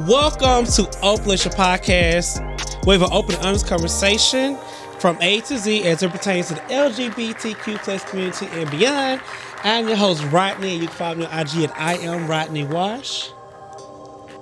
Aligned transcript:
Welcome 0.00 0.66
to 0.72 0.82
Uplift 1.02 1.46
Podcast. 1.56 2.84
We 2.86 2.92
have 2.92 3.02
an 3.02 3.08
open 3.12 3.34
and 3.36 3.46
honest 3.46 3.66
conversation 3.66 4.58
from 4.98 5.16
A 5.22 5.40
to 5.40 5.56
Z 5.56 5.84
as 5.86 6.02
it 6.02 6.10
pertains 6.10 6.48
to 6.48 6.54
the 6.54 6.60
LGBTQ 6.60 7.78
plus 7.78 8.04
community 8.04 8.46
and 8.52 8.70
beyond. 8.70 9.22
I'm 9.64 9.88
your 9.88 9.96
host, 9.96 10.22
Rodney, 10.24 10.74
and 10.74 10.82
you 10.82 10.88
can 10.88 10.96
follow 10.96 11.14
me 11.16 11.24
on 11.24 11.38
IG 11.40 11.64
at 11.64 11.80
I 11.80 11.94
am 11.96 12.26
Rodney 12.28 12.64
Wash. 12.64 13.30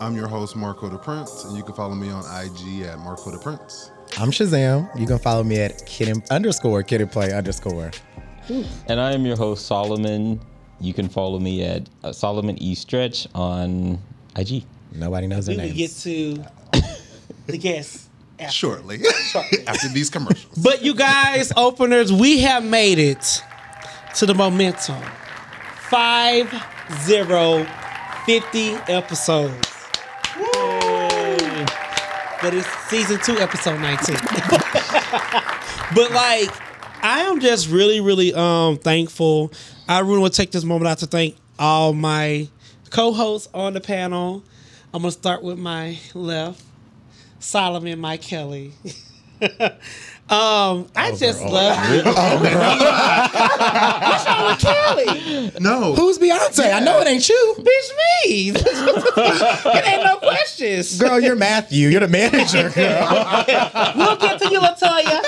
I'm 0.00 0.16
your 0.16 0.26
host, 0.26 0.56
Marco 0.56 0.90
DePrence, 0.90 1.46
and 1.46 1.56
you 1.56 1.62
can 1.62 1.74
follow 1.74 1.94
me 1.94 2.10
on 2.10 2.24
IG 2.44 2.82
at 2.82 2.98
Marco 2.98 3.30
DePrence. 3.30 3.90
I'm 4.18 4.30
Shazam. 4.32 4.88
You 4.98 5.06
can 5.06 5.18
follow 5.18 5.44
me 5.44 5.60
at 5.60 5.86
kid 5.86 6.08
and- 6.08 6.24
underscore 6.30 6.82
kid 6.82 7.00
and 7.00 7.10
play 7.12 7.32
underscore. 7.32 7.92
And 8.88 9.00
I 9.00 9.12
am 9.12 9.24
your 9.24 9.36
host, 9.36 9.66
Solomon. 9.66 10.40
You 10.80 10.92
can 10.92 11.08
follow 11.08 11.38
me 11.38 11.62
at 11.64 11.88
uh, 12.02 12.12
Solomon 12.12 12.60
E 12.60 12.74
Stretch 12.74 13.28
on 13.36 14.00
IG. 14.36 14.64
Nobody 14.94 15.26
knows 15.26 15.46
their 15.46 15.56
We 15.56 15.62
will 15.66 15.72
get 15.74 15.90
to 15.90 16.44
the 17.46 17.58
guests. 17.58 18.08
after. 18.38 18.52
Shortly, 18.52 19.00
after 19.66 19.88
these 19.88 20.10
commercials. 20.10 20.56
But 20.62 20.82
you 20.82 20.94
guys, 20.94 21.52
openers, 21.56 22.12
we 22.12 22.40
have 22.40 22.64
made 22.64 22.98
it 22.98 23.42
to 24.16 24.26
the 24.26 24.34
momentum. 24.34 25.02
Five 25.88 26.52
zero 27.02 27.66
fifty 28.26 28.70
episodes. 28.88 29.68
But 32.42 32.52
it's 32.52 32.68
season 32.88 33.18
two, 33.24 33.38
episode 33.38 33.80
19. 33.80 34.16
but 35.94 36.10
like, 36.12 36.50
I 37.02 37.22
am 37.26 37.40
just 37.40 37.70
really, 37.70 38.00
really 38.00 38.34
um 38.34 38.76
thankful. 38.76 39.50
I 39.88 40.00
really 40.00 40.18
want 40.18 40.34
to 40.34 40.36
take 40.36 40.50
this 40.50 40.62
moment 40.64 40.88
out 40.88 40.98
to 40.98 41.06
thank 41.06 41.36
all 41.58 41.94
my 41.94 42.48
co-hosts 42.90 43.48
on 43.54 43.72
the 43.72 43.80
panel. 43.80 44.42
I'm 44.94 45.02
gonna 45.02 45.10
start 45.10 45.42
with 45.42 45.58
my 45.58 45.98
left, 46.14 46.62
Solomon 47.40 47.98
Mike 47.98 48.22
Kelly. 48.22 48.74
um, 50.30 50.88
I 50.96 51.14
just 51.14 51.42
love 51.42 51.76
What's 52.04 52.16
wrong 54.26 54.46
with 54.46 54.58
Kelly? 54.58 55.52
No, 55.60 55.94
Who's 55.94 56.18
Beyonce? 56.18 56.72
I 56.72 56.80
know 56.80 57.00
it 57.00 57.06
ain't 57.06 57.28
you. 57.28 57.54
Bitch, 57.58 57.90
me. 58.24 58.50
it 58.56 59.86
ain't 59.86 60.02
no 60.02 60.16
questions. 60.16 60.98
Girl, 60.98 61.20
you're 61.20 61.36
Matthew. 61.36 61.90
You're 61.90 62.00
the 62.00 62.08
manager, 62.08 62.70
girl. 62.74 63.34
We'll 63.96 64.16
get 64.16 64.40
to 64.40 64.48
you, 64.50 64.60
Latoya. 64.60 65.20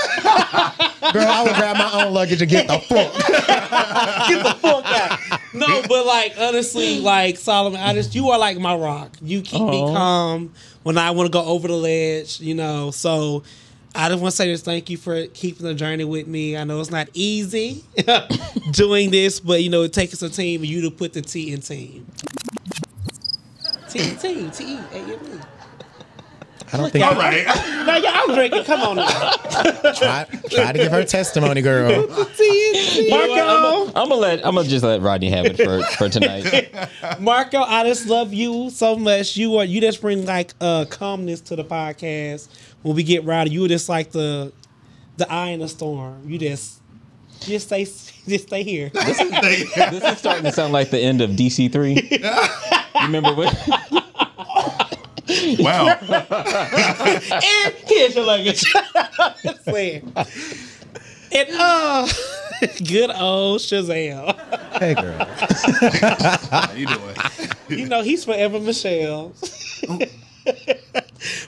Girl, 1.12 1.26
I 1.26 1.42
would 1.42 1.54
grab 1.56 1.76
my 1.76 1.90
own 2.02 2.14
luggage 2.14 2.40
and 2.40 2.50
get 2.50 2.66
the 2.66 2.78
fuck. 2.78 3.12
Get 4.28 4.42
the 4.42 4.54
fuck 4.60 4.84
out. 4.86 5.18
No, 5.54 5.82
but 5.88 6.04
like 6.06 6.34
honestly, 6.38 7.00
like 7.00 7.36
Solomon, 7.36 7.80
I 7.80 7.92
just 7.94 8.14
you 8.14 8.30
are 8.30 8.38
like 8.38 8.58
my 8.58 8.74
rock. 8.74 9.10
You 9.22 9.40
keep 9.42 9.62
me 9.62 9.80
calm 9.80 10.52
when 10.82 10.98
I 10.98 11.10
want 11.12 11.26
to 11.26 11.30
go 11.30 11.44
over 11.44 11.68
the 11.68 11.76
ledge, 11.76 12.40
you 12.40 12.54
know. 12.54 12.90
So 12.90 13.42
I 13.96 14.10
just 14.10 14.20
want 14.20 14.32
to 14.32 14.36
say 14.36 14.48
this 14.48 14.60
thank 14.60 14.90
you 14.90 14.98
for 14.98 15.26
keeping 15.28 15.64
the 15.66 15.72
journey 15.72 16.04
with 16.04 16.26
me. 16.26 16.54
I 16.54 16.64
know 16.64 16.80
it's 16.80 16.90
not 16.90 17.08
easy 17.14 17.82
doing 18.72 19.10
this, 19.10 19.40
but 19.40 19.62
you 19.62 19.70
know, 19.70 19.82
it 19.82 19.94
takes 19.94 20.20
a 20.20 20.28
team 20.28 20.60
and 20.60 20.68
you 20.68 20.82
to 20.82 20.90
put 20.90 21.14
the 21.14 21.22
T 21.22 21.50
in 21.50 21.62
team. 21.62 22.06
Team, 23.88 24.16
team, 24.16 24.50
T 24.50 24.74
E 24.74 24.78
A 24.92 24.98
M 24.98 25.20
E. 25.34 25.55
I 26.72 26.76
don't 26.76 26.90
think 26.90 27.04
all 27.04 27.14
I 27.14 27.16
right. 27.16 27.46
Now, 27.86 27.96
yeah, 27.96 28.22
I'm 28.22 28.34
drinking. 28.34 28.64
Come 28.64 28.80
on 28.80 28.96
now. 28.96 29.32
try, 29.92 30.26
try 30.50 30.72
to 30.72 30.78
give 30.78 30.90
her 30.92 31.04
testimony, 31.04 31.62
girl. 31.62 32.06
Marco. 32.08 33.86
I'm 33.94 34.08
gonna 34.08 34.14
let 34.16 34.44
I'm 34.46 34.56
gonna 34.56 34.68
just 34.68 34.84
let 34.84 35.00
Rodney 35.00 35.30
have 35.30 35.46
it 35.46 35.56
for, 35.56 35.82
for 35.96 36.08
tonight. 36.08 36.70
Marco, 37.20 37.60
I 37.60 37.84
just 37.84 38.06
love 38.06 38.34
you 38.34 38.70
so 38.70 38.96
much. 38.96 39.36
You 39.36 39.56
are 39.56 39.64
you 39.64 39.80
just 39.80 40.00
bring 40.00 40.26
like 40.26 40.54
uh 40.60 40.86
calmness 40.90 41.40
to 41.42 41.56
the 41.56 41.64
podcast 41.64 42.48
when 42.82 42.96
we 42.96 43.02
get 43.02 43.24
rowdy. 43.24 43.50
You 43.50 43.64
are 43.64 43.68
just 43.68 43.88
like 43.88 44.10
the 44.12 44.52
the 45.16 45.30
eye 45.30 45.50
in 45.50 45.60
the 45.60 45.68
storm. 45.68 46.22
You 46.28 46.38
just 46.38 46.80
just 47.40 47.66
stay 47.66 47.84
just 48.28 48.48
stay 48.48 48.62
here. 48.62 48.90
this 48.90 49.20
is 49.20 50.18
starting 50.18 50.44
to 50.44 50.52
sound 50.52 50.72
like 50.72 50.90
the 50.90 50.98
end 50.98 51.20
of 51.20 51.30
DC 51.30 51.72
three. 51.72 51.94
You 52.10 53.02
remember 53.02 53.34
when? 53.34 53.54
Wow. 55.58 55.86
and 56.00 57.74
here's 57.86 58.14
your 58.14 58.24
luggage. 58.24 58.64
Just 59.42 59.64
saying. 59.64 60.12
And 61.32 61.48
uh 61.52 62.08
good 62.86 63.10
old 63.10 63.60
Shazam. 63.60 64.34
Hey, 64.78 64.94
girl. 64.94 65.26
How 66.50 66.72
you 66.72 66.86
doing? 66.86 67.16
You 67.68 67.88
know 67.88 68.02
he's 68.02 68.24
forever 68.24 68.58
Michelle. 68.60 69.34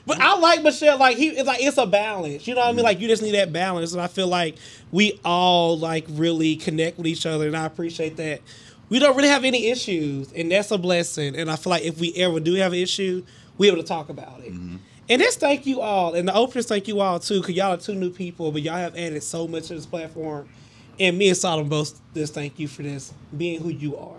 but 0.05 0.21
I 0.21 0.37
like 0.37 0.61
Michelle. 0.61 0.97
Like 0.97 1.17
he, 1.17 1.29
it's 1.29 1.47
like 1.47 1.61
it's 1.61 1.77
a 1.77 1.85
balance. 1.87 2.47
You 2.47 2.55
know 2.55 2.61
what 2.61 2.69
I 2.69 2.73
mean? 2.73 2.83
Like 2.83 2.99
you 2.99 3.07
just 3.07 3.23
need 3.23 3.35
that 3.35 3.51
balance, 3.53 3.93
and 3.93 4.01
I 4.01 4.07
feel 4.07 4.27
like 4.27 4.55
we 4.91 5.19
all 5.23 5.77
like 5.77 6.05
really 6.09 6.55
connect 6.55 6.97
with 6.97 7.07
each 7.07 7.25
other, 7.25 7.47
and 7.47 7.57
I 7.57 7.65
appreciate 7.65 8.17
that. 8.17 8.41
We 8.89 8.97
don't 8.97 9.15
really 9.15 9.29
have 9.29 9.45
any 9.45 9.67
issues, 9.67 10.31
and 10.33 10.51
that's 10.51 10.71
a 10.71 10.77
blessing. 10.77 11.35
And 11.35 11.49
I 11.49 11.55
feel 11.55 11.71
like 11.71 11.83
if 11.83 11.99
we 11.99 12.13
ever 12.15 12.39
do 12.39 12.55
have 12.55 12.73
an 12.73 12.79
issue, 12.79 13.23
we 13.59 13.67
able 13.67 13.77
to 13.77 13.83
talk 13.87 14.09
about 14.09 14.39
it. 14.39 14.51
Mm-hmm. 14.51 14.77
And 15.09 15.21
just 15.21 15.39
thank 15.39 15.65
you 15.67 15.81
all, 15.81 16.13
and 16.15 16.27
the 16.27 16.33
openers 16.35 16.67
thank 16.67 16.87
you 16.87 16.99
all 16.99 17.19
too, 17.19 17.41
because 17.41 17.55
y'all 17.55 17.73
are 17.73 17.77
two 17.77 17.95
new 17.95 18.09
people, 18.11 18.51
but 18.51 18.61
y'all 18.63 18.75
have 18.77 18.95
added 18.95 19.21
so 19.23 19.47
much 19.47 19.67
to 19.67 19.75
this 19.75 19.85
platform. 19.85 20.47
And 20.99 21.17
me 21.17 21.29
and 21.29 21.37
Solomon 21.37 21.69
both 21.69 21.99
just 22.13 22.33
thank 22.33 22.59
you 22.59 22.67
for 22.67 22.83
this 22.83 23.13
being 23.35 23.61
who 23.61 23.69
you 23.69 23.95
are. 23.97 24.17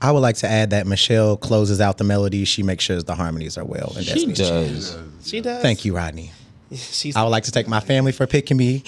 I 0.00 0.12
would 0.12 0.20
like 0.20 0.36
to 0.36 0.46
add 0.48 0.70
that 0.70 0.86
Michelle 0.86 1.36
closes 1.36 1.80
out 1.80 1.98
the 1.98 2.04
melody. 2.04 2.44
She 2.44 2.62
makes 2.62 2.84
sure 2.84 3.02
the 3.02 3.14
harmonies 3.16 3.58
are 3.58 3.64
well. 3.64 3.92
And 3.96 4.04
She 4.04 4.12
Destiny's 4.26 4.38
Child. 4.38 4.68
does. 4.68 4.96
She 5.24 5.40
does. 5.40 5.60
Thank 5.62 5.84
you, 5.84 5.96
Rodney. 5.96 6.30
She's 6.72 7.16
I 7.16 7.24
would 7.24 7.30
like 7.30 7.44
to 7.44 7.50
thank 7.50 7.66
my 7.66 7.80
family 7.80 8.12
for 8.12 8.26
picking 8.28 8.56
me. 8.58 8.84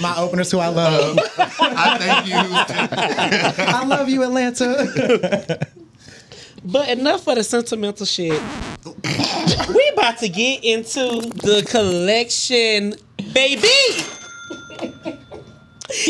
my 0.00 0.14
openers 0.16 0.50
who 0.50 0.58
I 0.58 0.68
love. 0.68 1.18
I 1.38 1.98
thank 1.98 2.26
you. 2.28 3.64
I 3.66 3.84
love 3.84 4.08
you, 4.08 4.22
Atlanta. 4.22 5.66
But 6.64 6.88
enough 6.88 7.26
of 7.26 7.36
the 7.36 7.44
sentimental 7.44 8.06
shit. 8.06 8.40
we 9.74 9.90
about 9.94 10.18
to 10.18 10.28
get 10.28 10.62
into 10.64 11.20
the 11.42 11.66
collection, 11.68 12.94
baby. 13.32 13.68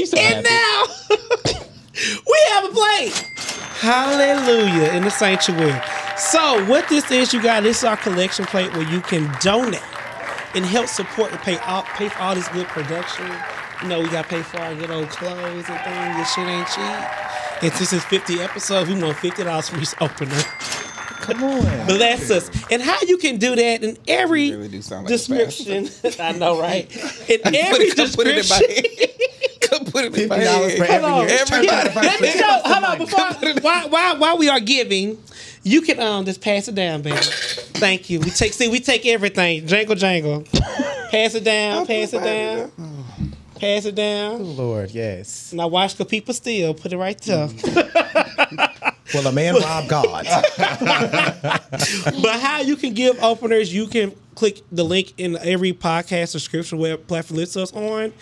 So 0.06 0.16
And 0.18 0.46
happy. 0.46 0.48
now 0.48 0.84
we 2.26 2.38
have 2.50 2.64
a 2.64 2.68
plate. 2.68 3.28
Hallelujah 3.80 4.92
in 4.92 5.02
the 5.04 5.10
sanctuary. 5.10 5.80
So 6.16 6.64
what 6.66 6.88
this 6.88 7.10
is, 7.10 7.32
you 7.32 7.42
guys, 7.42 7.62
this 7.64 7.78
is 7.78 7.84
our 7.84 7.96
collection 7.96 8.44
plate 8.44 8.72
where 8.74 8.88
you 8.88 9.00
can 9.00 9.34
donate 9.40 9.82
and 10.54 10.64
help 10.64 10.86
support 10.86 11.32
and 11.32 11.40
pay 11.40 11.56
all, 11.58 11.82
pay 11.82 12.08
for 12.08 12.18
all 12.20 12.34
this 12.34 12.48
good 12.50 12.66
production. 12.68 13.26
You 13.82 13.88
know, 13.88 14.00
we 14.00 14.08
got 14.10 14.24
to 14.24 14.28
pay 14.28 14.42
for 14.42 14.60
our 14.60 14.74
good 14.74 14.90
old 14.90 15.08
clothes 15.08 15.64
and 15.68 15.80
things. 15.80 16.16
This 16.16 16.32
shit 16.34 16.46
ain't 16.46 16.68
cheap. 16.68 17.08
And 17.62 17.72
since 17.74 17.92
it's 17.92 18.04
50 18.06 18.40
episodes, 18.40 18.88
we 18.90 19.00
want 19.00 19.16
$50 19.18 19.70
for 19.70 19.78
each 19.80 19.94
opener. 20.00 20.42
Come 21.22 21.44
on. 21.44 21.86
Bless 21.86 22.30
us. 22.30 22.50
And 22.72 22.82
how 22.82 22.98
you 23.06 23.16
can 23.18 23.36
do 23.38 23.54
that 23.54 23.84
in 23.84 23.96
every 24.08 24.50
really 24.50 24.68
do 24.68 24.82
sound 24.82 25.04
like 25.04 25.12
description. 25.12 25.88
I 26.20 26.32
know, 26.32 26.60
right? 26.60 26.90
In 27.30 27.40
every 27.54 27.90
Come 27.92 28.10
put 28.10 28.26
it 28.26 28.38
in 28.38 28.48
my 28.48 28.58
description. 28.58 28.84
head. 28.98 29.10
Come 29.70 29.84
put 29.86 30.04
it 30.06 30.18
in 30.18 30.28
my 30.28 30.38
$50 30.38 30.76
for 30.78 30.84
head. 30.84 31.04
every 31.04 31.14
year. 31.14 31.38
Every 31.40 31.64
Yeah, 31.66 31.84
time. 31.84 32.04
let 32.04 32.20
me 32.20 32.30
show. 32.32 32.60
Hold 32.64 32.84
on, 32.84 32.98
before 32.98 33.60
while, 33.62 33.88
while 33.88 34.18
while 34.18 34.38
we 34.38 34.48
are 34.48 34.58
giving, 34.60 35.16
you 35.62 35.80
can 35.82 36.00
um 36.00 36.24
just 36.24 36.40
pass 36.40 36.66
it 36.66 36.74
down, 36.74 37.02
baby. 37.02 37.16
Thank 37.74 38.10
you. 38.10 38.18
We 38.18 38.30
take 38.30 38.52
see 38.52 38.68
we 38.68 38.80
take 38.80 39.06
everything. 39.06 39.64
Jangle 39.68 39.94
jangle. 39.94 40.42
Pass 41.12 41.36
it 41.36 41.44
down. 41.44 41.86
Pass 41.86 42.12
it 42.12 42.24
down. 42.24 42.72
Pass 43.62 43.84
it 43.84 43.94
down. 43.94 44.56
Lord, 44.56 44.90
yes. 44.90 45.52
Now 45.52 45.68
watch 45.68 45.94
the 45.94 46.04
people 46.04 46.34
steal. 46.34 46.74
Put 46.74 46.92
it 46.92 46.96
right 46.96 47.16
there. 47.20 47.46
Mm-hmm. 47.46 49.16
Will 49.16 49.26
a 49.28 49.30
man 49.30 49.54
rob 49.54 49.88
God? 49.88 50.26
But 50.58 52.40
how 52.40 52.62
you 52.62 52.74
can 52.74 52.92
give 52.92 53.22
openers, 53.22 53.72
you 53.72 53.86
can 53.86 54.16
click 54.34 54.62
the 54.72 54.82
link 54.82 55.12
in 55.16 55.36
every 55.36 55.72
podcast 55.72 56.30
subscription 56.30 56.78
web 56.78 57.06
platform 57.06 57.38
lists 57.38 57.56
us 57.56 57.72
on. 57.72 58.12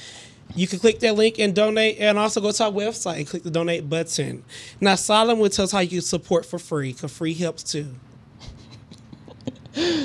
You 0.55 0.67
can 0.67 0.79
click 0.79 1.01
that 1.01 1.15
link 1.15 1.39
and 1.39 1.55
donate, 1.55 1.97
and 1.99 2.19
also 2.19 2.43
go 2.43 2.53
to 2.53 2.65
our 2.65 2.71
website 2.71 3.17
and 3.17 3.27
click 3.27 3.43
the 3.43 3.51
donate 3.51 3.89
button. 3.89 4.45
Now, 4.79 4.97
Solomon 4.97 5.39
will 5.39 5.49
tell 5.49 5.65
us 5.65 5.73
how 5.73 5.79
you 5.79 6.03
support 6.03 6.45
for 6.45 6.59
free, 6.59 6.93
because 6.93 7.17
free 7.17 7.33
helps 7.33 7.63
too. 7.63 7.95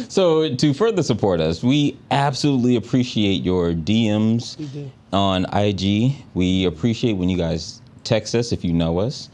So 0.10 0.56
to 0.56 0.74
further 0.74 1.04
support 1.04 1.42
us, 1.42 1.63
we 1.63 1.98
absolutely 2.12 2.75
appreciate 2.75 3.44
your 3.44 3.74
DMs 3.74 4.56
do. 4.71 4.92
On 5.15 5.45
IG. 5.53 6.15
We 6.33 6.65
appreciate 6.65 7.13
when 7.13 7.29
you 7.29 7.38
guys 7.38 7.81
text 8.03 8.35
us 8.35 8.51
if 8.51 8.63
you 8.63 8.73
know 8.73 9.00
us. 9.00 9.29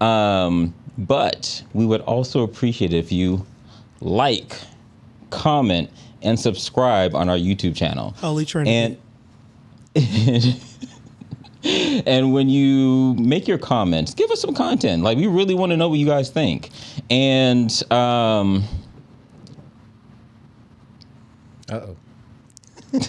Um, 0.00 0.74
but 0.98 1.62
we 1.72 1.86
would 1.86 2.00
also 2.02 2.42
appreciate 2.42 2.92
if 2.92 3.12
you 3.12 3.46
like, 4.00 4.56
comment, 5.30 5.90
and 6.22 6.38
subscribe 6.38 7.14
on 7.14 7.28
our 7.28 7.36
YouTube 7.36 7.76
channel. 7.76 8.14
Holy 8.18 8.44
Trinity. 8.44 8.98
And 9.94 10.56
and 12.06 12.32
when 12.32 12.48
you 12.48 13.14
make 13.14 13.46
your 13.46 13.58
comments, 13.58 14.14
give 14.14 14.30
us 14.30 14.40
some 14.40 14.54
content. 14.54 15.02
Like 15.02 15.18
we 15.18 15.26
really 15.26 15.54
want 15.54 15.70
to 15.70 15.76
know 15.76 15.88
what 15.88 15.98
you 15.98 16.06
guys 16.06 16.30
think. 16.30 16.70
And 17.10 17.70
um, 17.92 18.64
Uh 21.70 21.80
oh. 21.80 21.96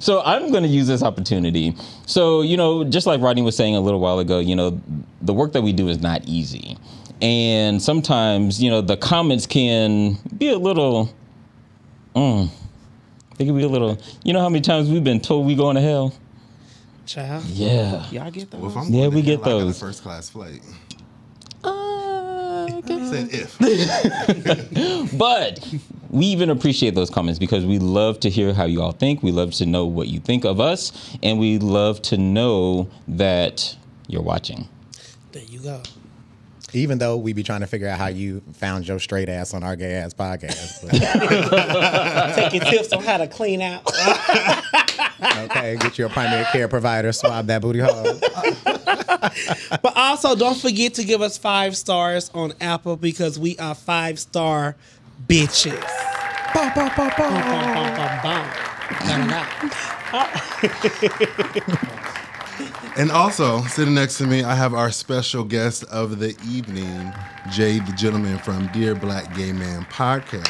So 0.00 0.22
I'm 0.24 0.50
going 0.50 0.62
to 0.62 0.68
use 0.68 0.86
this 0.86 1.02
opportunity. 1.02 1.74
So, 2.06 2.42
you 2.42 2.56
know, 2.56 2.84
just 2.84 3.06
like 3.06 3.20
Rodney 3.20 3.42
was 3.42 3.56
saying 3.56 3.74
a 3.76 3.80
little 3.80 4.00
while 4.00 4.18
ago, 4.18 4.38
you 4.38 4.54
know, 4.56 4.80
the 5.22 5.32
work 5.34 5.52
that 5.52 5.62
we 5.62 5.72
do 5.72 5.88
is 5.88 6.00
not 6.00 6.24
easy. 6.26 6.76
And 7.22 7.80
sometimes, 7.82 8.62
you 8.62 8.70
know, 8.70 8.80
the 8.80 8.96
comments 8.96 9.46
can 9.46 10.18
be 10.36 10.50
a 10.50 10.58
little, 10.58 11.10
mm, 12.14 12.48
they 13.38 13.44
can 13.46 13.56
be 13.56 13.62
a 13.62 13.68
little, 13.68 13.98
you 14.22 14.32
know 14.32 14.40
how 14.40 14.48
many 14.48 14.60
times 14.60 14.90
we've 14.90 15.02
been 15.04 15.20
told 15.20 15.46
we 15.46 15.54
going 15.54 15.76
to 15.76 15.82
hell? 15.82 16.14
Child. 17.06 17.44
Yeah. 17.46 18.08
Y'all 18.10 18.30
get 18.30 18.50
those? 18.50 18.60
Well, 18.60 18.70
if 18.70 18.76
I'm 18.76 18.84
Yeah, 18.92 18.98
going 19.02 19.10
to 19.10 19.16
we 19.16 19.22
get 19.22 19.42
hell, 19.42 19.56
I 19.56 19.58
got 19.58 19.62
a 19.62 19.64
those. 19.66 19.80
first 19.80 20.02
class 20.02 20.28
flight. 20.28 20.60
Said 23.10 23.28
if. 23.32 25.12
But 25.18 25.66
we 26.10 26.26
even 26.26 26.50
appreciate 26.50 26.94
those 26.94 27.10
comments 27.10 27.38
because 27.38 27.64
we 27.64 27.78
love 27.78 28.20
to 28.20 28.30
hear 28.30 28.52
how 28.54 28.64
you 28.64 28.82
all 28.82 28.92
think. 28.92 29.22
We 29.22 29.32
love 29.32 29.52
to 29.54 29.66
know 29.66 29.86
what 29.86 30.08
you 30.08 30.20
think 30.20 30.44
of 30.44 30.60
us, 30.60 31.16
and 31.22 31.38
we 31.38 31.58
love 31.58 32.00
to 32.02 32.16
know 32.16 32.88
that 33.08 33.76
you're 34.08 34.22
watching. 34.22 34.68
There 35.32 35.42
you 35.44 35.60
go. 35.60 35.82
Even 36.72 36.98
though 36.98 37.16
we 37.16 37.32
be 37.32 37.42
trying 37.42 37.60
to 37.60 37.66
figure 37.66 37.88
out 37.88 37.98
how 37.98 38.08
you 38.08 38.42
found 38.52 38.86
your 38.86 38.98
straight 38.98 39.28
ass 39.28 39.54
on 39.54 39.62
our 39.62 39.76
gay 39.76 39.94
ass 39.94 40.12
podcast. 40.12 40.82
But, 40.82 42.34
Taking 42.34 42.60
tips 42.60 42.92
on 42.92 43.02
how 43.02 43.18
to 43.18 43.28
clean 43.28 43.62
out. 43.62 43.82
okay, 45.44 45.76
get 45.76 45.96
your 45.96 46.08
primary 46.08 46.44
care 46.46 46.68
provider, 46.68 47.12
swab 47.12 47.46
that 47.46 47.62
booty 47.62 47.80
hole. 47.80 48.20
But 49.82 49.96
also, 49.96 50.34
don't 50.36 50.56
forget 50.56 50.94
to 50.94 51.04
give 51.04 51.20
us 51.22 51.36
five 51.36 51.76
stars 51.76 52.30
on 52.34 52.54
Apple 52.60 52.96
because 52.96 53.38
we 53.38 53.58
are 53.58 53.74
five 53.74 54.18
star 54.18 54.76
bitches. 55.26 55.82
And 62.96 63.10
also, 63.10 63.60
sitting 63.62 63.94
next 63.94 64.16
to 64.18 64.26
me, 64.26 64.42
I 64.42 64.54
have 64.54 64.72
our 64.72 64.90
special 64.90 65.44
guest 65.44 65.84
of 65.84 66.18
the 66.18 66.34
evening, 66.48 67.12
Jai, 67.50 67.78
the 67.80 67.92
gentleman 67.96 68.38
from 68.38 68.68
Dear 68.68 68.94
Black 68.94 69.34
Gay 69.34 69.52
Man 69.52 69.84
podcast. 69.90 70.46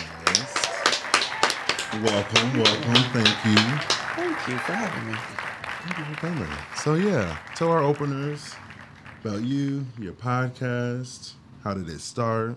Welcome, 2.05 2.63
welcome. 2.63 2.95
Thank 3.13 3.45
you. 3.47 3.57
Thank 4.15 4.49
you 4.49 4.59
for 4.59 4.73
having 4.75 5.13
me. 5.13 5.46
Thank 5.87 5.99
you 5.99 6.15
for 6.15 6.21
coming. 6.21 6.49
So, 6.77 6.95
yeah, 6.95 7.39
tell 7.55 7.71
our 7.71 7.81
openers 7.83 8.55
about 9.25 9.43
you, 9.43 9.87
your 10.01 10.15
podcast. 10.15 11.35
How 11.63 11.75
did 11.75 11.89
it 11.89 12.01
start? 12.01 12.57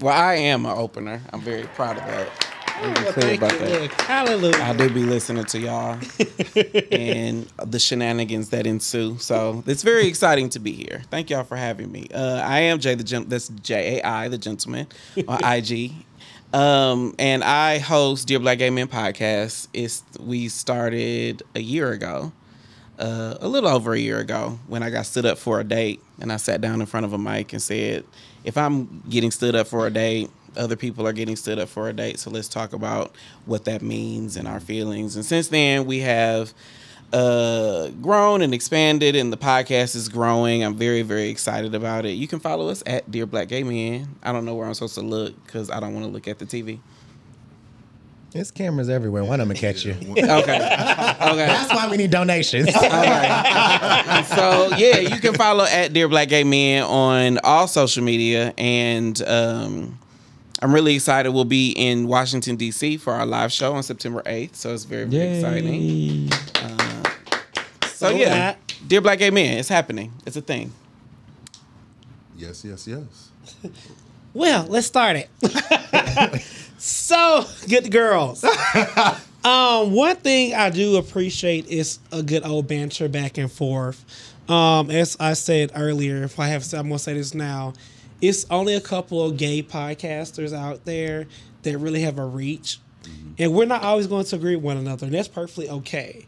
Well, 0.00 0.14
I 0.14 0.34
am 0.34 0.64
an 0.64 0.78
opener. 0.78 1.20
I'm 1.32 1.40
very 1.40 1.64
proud 1.64 1.96
of 1.98 2.04
that. 2.04 2.28
Let 2.80 2.86
me 2.88 2.94
be 2.94 3.02
Well, 3.02 3.12
clear 3.14 3.26
thank 3.36 3.42
about 3.42 3.52
you. 3.60 3.66
that. 3.88 3.92
Hallelujah. 4.02 4.62
I 4.62 4.76
do 4.76 4.88
be 4.90 5.02
listening 5.02 5.44
to 5.46 5.58
y'all 5.58 5.98
and 6.92 7.48
the 7.66 7.80
shenanigans 7.80 8.50
that 8.50 8.64
ensue. 8.64 9.18
So 9.18 9.64
it's 9.66 9.82
very 9.82 10.06
exciting 10.06 10.48
to 10.50 10.60
be 10.60 10.70
here. 10.70 11.02
Thank 11.10 11.30
y'all 11.30 11.42
for 11.42 11.56
having 11.56 11.90
me. 11.90 12.06
Uh, 12.14 12.42
I 12.44 12.60
am 12.60 12.78
Jai 12.78 12.94
the 12.94 13.02
Gent. 13.02 13.28
That's 13.28 13.48
J 13.48 13.98
A 13.98 14.06
I 14.06 14.28
the 14.28 14.38
gentleman 14.38 14.86
on 15.26 15.42
IG. 15.44 15.90
Um, 16.52 17.14
and 17.18 17.42
I 17.42 17.78
host 17.78 18.28
Dear 18.28 18.38
Black 18.38 18.58
Gay 18.58 18.70
Men 18.70 18.86
podcast. 18.86 19.66
It's 19.74 20.04
we 20.20 20.48
started 20.48 21.42
a 21.56 21.60
year 21.60 21.90
ago, 21.90 22.32
uh, 22.98 23.36
a 23.40 23.48
little 23.48 23.70
over 23.70 23.92
a 23.92 23.98
year 23.98 24.18
ago, 24.18 24.58
when 24.66 24.82
I 24.82 24.90
got 24.90 25.06
stood 25.06 25.26
up 25.26 25.38
for 25.38 25.60
a 25.60 25.64
date, 25.64 26.00
and 26.20 26.32
I 26.32 26.36
sat 26.36 26.60
down 26.60 26.80
in 26.80 26.86
front 26.86 27.06
of 27.06 27.12
a 27.12 27.18
mic 27.18 27.52
and 27.52 27.62
said, 27.62 28.04
"If 28.44 28.56
I'm 28.56 29.02
getting 29.08 29.30
stood 29.30 29.54
up 29.54 29.66
for 29.66 29.86
a 29.86 29.90
date, 29.90 30.30
other 30.56 30.76
people 30.76 31.06
are 31.06 31.12
getting 31.12 31.36
stood 31.36 31.58
up 31.58 31.68
for 31.68 31.88
a 31.88 31.92
date. 31.92 32.18
So 32.18 32.30
let's 32.30 32.48
talk 32.48 32.72
about 32.72 33.14
what 33.46 33.64
that 33.66 33.82
means 33.82 34.36
and 34.36 34.48
our 34.48 34.60
feelings." 34.60 35.16
And 35.16 35.24
since 35.24 35.48
then, 35.48 35.86
we 35.86 36.00
have 36.00 36.52
uh 37.12 37.88
grown 38.02 38.42
and 38.42 38.52
expanded 38.52 39.16
and 39.16 39.32
the 39.32 39.36
podcast 39.38 39.96
is 39.96 40.10
growing 40.10 40.62
i'm 40.62 40.76
very 40.76 41.00
very 41.00 41.30
excited 41.30 41.74
about 41.74 42.04
it 42.04 42.10
you 42.10 42.28
can 42.28 42.38
follow 42.38 42.68
us 42.68 42.82
at 42.84 43.10
dear 43.10 43.24
black 43.24 43.48
gay 43.48 43.62
men 43.62 44.06
i 44.22 44.30
don't 44.30 44.44
know 44.44 44.54
where 44.54 44.66
i'm 44.66 44.74
supposed 44.74 44.94
to 44.94 45.00
look 45.00 45.34
because 45.46 45.70
i 45.70 45.80
don't 45.80 45.94
want 45.94 46.04
to 46.04 46.12
look 46.12 46.28
at 46.28 46.38
the 46.38 46.44
tv 46.44 46.78
There's 48.38 48.52
cameras 48.52 48.88
everywhere. 48.88 49.24
One 49.24 49.40
of 49.40 49.48
them 49.48 49.48
will 49.48 49.60
catch 49.60 49.84
you. 49.84 49.94
okay 50.10 50.22
okay 50.22 50.54
That's 51.48 51.74
why 51.74 51.88
we 51.90 51.96
need 51.96 52.12
donations. 52.12 52.68
All 52.72 52.82
right. 52.82 54.22
so 54.28 54.76
yeah, 54.76 54.98
you 54.98 55.20
can 55.20 55.34
follow 55.34 55.64
at 55.64 55.92
Dear 55.92 56.06
Black 56.06 56.28
Gay 56.28 56.44
Men 56.44 56.84
on 56.84 57.40
all 57.42 57.66
social 57.66 58.04
media, 58.04 58.54
and 58.56 59.20
um, 59.22 59.98
I'm 60.62 60.72
really 60.72 60.94
excited. 60.94 61.32
We'll 61.32 61.46
be 61.46 61.72
in 61.72 62.06
Washington 62.06 62.54
D.C. 62.54 62.98
for 62.98 63.12
our 63.12 63.26
live 63.26 63.50
show 63.50 63.72
on 63.72 63.82
September 63.82 64.22
8th, 64.22 64.54
so 64.54 64.72
it's 64.72 64.84
very 64.84 65.06
very 65.06 65.38
exciting. 65.38 65.82
Yay. 65.82 66.28
So 67.86 68.10
yeah, 68.10 68.28
that- 68.28 68.74
Dear 68.86 69.00
Black 69.00 69.18
Gay 69.18 69.30
Men, 69.30 69.58
it's 69.58 69.68
happening. 69.68 70.12
It's 70.24 70.36
a 70.36 70.42
thing. 70.42 70.72
Yes, 72.36 72.64
yes, 72.64 72.86
yes. 72.86 73.30
Well, 74.32 74.64
let's 74.68 74.86
start 74.86 75.16
it. 75.16 75.28
So, 76.78 77.44
good 77.68 77.90
girls. 77.90 78.44
um, 79.44 79.92
one 79.92 80.16
thing 80.16 80.54
I 80.54 80.70
do 80.70 80.96
appreciate 80.96 81.66
is 81.66 81.98
a 82.12 82.22
good 82.22 82.44
old 82.46 82.68
banter 82.68 83.08
back 83.08 83.36
and 83.36 83.50
forth. 83.50 84.04
Um, 84.48 84.90
as 84.90 85.16
I 85.20 85.34
said 85.34 85.72
earlier, 85.74 86.22
if 86.22 86.38
I 86.38 86.46
have, 86.48 86.72
I'm 86.72 86.88
gonna 86.88 86.98
say 86.98 87.14
this 87.14 87.34
now. 87.34 87.74
It's 88.20 88.46
only 88.50 88.74
a 88.74 88.80
couple 88.80 89.24
of 89.24 89.36
gay 89.36 89.62
podcasters 89.62 90.52
out 90.52 90.84
there 90.84 91.26
that 91.62 91.78
really 91.78 92.00
have 92.02 92.18
a 92.18 92.24
reach, 92.24 92.78
and 93.38 93.52
we're 93.52 93.66
not 93.66 93.82
always 93.82 94.06
going 94.06 94.24
to 94.24 94.36
agree 94.36 94.56
with 94.56 94.64
one 94.64 94.76
another, 94.76 95.06
and 95.06 95.14
that's 95.14 95.28
perfectly 95.28 95.68
okay. 95.68 96.26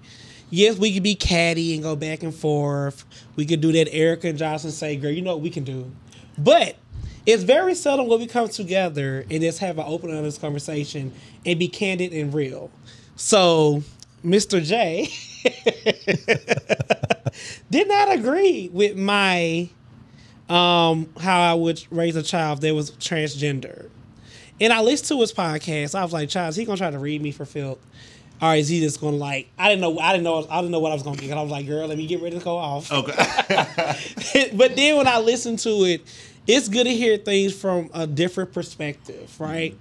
Yes, 0.51 0.77
we 0.77 0.93
could 0.93 1.03
be 1.05 1.15
catty 1.15 1.75
and 1.75 1.83
go 1.83 1.95
back 1.95 2.23
and 2.23 2.35
forth. 2.35 3.05
We 3.37 3.47
could 3.47 3.61
do 3.61 3.73
that. 3.73 3.93
Erica 3.93 4.29
and 4.29 4.39
Johnson 4.39 4.73
say, 4.73 4.97
"Girl, 4.97 5.11
you 5.11 5.23
know 5.23 5.35
what 5.35 5.43
we 5.43 5.51
can 5.51 5.65
do," 5.65 5.91
but 6.37 6.77
it's 7.31 7.43
very 7.43 7.75
seldom 7.75 8.09
when 8.09 8.19
we 8.19 8.27
come 8.27 8.49
together 8.49 9.25
and 9.31 9.41
just 9.41 9.61
have 9.61 9.79
an 9.79 9.85
open, 9.87 10.17
honest 10.17 10.41
conversation 10.41 11.13
and 11.47 11.59
be 11.59 11.69
candid 11.69 12.13
and 12.13 12.35
real. 12.35 12.71
So, 13.17 13.83
Mr. 14.25 14.63
J 14.63 15.09
did 17.71 17.89
not 17.89 18.13
agree 18.13 18.69
with 18.73 18.97
my 18.97 19.69
um 20.49 21.09
how 21.21 21.41
I 21.41 21.55
would 21.55 21.85
raise 21.91 22.17
a 22.17 22.23
child 22.23 22.61
that 22.63 22.75
was 22.75 22.91
transgender. 22.93 23.89
And 24.61 24.73
I 24.73 24.81
listened 24.81 25.09
to 25.09 25.21
his 25.21 25.33
podcast. 25.33 25.95
I 25.95 26.03
was 26.03 26.13
like, 26.13 26.29
Child, 26.29 26.51
is 26.51 26.57
he 26.57 26.65
gonna 26.65 26.77
try 26.77 26.91
to 26.91 26.99
read 26.99 27.23
me 27.23 27.33
for 27.33 27.45
filth? 27.45 27.79
Or 28.43 28.55
is 28.55 28.69
he 28.69 28.81
just 28.81 29.01
gonna 29.01 29.17
like 29.17 29.49
I 29.59 29.69
didn't 29.69 29.83
know 29.83 29.99
I 29.99 30.13
didn't 30.13 30.25
know 30.25 30.47
I 30.51 30.61
didn't 30.61 30.73
know 30.73 30.81
what 30.81 30.91
I 30.91 30.95
was 30.95 31.03
gonna 31.03 31.17
get. 31.17 31.37
I 31.37 31.43
was 31.43 31.51
like, 31.51 31.67
girl, 31.67 31.87
let 31.87 31.97
me 31.97 32.07
get 32.07 32.23
ready 32.23 32.39
to 32.39 32.45
go 32.45 32.57
off. 32.57 32.91
Okay. 32.91 33.13
but 34.55 34.77
then 34.77 34.97
when 34.97 35.07
I 35.07 35.19
listened 35.19 35.59
to 35.61 35.85
it, 35.85 36.03
it's 36.47 36.69
good 36.69 36.85
to 36.85 36.95
hear 36.95 37.17
things 37.17 37.55
from 37.59 37.91
a 37.95 38.07
different 38.07 38.53
perspective, 38.53 39.39
right? 39.41 39.79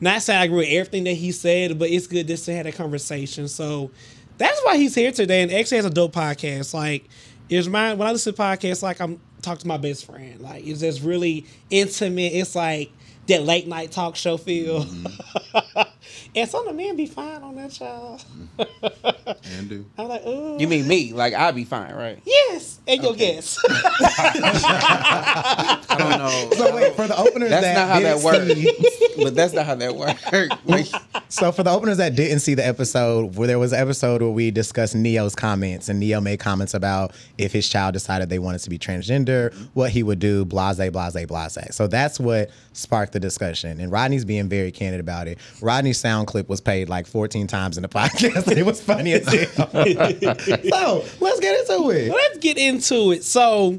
Not 0.00 0.22
saying 0.22 0.40
I 0.40 0.44
agree 0.44 0.58
with 0.58 0.68
everything 0.68 1.04
that 1.04 1.14
he 1.14 1.32
said, 1.32 1.78
but 1.78 1.90
it's 1.90 2.06
good 2.06 2.26
just 2.26 2.44
to 2.46 2.54
have 2.54 2.66
a 2.66 2.72
conversation. 2.72 3.48
So 3.48 3.90
that's 4.38 4.60
why 4.64 4.76
he's 4.76 4.94
here 4.94 5.12
today. 5.12 5.42
And 5.42 5.52
actually 5.52 5.78
has 5.78 5.86
a 5.86 5.90
dope 5.90 6.14
podcast. 6.14 6.74
Like, 6.74 7.04
it's 7.48 7.68
my 7.68 7.94
when 7.94 8.08
I 8.08 8.12
listen 8.12 8.34
to 8.34 8.40
podcasts, 8.40 8.82
like 8.82 9.00
I'm 9.00 9.20
talking 9.42 9.62
to 9.62 9.68
my 9.68 9.76
best 9.76 10.06
friend. 10.06 10.40
Like 10.40 10.66
it's 10.66 10.80
just 10.80 11.02
really 11.02 11.46
intimate. 11.70 12.32
It's 12.32 12.54
like 12.54 12.92
that 13.26 13.42
late 13.42 13.66
night 13.66 13.90
talk 13.92 14.16
show 14.16 14.36
feel. 14.36 14.84
Mm-hmm. 14.84 15.82
and 16.36 16.48
some 16.48 16.66
of 16.66 16.76
the 16.76 16.82
men 16.82 16.96
be 16.96 17.06
fine 17.06 17.42
on 17.42 17.56
that 17.56 17.72
show. 17.72 18.18
and 18.58 19.68
do. 19.68 19.84
I'm 19.98 20.08
like, 20.08 20.22
oh 20.24 20.58
You 20.58 20.68
mean 20.68 20.86
me? 20.88 21.12
Like 21.12 21.34
I'd 21.34 21.54
be 21.54 21.64
fine, 21.64 21.94
right? 21.94 22.18
yes, 22.24 22.80
and 22.86 23.02
your 23.02 23.14
guess. 23.14 23.58
I 23.68 25.96
don't 25.98 26.10
know. 26.18 26.50
so 26.56 26.74
wait 26.74 26.94
for 26.94 27.06
the 27.06 27.16
openers 27.16 27.50
That's 27.50 27.62
that 27.64 27.74
not 27.74 27.88
how 27.88 28.00
that 28.00 28.22
didn't 28.46 28.56
see- 28.56 28.66
works. 29.06 29.24
but 29.24 29.34
that's 29.34 29.52
not 29.52 29.66
how 29.66 29.74
that 29.76 29.94
works. 29.96 30.24
Like, 30.64 30.86
So 31.28 31.52
for 31.52 31.62
the 31.62 31.70
openers 31.70 31.98
that 31.98 32.14
didn't 32.16 32.40
see 32.40 32.54
the 32.54 32.66
episode, 32.66 33.36
where 33.36 33.46
there 33.46 33.58
was 33.58 33.72
an 33.72 33.80
episode 33.80 34.22
where 34.22 34.30
we 34.30 34.50
discussed 34.50 34.94
Ne-Yo's 34.94 35.34
comments, 35.34 35.88
and 35.88 36.00
Ne-Yo 36.00 36.20
made 36.20 36.40
comments 36.40 36.74
about 36.74 37.12
if 37.38 37.52
his 37.52 37.68
child 37.68 37.92
decided 37.92 38.28
they 38.28 38.38
wanted 38.38 38.60
to 38.60 38.70
be 38.70 38.78
transgender, 38.78 39.52
what 39.74 39.90
he 39.90 40.02
would 40.02 40.18
do, 40.18 40.44
blase, 40.44 40.76
blase, 40.90 41.26
blase. 41.26 41.58
So 41.72 41.86
that's 41.86 42.18
what 42.20 42.50
sparked 42.72 43.12
the 43.12 43.20
discussion. 43.20 43.80
And 43.80 43.92
Rodney's 43.92 44.24
being 44.24 44.48
very 44.48 44.72
candid 44.72 45.00
about 45.00 45.28
it. 45.28 45.38
Rodney's 45.60 45.98
sound 46.20 46.26
clip 46.26 46.48
was 46.48 46.60
paid 46.60 46.88
like 46.88 47.06
14 47.06 47.46
times 47.46 47.76
in 47.76 47.82
the 47.82 47.88
podcast, 47.88 48.56
it 48.56 48.64
was 48.64 48.80
funny 48.80 49.14
as 49.14 49.26
hell. 49.26 49.68
so 49.70 51.04
let's 51.20 51.40
get 51.40 51.60
into 51.60 51.90
it. 51.90 52.10
let's 52.10 52.38
get 52.38 52.58
into 52.58 53.12
it. 53.12 53.24
So, 53.24 53.78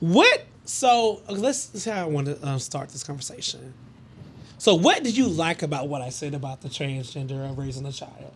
what? 0.00 0.44
So 0.64 1.22
let's 1.28 1.58
see 1.58 1.90
how 1.90 2.02
I 2.02 2.06
want 2.06 2.26
to 2.26 2.46
um, 2.46 2.58
start 2.58 2.88
this 2.88 3.04
conversation. 3.04 3.74
So, 4.58 4.74
what 4.74 5.02
did 5.02 5.16
you 5.16 5.28
like 5.28 5.62
about 5.62 5.88
what 5.88 6.00
I 6.00 6.08
said 6.08 6.34
about 6.34 6.62
the 6.62 6.68
transgender 6.68 7.48
of 7.50 7.58
raising 7.58 7.86
a 7.86 7.92
child? 7.92 8.32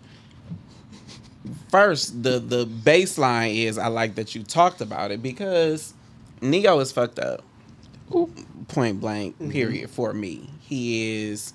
first 1.71 2.23
the 2.23 2.39
the 2.39 2.67
baseline 2.67 3.57
is 3.57 3.79
I 3.79 3.87
like 3.87 4.17
that 4.17 4.35
you 4.35 4.43
talked 4.43 4.81
about 4.83 5.11
it 5.11 5.23
because 5.23 5.95
Ne-Yo 6.43 6.79
is 6.81 6.93
fucked 6.93 7.19
up. 7.19 7.43
Point 8.69 9.01
blank, 9.01 9.39
period, 9.51 9.91
for 9.91 10.13
me. 10.13 10.51
He 10.61 11.27
is 11.29 11.53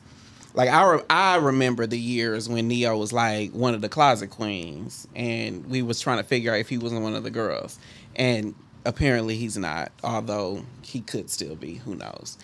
like 0.53 0.69
I 0.69 0.91
re- 0.91 1.03
I 1.09 1.35
remember 1.37 1.87
the 1.87 1.99
years 1.99 2.47
when 2.47 2.67
Ne-Yo 2.67 2.97
was 2.97 3.11
like 3.11 3.51
one 3.51 3.73
of 3.73 3.81
the 3.81 3.89
closet 3.89 4.29
queens, 4.29 5.07
and 5.15 5.65
we 5.67 5.81
was 5.81 5.99
trying 5.99 6.17
to 6.17 6.23
figure 6.23 6.53
out 6.53 6.59
if 6.59 6.69
he 6.69 6.77
wasn't 6.77 7.01
one 7.01 7.15
of 7.15 7.23
the 7.23 7.31
girls, 7.31 7.79
and 8.15 8.53
apparently 8.85 9.35
he's 9.35 9.57
not. 9.57 9.91
Although 10.03 10.63
he 10.83 11.01
could 11.01 11.29
still 11.29 11.55
be. 11.55 11.75
Who 11.75 11.95
knows? 11.95 12.37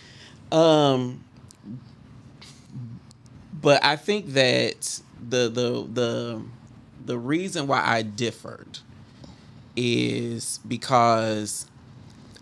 Um, 0.51 1.24
but 3.62 3.84
I 3.84 3.96
think 3.96 4.28
that 4.34 5.01
the 5.28 5.50
the 5.50 5.88
the 5.92 6.42
the 7.06 7.18
reason 7.18 7.68
why 7.68 7.84
I 7.86 8.01
differed 8.01 8.80
is 9.75 10.60
because 10.68 11.68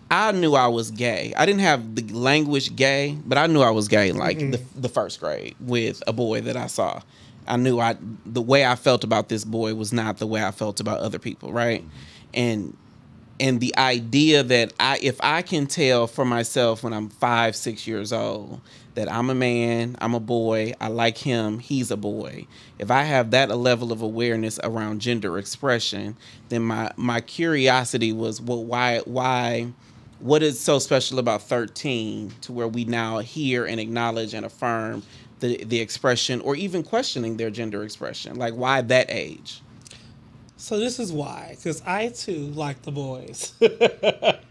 I 0.10 0.32
knew 0.32 0.56
I 0.56 0.68
was 0.68 0.92
gay. 0.92 1.34
I 1.36 1.46
didn't 1.46 1.62
have 1.62 1.96
the 1.96 2.02
language 2.14 2.76
gay, 2.76 3.18
but 3.26 3.38
I 3.38 3.48
knew 3.48 3.62
I 3.62 3.72
was 3.72 3.88
gay 3.88 4.12
like 4.12 4.40
the, 4.40 4.58
mm-hmm. 4.58 4.82
the 4.82 4.90
first 4.90 5.20
grade 5.20 5.56
with 5.60 6.02
a 6.08 6.14
boy 6.14 6.42
that 6.42 6.56
I 6.56 6.68
saw. 6.68 7.02
I 7.48 7.58
knew 7.58 7.80
I 7.80 7.98
the 8.26 8.42
way 8.42 8.66
I 8.66 8.76
felt 8.76 9.04
about 9.04 9.30
this 9.30 9.44
boy 9.44 9.74
was 9.76 9.94
not 9.94 10.18
the 10.18 10.28
way 10.28 10.44
I 10.44 10.52
felt 10.52 10.80
about 10.80 11.00
other 11.00 11.20
people, 11.20 11.52
right? 11.52 11.82
Mm-hmm. 11.82 11.90
And 12.34 12.78
and 13.40 13.60
the 13.60 13.78
idea 13.78 14.44
that 14.44 14.74
I 14.80 15.00
if 15.02 15.18
I 15.22 15.42
can 15.42 15.68
tell 15.68 16.08
for 16.08 16.26
myself 16.26 16.84
when 16.84 16.94
I'm 16.94 17.10
5, 17.10 17.56
6 17.56 17.88
years 17.88 18.12
old 18.12 18.62
that 18.96 19.12
I'm 19.12 19.30
a 19.30 19.36
man, 19.36 19.96
I'm 20.02 20.16
a 20.16 20.20
boy, 20.20 20.74
I 20.82 20.88
like 20.88 21.20
him, 21.20 21.60
he's 21.60 21.92
a 21.92 21.98
boy. 21.98 22.48
If 22.80 22.90
I 22.90 23.04
have 23.04 23.30
that 23.32 23.56
level 23.56 23.92
of 23.92 24.02
awareness 24.02 24.60
around 24.64 25.02
gender 25.02 25.38
expression, 25.38 26.18
then 26.50 26.64
my 26.64 26.92
my 26.96 27.22
curiosity 27.22 28.12
was 28.12 28.42
well 28.42 28.64
why 28.64 29.00
why 29.06 29.68
what 30.20 30.44
is 30.44 30.60
so 30.60 30.80
special 30.80 31.20
about 31.20 31.42
13 31.44 32.34
to 32.42 32.54
where 32.54 32.68
we 32.68 32.86
now 32.86 33.20
hear 33.20 33.66
and 33.66 33.80
acknowledge 33.80 34.34
and 34.34 34.46
affirm 34.46 35.04
the 35.40 35.64
the 35.66 35.80
expression 35.80 36.42
or 36.42 36.56
even 36.56 36.84
questioning 36.84 37.38
their 37.38 37.50
gender 37.52 37.84
expression 37.84 38.36
like 38.38 38.54
why 38.54 38.82
that 38.82 39.08
age 39.10 39.62
So 40.58 40.80
this 40.80 41.00
is 41.00 41.12
why, 41.14 41.54
because 41.56 41.82
I 41.86 42.10
too 42.10 42.48
like 42.48 42.82
the 42.84 42.92
boys 42.92 43.54
at 43.62 44.42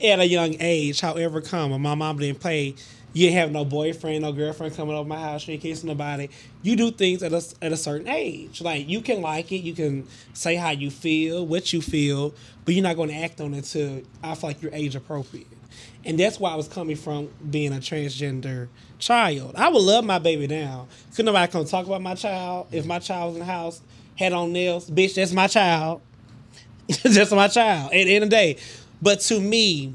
a 0.00 0.26
young 0.26 0.56
age. 0.60 1.00
However, 1.00 1.40
come 1.40 1.70
my 1.82 1.94
mom 1.94 2.18
didn't 2.18 2.40
play, 2.40 2.74
you 3.14 3.32
have 3.32 3.52
no 3.52 3.64
boyfriend, 3.64 4.22
no 4.22 4.32
girlfriend 4.32 4.76
coming 4.76 4.94
over 4.94 5.08
my 5.08 5.18
house, 5.18 5.46
you 5.46 5.56
kissing 5.56 5.88
nobody. 5.88 6.28
You 6.62 6.76
do 6.76 6.90
things 6.90 7.22
at 7.22 7.32
a 7.32 7.42
at 7.62 7.72
a 7.72 7.76
certain 7.76 8.08
age. 8.08 8.60
Like 8.60 8.88
you 8.88 9.00
can 9.00 9.22
like 9.22 9.52
it, 9.52 9.58
you 9.58 9.72
can 9.72 10.06
say 10.34 10.56
how 10.56 10.70
you 10.70 10.90
feel, 10.90 11.46
what 11.46 11.72
you 11.72 11.80
feel, 11.80 12.34
but 12.64 12.74
you're 12.74 12.82
not 12.82 12.96
going 12.96 13.10
to 13.10 13.14
act 13.14 13.40
on 13.40 13.54
it 13.54 13.58
until 13.58 14.02
I 14.22 14.34
feel 14.34 14.50
like 14.50 14.62
you're 14.62 14.74
age 14.74 14.96
appropriate. 14.96 15.46
And 16.04 16.18
that's 16.18 16.38
why 16.38 16.50
I 16.50 16.56
was 16.56 16.68
coming 16.68 16.96
from 16.96 17.30
being 17.48 17.72
a 17.72 17.76
transgender 17.76 18.68
child. 18.98 19.54
I 19.56 19.68
would 19.68 19.82
love 19.82 20.04
my 20.04 20.18
baby 20.18 20.46
now. 20.46 20.88
Could 21.14 21.24
nobody 21.24 21.50
come 21.50 21.64
talk 21.64 21.86
about 21.86 22.02
my 22.02 22.14
child? 22.14 22.66
If 22.72 22.84
my 22.84 22.98
child 22.98 23.28
was 23.28 23.36
in 23.36 23.46
the 23.46 23.52
house, 23.52 23.80
had 24.18 24.32
on 24.32 24.52
nails, 24.52 24.90
bitch, 24.90 25.14
that's 25.14 25.32
my 25.32 25.46
child. 25.46 26.02
that's 27.02 27.30
my 27.30 27.48
child 27.48 27.92
at 27.92 28.04
the 28.04 28.14
end 28.14 28.24
of 28.24 28.30
the 28.30 28.36
day. 28.36 28.58
But 29.00 29.20
to 29.20 29.40
me, 29.40 29.94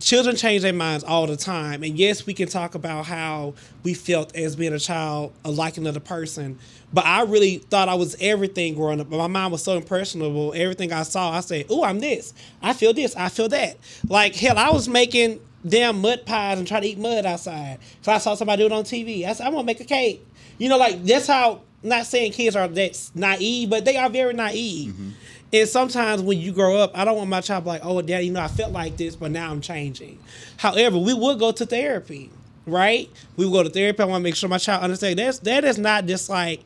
children 0.00 0.34
change 0.34 0.62
their 0.62 0.72
minds 0.72 1.04
all 1.04 1.26
the 1.26 1.36
time. 1.36 1.82
And 1.82 1.98
yes, 1.98 2.26
we 2.26 2.34
can 2.34 2.48
talk 2.48 2.74
about 2.74 3.06
how 3.06 3.54
we 3.82 3.94
felt 3.94 4.34
as 4.34 4.56
being 4.56 4.72
a 4.72 4.78
child, 4.78 5.32
like 5.44 5.76
another 5.76 6.00
person. 6.00 6.58
But 6.92 7.04
I 7.04 7.22
really 7.22 7.58
thought 7.58 7.88
I 7.88 7.94
was 7.94 8.16
everything 8.20 8.74
growing 8.74 9.00
up. 9.00 9.10
But 9.10 9.18
my 9.18 9.26
mind 9.26 9.52
was 9.52 9.62
so 9.62 9.76
impressionable. 9.76 10.52
Everything 10.56 10.92
I 10.92 11.04
saw, 11.04 11.30
I 11.30 11.40
said, 11.40 11.66
"Oh, 11.70 11.84
I'm 11.84 12.00
this. 12.00 12.34
I 12.62 12.72
feel 12.72 12.92
this. 12.92 13.14
I 13.14 13.28
feel 13.28 13.48
that." 13.50 13.76
Like 14.08 14.34
hell, 14.34 14.58
I 14.58 14.70
was 14.70 14.88
making 14.88 15.40
damn 15.66 16.00
mud 16.00 16.26
pies 16.26 16.58
and 16.58 16.66
trying 16.66 16.82
to 16.82 16.88
eat 16.88 16.98
mud 16.98 17.24
outside. 17.26 17.78
So 18.02 18.10
I 18.10 18.18
saw 18.18 18.34
somebody 18.34 18.62
do 18.62 18.66
it 18.66 18.72
on 18.72 18.84
TV. 18.84 19.24
I 19.24 19.34
said, 19.34 19.46
"I'm 19.46 19.52
gonna 19.52 19.64
make 19.64 19.80
a 19.80 19.84
cake." 19.84 20.26
You 20.58 20.68
know, 20.68 20.78
like 20.78 21.04
that's 21.04 21.26
how. 21.26 21.60
Not 21.82 22.04
saying 22.04 22.32
kids 22.32 22.56
are 22.56 22.68
that 22.68 23.10
naive, 23.14 23.70
but 23.70 23.86
they 23.86 23.96
are 23.96 24.10
very 24.10 24.34
naive. 24.34 24.92
Mm-hmm. 24.92 25.08
And 25.52 25.68
sometimes 25.68 26.22
when 26.22 26.38
you 26.38 26.52
grow 26.52 26.76
up, 26.76 26.96
I 26.96 27.04
don't 27.04 27.16
want 27.16 27.28
my 27.28 27.40
child 27.40 27.66
like, 27.66 27.80
oh, 27.84 28.00
daddy, 28.02 28.26
you 28.26 28.32
know, 28.32 28.40
I 28.40 28.48
felt 28.48 28.72
like 28.72 28.96
this, 28.96 29.16
but 29.16 29.30
now 29.30 29.50
I'm 29.50 29.60
changing. 29.60 30.18
However, 30.56 30.98
we 30.98 31.12
will 31.12 31.36
go 31.36 31.50
to 31.50 31.66
therapy, 31.66 32.30
right? 32.66 33.10
We 33.36 33.46
will 33.46 33.52
go 33.52 33.62
to 33.64 33.70
therapy. 33.70 34.02
I 34.02 34.06
want 34.06 34.20
to 34.20 34.24
make 34.24 34.36
sure 34.36 34.48
my 34.48 34.58
child 34.58 34.84
understands 34.84 35.16
that's 35.16 35.38
that 35.40 35.64
is 35.64 35.78
not 35.78 36.06
just 36.06 36.28
like 36.30 36.60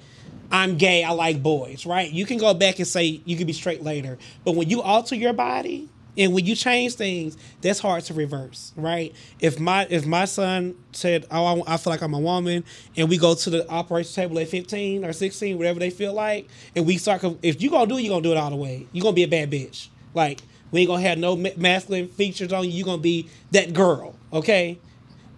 I'm 0.51 0.77
gay, 0.77 1.03
I 1.03 1.11
like 1.13 1.43
boys, 1.43 1.87
right? 1.87 2.11
You 2.11 2.27
can 2.27 2.39
go 2.39 2.53
back 2.53 2.79
and 2.79 2.87
say 2.87 3.21
you 3.25 3.37
can 3.37 3.47
be 3.47 3.53
straight 3.53 3.83
later. 3.83 4.19
But 4.45 4.55
when 4.55 4.69
you 4.69 4.83
alter 4.83 5.15
your 5.15 5.33
body 5.33 5.89
and 6.17 6.33
when 6.33 6.47
you 6.47 6.55
change 6.55 6.95
things, 6.95 7.37
that's 7.61 7.81
hard 7.81 8.05
to 8.05 8.15
reverse, 8.15 8.73
right? 8.77 9.15
If 9.41 9.59
my 9.59 9.87
if 9.91 10.07
my 10.07 10.25
son 10.25 10.75
said, 10.93 11.27
"Oh, 11.31 11.63
I, 11.63 11.75
I 11.75 11.77
feel 11.77 11.93
like 11.93 12.03
I'm 12.03 12.15
a 12.15 12.19
woman," 12.19 12.65
and 12.97 13.09
we 13.09 13.19
go 13.19 13.35
to 13.35 13.51
the 13.51 13.69
operation 13.69 14.15
table 14.15 14.39
at 14.39 14.49
15 14.49 15.05
or 15.05 15.13
16, 15.13 15.59
whatever 15.59 15.81
they 15.81 15.91
feel 15.91 16.13
like, 16.13 16.49
and 16.77 16.87
we 16.87 16.99
start, 16.99 17.25
if 17.43 17.61
you 17.61 17.71
gonna 17.71 17.87
do 17.87 17.99
it, 17.99 18.03
you 18.03 18.11
gonna 18.11 18.23
do 18.23 18.33
it 18.33 18.37
all 18.37 18.51
the 18.51 18.57
way. 18.57 18.87
You 18.93 19.03
gonna 19.03 19.15
be 19.15 19.25
a 19.25 19.29
bad 19.29 19.51
bitch. 19.51 19.89
Like 20.15 20.41
we 20.71 20.81
ain't 20.81 20.89
gonna 20.89 21.03
have 21.03 21.19
no 21.19 21.37
masculine 21.57 22.09
features 22.09 22.53
on 22.53 22.65
you. 22.65 22.71
You 22.71 22.85
gonna 22.85 22.99
be 22.99 23.29
that 23.53 23.73
girl, 23.73 24.15
okay? 24.33 24.79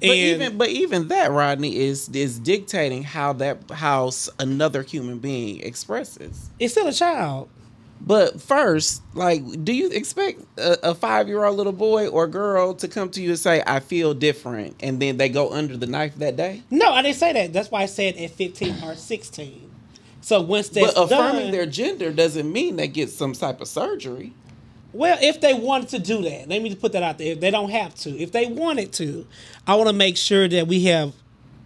But 0.01 0.11
even 0.11 0.59
but 0.59 0.69
even 0.69 1.09
that 1.09 1.31
Rodney 1.31 1.77
is 1.77 2.09
is 2.11 2.39
dictating 2.39 3.03
how 3.03 3.33
that 3.35 3.71
how 3.71 4.11
another 4.39 4.83
human 4.83 5.19
being 5.19 5.61
expresses. 5.61 6.51
it's 6.59 6.75
still 6.75 6.87
a 6.87 6.93
child. 6.93 7.49
But 8.01 8.41
first, 8.41 9.03
like, 9.15 9.65
do 9.65 9.73
you 9.73 9.91
expect 9.91 10.41
a, 10.59 10.91
a 10.91 10.95
five 10.95 11.29
year 11.29 11.45
old 11.45 11.57
little 11.57 11.73
boy 11.73 12.09
or 12.09 12.27
girl 12.27 12.75
to 12.75 12.89
come 12.89 13.11
to 13.11 13.23
you 13.23 13.31
and 13.31 13.39
say, 13.39 13.63
"I 13.67 13.81
feel 13.81 14.15
different," 14.15 14.77
and 14.81 15.01
then 15.01 15.17
they 15.17 15.29
go 15.29 15.51
under 15.53 15.77
the 15.77 15.87
knife 15.87 16.15
that 16.17 16.37
day? 16.37 16.63
No, 16.71 16.93
I 16.93 17.03
didn't 17.03 17.17
say 17.17 17.33
that. 17.33 17.53
That's 17.53 17.71
why 17.71 17.83
I 17.83 17.87
said 17.87 18.17
at 18.17 18.31
15 18.31 18.85
or 18.85 18.95
16. 18.95 19.71
So 20.21 20.41
once 20.41 20.69
that's 20.69 20.95
but 20.95 21.05
affirming 21.05 21.43
done, 21.43 21.51
their 21.53 21.67
gender 21.67 22.13
doesn't 22.13 22.53
mean 22.53 22.77
they 22.77 22.89
get 22.89 23.11
some 23.11 23.33
type 23.33 23.61
of 23.61 23.69
surgery. 23.69 24.35
Well, 24.93 25.19
if 25.21 25.41
they 25.41 25.55
wanted 25.55 25.91
to 25.91 25.99
do 25.99 26.23
that, 26.23 26.49
let 26.49 26.63
me 26.63 26.71
just 26.71 26.81
put 26.81 26.93
that 26.93 27.03
out 27.03 27.19
there. 27.19 27.33
If 27.33 27.41
they 27.41 27.51
don't 27.51 27.71
have 27.71 27.95
to, 27.97 28.11
if 28.19 28.33
they 28.33 28.47
wanted 28.47 28.93
to, 28.95 29.27
I 29.67 29.75
want 29.75 29.89
to 29.89 29.93
make 29.93 30.17
sure 30.17 30.49
that 30.49 30.67
we 30.67 30.85
have 30.85 31.13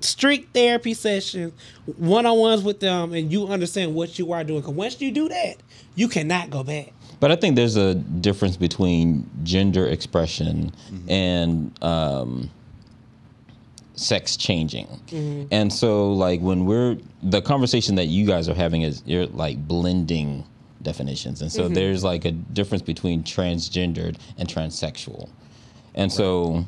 strict 0.00 0.54
therapy 0.54 0.94
sessions, 0.94 1.52
one 1.96 2.26
on 2.26 2.38
ones 2.38 2.62
with 2.62 2.80
them, 2.80 3.12
and 3.12 3.30
you 3.30 3.46
understand 3.48 3.94
what 3.94 4.18
you 4.18 4.32
are 4.32 4.44
doing. 4.44 4.60
Because 4.60 4.74
once 4.74 5.00
you 5.00 5.10
do 5.10 5.28
that, 5.28 5.56
you 5.94 6.08
cannot 6.08 6.50
go 6.50 6.62
back. 6.62 6.92
But 7.20 7.30
I 7.30 7.36
think 7.36 7.54
there's 7.54 7.76
a 7.76 7.94
difference 7.94 8.56
between 8.56 9.28
gender 9.42 9.86
expression 9.86 10.72
mm-hmm. 10.90 11.10
and 11.10 11.84
um, 11.84 12.50
sex 13.94 14.36
changing. 14.36 14.86
Mm-hmm. 14.86 15.48
And 15.50 15.70
so, 15.70 16.12
like, 16.12 16.40
when 16.40 16.64
we're 16.64 16.96
the 17.22 17.42
conversation 17.42 17.94
that 17.96 18.06
you 18.06 18.26
guys 18.26 18.48
are 18.48 18.54
having 18.54 18.82
is 18.82 19.02
you're 19.04 19.26
like 19.26 19.58
blending 19.68 20.44
definitions. 20.80 21.42
And 21.42 21.52
so, 21.52 21.64
mm-hmm. 21.64 21.74
there's 21.74 22.02
like 22.02 22.24
a 22.24 22.32
difference 22.32 22.82
between 22.82 23.22
transgendered 23.22 24.16
and 24.38 24.48
transsexual. 24.48 25.28
And 25.94 26.10
so, 26.10 26.64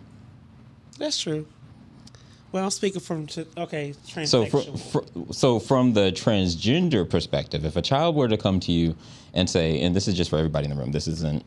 That's 0.98 1.18
true. 1.18 1.46
Well, 2.52 2.64
I'm 2.64 2.71
speaking 2.71 3.00
from 3.00 3.26
t- 3.26 3.47
okay, 3.56 3.94
so 4.25 4.44
fr- 4.44 4.59
transsexual. 4.59 5.26
fr- 5.26 5.32
so 5.32 5.59
from 5.59 5.94
the 5.94 6.12
transgender 6.12 7.09
perspective, 7.09 7.64
if 7.64 7.76
a 7.76 7.82
child 7.82 8.14
were 8.14 8.28
to 8.28 8.37
come 8.37 8.61
to 8.61 8.73
you 8.73 8.94
and 9.32 9.49
say, 9.49 9.80
and 9.80 9.97
this 9.97 10.06
is 10.06 10.14
just 10.14 10.28
for 10.28 10.37
everybody 10.37 10.66
in 10.66 10.71
the 10.71 10.76
room, 10.76 10.92
this 10.92 11.09
isn't 11.09 11.44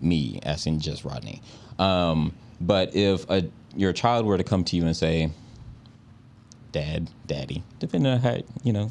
me 0.00 0.40
asking 0.44 0.80
just 0.80 1.04
Rodney, 1.04 1.42
um, 1.78 2.34
but 2.60 2.94
if 2.96 3.28
a 3.28 3.48
your 3.76 3.92
child 3.92 4.24
were 4.24 4.38
to 4.38 4.44
come 4.44 4.64
to 4.64 4.76
you 4.76 4.86
and 4.86 4.96
say, 4.96 5.30
"Dad, 6.72 7.10
Daddy," 7.26 7.62
depending 7.78 8.10
on 8.10 8.20
how 8.20 8.38
you 8.64 8.72
know 8.72 8.90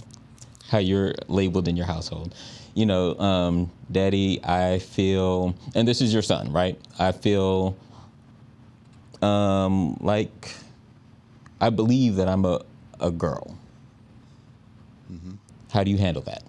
how 0.69 0.77
you're 0.77 1.15
labeled 1.27 1.67
in 1.67 1.75
your 1.75 1.87
household, 1.87 2.35
you 2.75 2.85
know, 2.85 3.17
um, 3.17 3.71
Daddy, 3.91 4.39
I 4.43 4.79
feel, 4.79 5.55
and 5.73 5.87
this 5.87 6.01
is 6.01 6.13
your 6.13 6.21
son, 6.21 6.51
right? 6.51 6.79
I 6.99 7.11
feel 7.11 7.75
um, 9.21 9.97
like 9.99 10.53
I 11.59 11.69
believe 11.69 12.15
that 12.15 12.27
I'm 12.27 12.45
a, 12.45 12.61
a 12.99 13.11
girl. 13.11 13.57
Mm-hmm. 15.11 15.33
How 15.71 15.83
do 15.83 15.91
you 15.91 15.97
handle 15.97 16.21
that? 16.23 16.43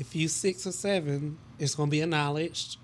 if 0.00 0.16
you 0.16 0.28
six 0.28 0.66
or 0.66 0.72
seven, 0.72 1.36
it's 1.58 1.74
gonna 1.74 1.90
be 1.90 2.00
acknowledged. 2.00 2.78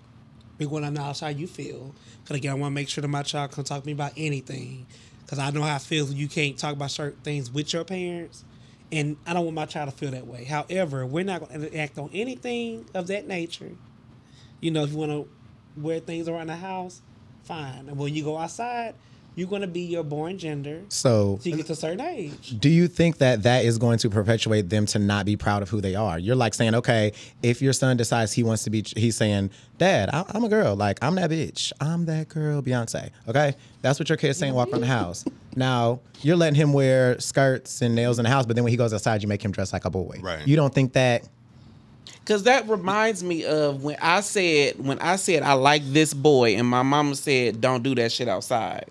We're 0.59 0.69
gonna 0.69 0.89
acknowledge 0.89 1.21
how 1.21 1.29
you 1.29 1.47
feel. 1.47 1.95
Cause 2.27 2.37
again, 2.37 2.53
I 2.53 2.55
want 2.55 2.73
to 2.73 2.75
make 2.75 2.89
sure 2.89 3.03
that 3.03 3.09
my 3.09 3.23
child 3.23 3.53
can 3.53 3.65
talk 3.65 3.81
to 3.81 3.87
me 3.87 3.93
about 3.93 4.13
anything. 4.17 4.87
Cause 5.27 5.39
I 5.39 5.51
know 5.51 5.63
how 5.63 5.75
I 5.75 5.79
feel. 5.79 6.05
when 6.05 6.17
You 6.17 6.29
can't 6.29 6.57
talk 6.59 6.75
about 6.75 6.91
certain 6.91 7.21
things 7.23 7.51
with 7.51 7.73
your 7.73 7.85
parents, 7.85 8.45
and 8.93 9.17
I 9.27 9.33
don't 9.33 9.45
want 9.45 9.55
my 9.55 9.65
child 9.65 9.91
to 9.91 9.97
feel 9.97 10.11
that 10.11 10.27
way. 10.27 10.45
However, 10.45 11.07
we're 11.07 11.25
not 11.25 11.49
gonna 11.49 11.69
act 11.75 11.99
on 11.99 12.11
anything 12.13 12.85
of 12.95 13.07
that 13.07 13.27
nature. 13.27 13.73
You 14.61 14.71
know, 14.71 14.85
if 14.85 14.91
you 14.91 14.99
want 14.99 15.13
to 15.13 15.29
wear 15.81 16.01
things 16.01 16.29
around 16.29 16.49
the 16.49 16.57
house, 16.57 17.01
fine. 17.45 17.89
And 17.89 17.97
when 17.97 18.15
you 18.15 18.25
go 18.25 18.37
outside, 18.37 18.95
you're 19.37 19.49
gonna 19.49 19.67
be 19.67 19.83
your 19.83 20.03
born 20.03 20.39
gender. 20.39 20.83
So, 20.89 21.39
till 21.43 21.53
you 21.53 21.59
get 21.59 21.67
to 21.67 21.75
a 21.75 21.77
certain 21.77 22.01
age. 22.01 22.59
do 22.59 22.71
you 22.71 22.89
think 22.89 23.19
that 23.19 23.43
that 23.43 23.65
is 23.67 23.77
going 23.77 23.99
to 23.99 24.11
perpetuate 24.11 24.71
them 24.71 24.87
to 24.87 24.99
not 24.99 25.27
be 25.27 25.37
proud 25.37 25.63
of 25.63 25.69
who 25.69 25.83
they 25.83 25.95
are? 25.95 26.19
You're 26.19 26.35
like 26.35 26.55
saying, 26.55 26.75
okay, 26.75 27.13
if 27.43 27.61
your 27.61 27.75
son 27.75 27.99
decides 27.99 28.33
he 28.33 28.43
wants 28.43 28.65
to 28.65 28.71
be, 28.71 28.83
he's 28.97 29.15
saying, 29.15 29.51
Dad, 29.77 30.09
I, 30.11 30.25
I'm 30.31 30.43
a 30.43 30.49
girl. 30.49 30.75
Like, 30.75 30.99
I'm 31.03 31.17
that 31.17 31.31
bitch. 31.31 31.71
I'm 31.83 32.07
that 32.07 32.31
girl, 32.31 32.63
Beyonce. 32.63 33.11
Okay? 33.29 33.55
That's 33.83 33.99
what 33.99 34.09
your 34.09 34.17
kid's 34.17 34.39
saying 34.39 34.55
walk 34.55 34.71
around 34.71 34.81
the 34.81 34.87
house. 34.87 35.25
Now 35.55 36.01
you're 36.23 36.37
letting 36.37 36.55
him 36.55 36.73
wear 36.73 37.21
skirts 37.21 37.83
and 37.83 37.95
nails 37.95 38.19
in 38.19 38.25
the 38.25 38.31
house, 38.31 38.47
but 38.47 38.57
then 38.57 38.65
when 38.65 38.71
he 38.71 38.79
goes 38.79 38.95
outside, 38.95 39.23
you 39.23 39.29
make 39.29 39.45
him 39.45 39.53
dress 39.53 39.73
like 39.73 39.85
a 39.85 39.91
boy. 39.91 40.19
Right. 40.23 40.47
You 40.49 40.57
don't 40.57 40.73
think 40.73 40.95
that? 40.95 41.29
Cause 42.25 42.43
that 42.45 42.69
reminds 42.69 43.23
me 43.23 43.45
of 43.45 43.85
when 43.85 43.97
I 44.03 44.21
said 44.21 44.85
when 44.85 44.99
I 44.99 45.15
said 45.15 45.45
I 45.45 45.53
like 45.53 45.83
this 45.85 46.13
boy, 46.13 46.57
and 46.57 46.67
my 46.67 46.83
mama 46.83 47.15
said 47.15 47.61
don't 47.61 47.85
do 47.85 47.95
that 47.95 48.11
shit 48.11 48.27
outside. 48.27 48.87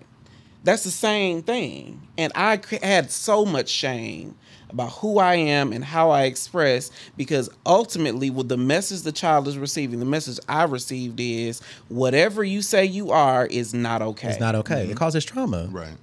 That's 0.66 0.82
the 0.82 0.90
same 0.90 1.42
thing, 1.42 2.02
and 2.18 2.32
I 2.34 2.60
had 2.82 3.12
so 3.12 3.44
much 3.44 3.68
shame 3.68 4.34
about 4.68 4.94
who 4.94 5.20
I 5.20 5.36
am 5.36 5.72
and 5.72 5.84
how 5.84 6.10
I 6.10 6.24
express 6.24 6.90
because 7.16 7.48
ultimately, 7.64 8.30
with 8.30 8.48
the 8.48 8.56
message 8.56 9.02
the 9.02 9.12
child 9.12 9.46
is 9.46 9.56
receiving, 9.56 10.00
the 10.00 10.04
message 10.06 10.40
I 10.48 10.64
received 10.64 11.20
is 11.20 11.60
whatever 11.86 12.42
you 12.42 12.62
say 12.62 12.84
you 12.84 13.12
are 13.12 13.46
is 13.46 13.74
not 13.74 14.02
okay. 14.02 14.30
It's 14.30 14.40
not 14.40 14.56
okay. 14.56 14.82
Mm-hmm. 14.82 14.90
It 14.90 14.96
causes 14.96 15.24
trauma. 15.24 15.68
Right. 15.70 15.96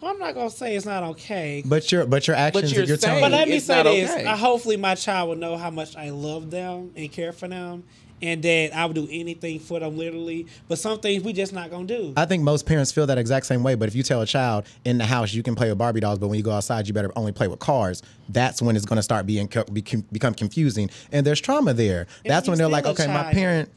Well, 0.00 0.12
I'm 0.12 0.18
not 0.18 0.34
gonna 0.34 0.48
say 0.48 0.74
it's 0.74 0.86
not 0.86 1.02
okay. 1.02 1.62
But 1.66 1.92
your 1.92 2.06
but 2.06 2.26
your 2.26 2.36
actions, 2.36 2.72
you're 2.72 2.84
you're, 2.84 2.96
telling. 2.96 3.20
But 3.20 3.32
let 3.32 3.46
me 3.46 3.58
say 3.58 3.82
this: 3.82 4.10
okay. 4.10 4.24
I, 4.24 4.38
hopefully, 4.38 4.78
my 4.78 4.94
child 4.94 5.28
will 5.28 5.36
know 5.36 5.58
how 5.58 5.68
much 5.68 5.96
I 5.96 6.08
love 6.08 6.50
them 6.50 6.92
and 6.96 7.12
care 7.12 7.32
for 7.32 7.46
them, 7.46 7.84
and 8.22 8.42
that 8.42 8.76
I 8.76 8.86
would 8.86 8.94
do 8.94 9.08
anything 9.10 9.60
for 9.60 9.80
them, 9.80 9.96
literally. 9.96 10.46
But 10.68 10.78
some 10.78 11.00
things 11.00 11.22
we 11.22 11.32
just 11.32 11.52
not 11.52 11.70
gonna 11.70 11.86
do. 11.86 12.12
I 12.16 12.24
think 12.24 12.42
most 12.42 12.66
parents 12.66 12.92
feel 12.92 13.06
that 13.06 13.18
exact 13.18 13.46
same 13.46 13.62
way. 13.62 13.74
But 13.74 13.88
if 13.88 13.94
you 13.94 14.02
tell 14.02 14.22
a 14.22 14.26
child 14.26 14.66
in 14.84 14.98
the 14.98 15.06
house 15.06 15.32
you 15.32 15.42
can 15.42 15.54
play 15.54 15.68
with 15.68 15.78
Barbie 15.78 16.00
dolls, 16.00 16.18
but 16.18 16.28
when 16.28 16.36
you 16.36 16.44
go 16.44 16.52
outside 16.52 16.86
you 16.86 16.94
better 16.94 17.10
only 17.16 17.32
play 17.32 17.48
with 17.48 17.58
cars, 17.58 18.02
that's 18.28 18.60
when 18.60 18.76
it's 18.76 18.84
to 18.84 19.02
start 19.02 19.26
being 19.26 19.48
become, 19.72 20.34
confusing, 20.34 20.90
and 21.12 21.26
there's 21.26 21.40
trauma 21.40 21.74
there. 21.74 22.06
That's 22.24 22.48
when 22.48 22.58
they're 22.58 22.68
like, 22.68 22.86
okay, 22.86 23.06
my 23.06 23.32
parent. 23.32 23.70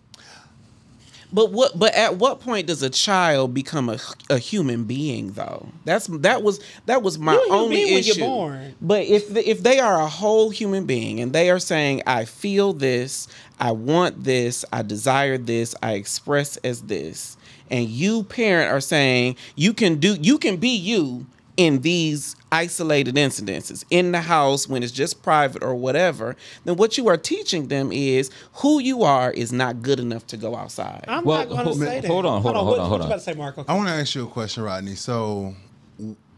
But 1.34 1.52
what? 1.52 1.78
But 1.78 1.94
at 1.96 2.18
what 2.18 2.40
point 2.42 2.68
does 2.68 2.84
a 2.84 2.90
child 2.90 3.54
become 3.54 3.90
a, 3.90 3.98
a 4.30 4.38
human 4.38 4.84
being? 4.84 5.32
Though 5.32 5.68
that's 5.86 6.08
that 6.08 6.44
was 6.44 6.60
that 6.86 7.02
was 7.04 7.18
my 7.18 7.34
You're 7.34 7.42
a 7.42 7.46
human 7.46 7.60
only 7.60 7.94
issue. 7.94 8.74
But 8.82 9.06
if 9.06 9.34
the, 9.34 9.50
if 9.50 9.64
they 9.64 9.80
are 9.80 10.02
a 10.02 10.08
whole 10.08 10.50
human 10.50 10.86
being 10.86 11.20
and 11.20 11.34
they 11.34 11.50
are 11.50 11.60
saying, 11.60 12.02
"I 12.06 12.26
feel 12.26 12.74
this, 12.74 13.28
I 13.60 13.72
want 13.72 14.24
this, 14.24 14.66
I 14.74 14.82
desire 14.82 15.38
this, 15.38 15.74
I 15.82 15.94
express 15.94 16.58
as 16.58 16.82
this," 16.84 17.38
and 17.70 17.88
you 17.88 18.24
parent 18.24 18.72
are 18.72 18.82
saying 18.82 19.38
you 19.56 19.74
can 19.74 19.96
do, 20.00 20.16
you 20.20 20.38
can 20.38 20.58
be 20.58 20.76
you 20.76 21.26
in 21.62 21.82
these 21.82 22.36
isolated 22.52 23.14
incidences 23.16 23.86
in 23.92 24.12
the 24.12 24.22
house 24.22 24.68
when 24.68 24.82
it's 24.82 24.92
just 24.92 25.22
private 25.22 25.62
or 25.62 25.76
whatever, 25.76 26.36
then 26.66 26.76
what 26.76 26.98
you 26.98 27.08
are 27.08 27.18
teaching 27.18 27.68
them 27.68 27.92
is 27.92 28.32
who 28.54 28.80
you 28.80 29.04
are 29.04 29.30
is 29.32 29.52
not 29.54 29.84
good 29.84 30.00
enough 30.00 30.26
to 30.26 30.38
go 30.38 30.56
outside. 30.56 31.06
I'm 31.08 31.24
Well, 31.24 31.38
not 31.38 31.50
gonna 31.50 31.64
hold- 31.66 31.78
say 31.78 32.00
that. 32.00 32.08
hold 32.08 32.26
on, 32.26 32.42
hold 32.42 32.56
on, 32.58 32.66
hold 32.66 32.68
what, 32.68 32.80
on, 32.80 32.82
what 32.82 32.90
hold 32.90 33.00
you 33.02 33.04
on. 33.04 33.12
about 33.12 33.18
to 33.20 33.24
say, 33.24 33.34
Marco? 33.34 33.64
I 33.68 33.76
want 33.76 33.90
to 33.90 33.94
ask 33.94 34.16
you 34.16 34.24
a 34.24 34.28
question, 34.28 34.64
Rodney. 34.64 34.96
So, 34.96 35.54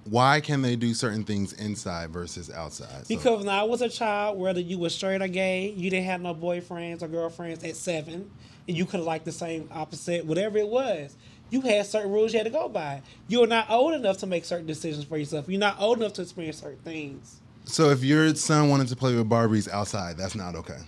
why 0.10 0.42
can 0.42 0.62
they 0.62 0.76
do 0.76 0.94
certain 0.94 1.24
things 1.24 1.54
inside 1.54 2.10
versus 2.10 2.52
outside? 2.52 2.90
So- 3.08 3.16
Because 3.16 3.40
when 3.46 3.48
I 3.56 3.64
was 3.64 3.82
a 3.82 3.88
child, 3.88 4.38
whether 4.38 4.60
you 4.60 4.78
were 4.78 4.90
straight 4.90 5.22
or 5.22 5.30
gay, 5.30 5.70
you 5.78 5.90
didn't 5.90 6.06
have 6.08 6.20
no 6.20 6.36
boyfriends 6.36 7.02
or 7.02 7.08
girlfriends 7.08 7.64
at 7.64 7.78
seven, 7.78 8.30
and 8.68 8.78
you 8.78 8.84
could 8.86 8.98
have 8.98 9.08
liked 9.08 9.24
the 9.24 9.32
same 9.32 9.70
opposite, 9.74 10.26
whatever 10.26 10.58
it 10.58 10.68
was. 10.68 11.16
You 11.54 11.62
had 11.62 11.86
certain 11.86 12.12
rules 12.12 12.34
you 12.34 12.40
had 12.40 12.46
to 12.46 12.50
go 12.50 12.68
by. 12.68 13.04
You're 13.28 13.46
not 13.46 13.70
old 13.70 13.94
enough 13.94 14.18
to 14.18 14.26
make 14.26 14.44
certain 14.44 14.66
decisions 14.66 15.06
for 15.06 15.18
yourself. 15.18 15.46
You're 15.48 15.60
not 15.60 15.80
old 15.80 16.00
enough 16.00 16.14
to 16.14 16.24
experience 16.24 16.58
certain 16.58 16.80
things. 16.80 17.42
so 17.66 17.92
if 17.92 18.04
your 18.04 18.34
son 18.34 18.70
wanted 18.70 18.88
to 18.88 18.96
play 18.96 19.16
with 19.16 19.30
Barbies 19.30 19.70
outside, 19.70 20.18
that's 20.18 20.34
not 20.34 20.56
okay. 20.56 20.80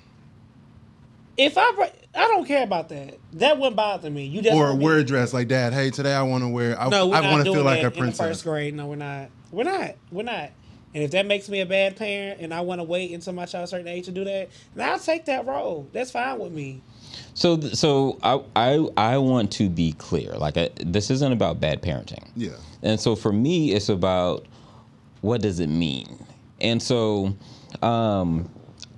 If 1.38 1.56
I, 1.58 1.70
I 2.16 2.28
don't 2.30 2.46
care 2.48 2.64
about 2.64 2.90
that. 2.90 3.20
That 3.34 3.60
wouldn't 3.60 3.76
bother 3.76 4.10
me. 4.10 4.26
You 4.26 4.42
just 4.42 4.56
Or 4.56 4.74
wear 4.74 4.98
a 4.98 5.04
dress 5.04 5.34
like 5.34 5.48
Dad. 5.50 5.72
Hey, 5.74 5.92
today 5.92 6.14
I 6.14 6.24
want 6.24 6.44
to 6.44 6.48
wear. 6.48 6.80
I, 6.80 6.90
No, 6.90 7.12
I 7.12 7.22
want 7.32 7.46
to 7.46 7.54
feel 7.54 7.64
like 7.64 7.84
a 7.84 7.92
princess. 7.92 8.26
first 8.26 8.44
grade. 8.44 8.74
No, 8.74 8.88
we're 8.88 8.96
not. 8.96 9.30
We're 9.52 9.66
not. 9.66 9.96
We're 10.12 10.24
not. 10.24 10.50
And 10.96 11.04
if 11.04 11.12
that 11.12 11.26
makes 11.28 11.48
me 11.48 11.60
a 11.60 11.66
bad 11.66 11.98
parent, 11.98 12.40
and 12.40 12.54
I 12.54 12.62
want 12.62 12.80
to 12.80 12.84
wait 12.86 13.12
until 13.12 13.34
my 13.34 13.46
child's 13.46 13.72
a 13.72 13.76
certain 13.76 13.88
age 13.88 14.06
to 14.06 14.12
do 14.12 14.24
that, 14.24 14.50
then 14.74 14.90
I'll 14.90 14.98
take 14.98 15.26
that 15.26 15.46
role. 15.46 15.88
That's 15.92 16.10
fine 16.10 16.40
with 16.40 16.54
me. 16.54 16.82
So, 17.34 17.60
so 17.60 18.18
I, 18.24 18.42
I, 18.56 18.88
I 18.98 19.18
want 19.18 19.52
to 19.54 19.70
be 19.70 19.94
clear. 19.94 20.34
Like, 20.34 20.58
I, 20.58 20.70
this 20.78 21.10
isn't 21.10 21.32
about 21.32 21.60
bad 21.60 21.82
parenting. 21.82 22.28
Yeah. 22.36 22.52
And 22.82 23.00
so 23.00 23.16
for 23.16 23.34
me, 23.34 23.74
it's 23.74 23.90
about 23.90 24.46
what 25.22 25.42
does 25.42 25.60
it 25.60 25.68
mean? 25.68 26.24
And 26.62 26.82
so 26.82 27.36
um, 27.82 28.50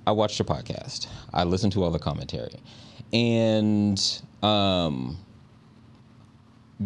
I 0.06 0.12
watched 0.12 0.38
your 0.38 0.46
podcast. 0.46 1.08
I 1.32 1.44
listened 1.44 1.72
to 1.72 1.82
all 1.82 1.90
the 1.90 1.98
commentary. 1.98 2.60
And 3.12 4.00
um, 4.42 5.18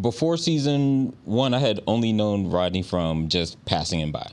before 0.01 0.37
season 0.37 1.15
one, 1.25 1.55
I 1.55 1.59
had 1.59 1.81
only 1.87 2.13
known 2.13 2.51
Rodney 2.51 2.83
from 2.83 3.29
just 3.29 3.63
passing 3.65 4.01
him 4.01 4.13
by. 4.13 4.31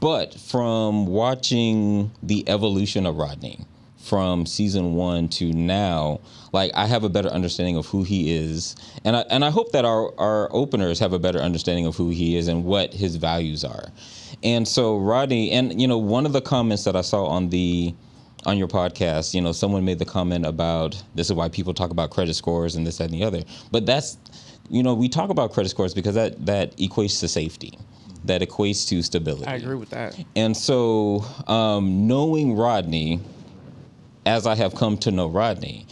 But 0.00 0.34
from 0.34 1.06
watching 1.06 2.10
the 2.22 2.48
evolution 2.48 3.06
of 3.06 3.16
Rodney 3.16 3.64
from 4.04 4.44
season 4.44 4.94
one 4.94 5.28
to 5.28 5.52
now, 5.52 6.20
like 6.52 6.70
I 6.74 6.86
have 6.86 7.04
a 7.04 7.08
better 7.08 7.30
understanding 7.30 7.76
of 7.76 7.86
who 7.86 8.02
he 8.02 8.34
is, 8.36 8.76
and 9.04 9.16
I 9.16 9.20
and 9.30 9.44
I 9.44 9.50
hope 9.50 9.72
that 9.72 9.84
our 9.84 10.12
our 10.18 10.48
openers 10.52 10.98
have 10.98 11.12
a 11.12 11.18
better 11.18 11.38
understanding 11.38 11.86
of 11.86 11.96
who 11.96 12.10
he 12.10 12.36
is 12.36 12.48
and 12.48 12.64
what 12.64 12.92
his 12.92 13.16
values 13.16 13.64
are. 13.64 13.86
And 14.42 14.68
so 14.68 14.98
Rodney, 14.98 15.50
and 15.52 15.80
you 15.80 15.88
know, 15.88 15.98
one 15.98 16.26
of 16.26 16.32
the 16.32 16.42
comments 16.42 16.84
that 16.84 16.96
I 16.96 17.00
saw 17.00 17.24
on 17.26 17.48
the 17.48 17.94
on 18.46 18.58
your 18.58 18.68
podcast, 18.68 19.34
you 19.34 19.40
know, 19.40 19.52
someone 19.52 19.84
made 19.84 19.98
the 19.98 20.04
comment 20.04 20.44
about 20.44 21.02
this 21.14 21.28
is 21.28 21.32
why 21.32 21.48
people 21.48 21.72
talk 21.72 21.90
about 21.90 22.10
credit 22.10 22.34
scores 22.34 22.76
and 22.76 22.86
this, 22.86 22.98
that, 22.98 23.04
and 23.04 23.14
the 23.14 23.24
other. 23.24 23.42
But 23.70 23.86
that's, 23.86 24.18
you 24.68 24.82
know, 24.82 24.94
we 24.94 25.08
talk 25.08 25.30
about 25.30 25.52
credit 25.52 25.70
scores 25.70 25.94
because 25.94 26.14
that 26.14 26.44
that 26.44 26.76
equates 26.76 27.20
to 27.20 27.28
safety, 27.28 27.78
that 28.24 28.42
equates 28.42 28.86
to 28.88 29.02
stability. 29.02 29.46
I 29.46 29.54
agree 29.54 29.76
with 29.76 29.90
that. 29.90 30.22
And 30.36 30.56
so, 30.56 31.24
um, 31.46 32.06
knowing 32.06 32.54
Rodney, 32.54 33.20
as 34.26 34.46
I 34.46 34.54
have 34.54 34.74
come 34.74 34.96
to 34.98 35.10
know 35.10 35.28
Rodney, 35.28 35.86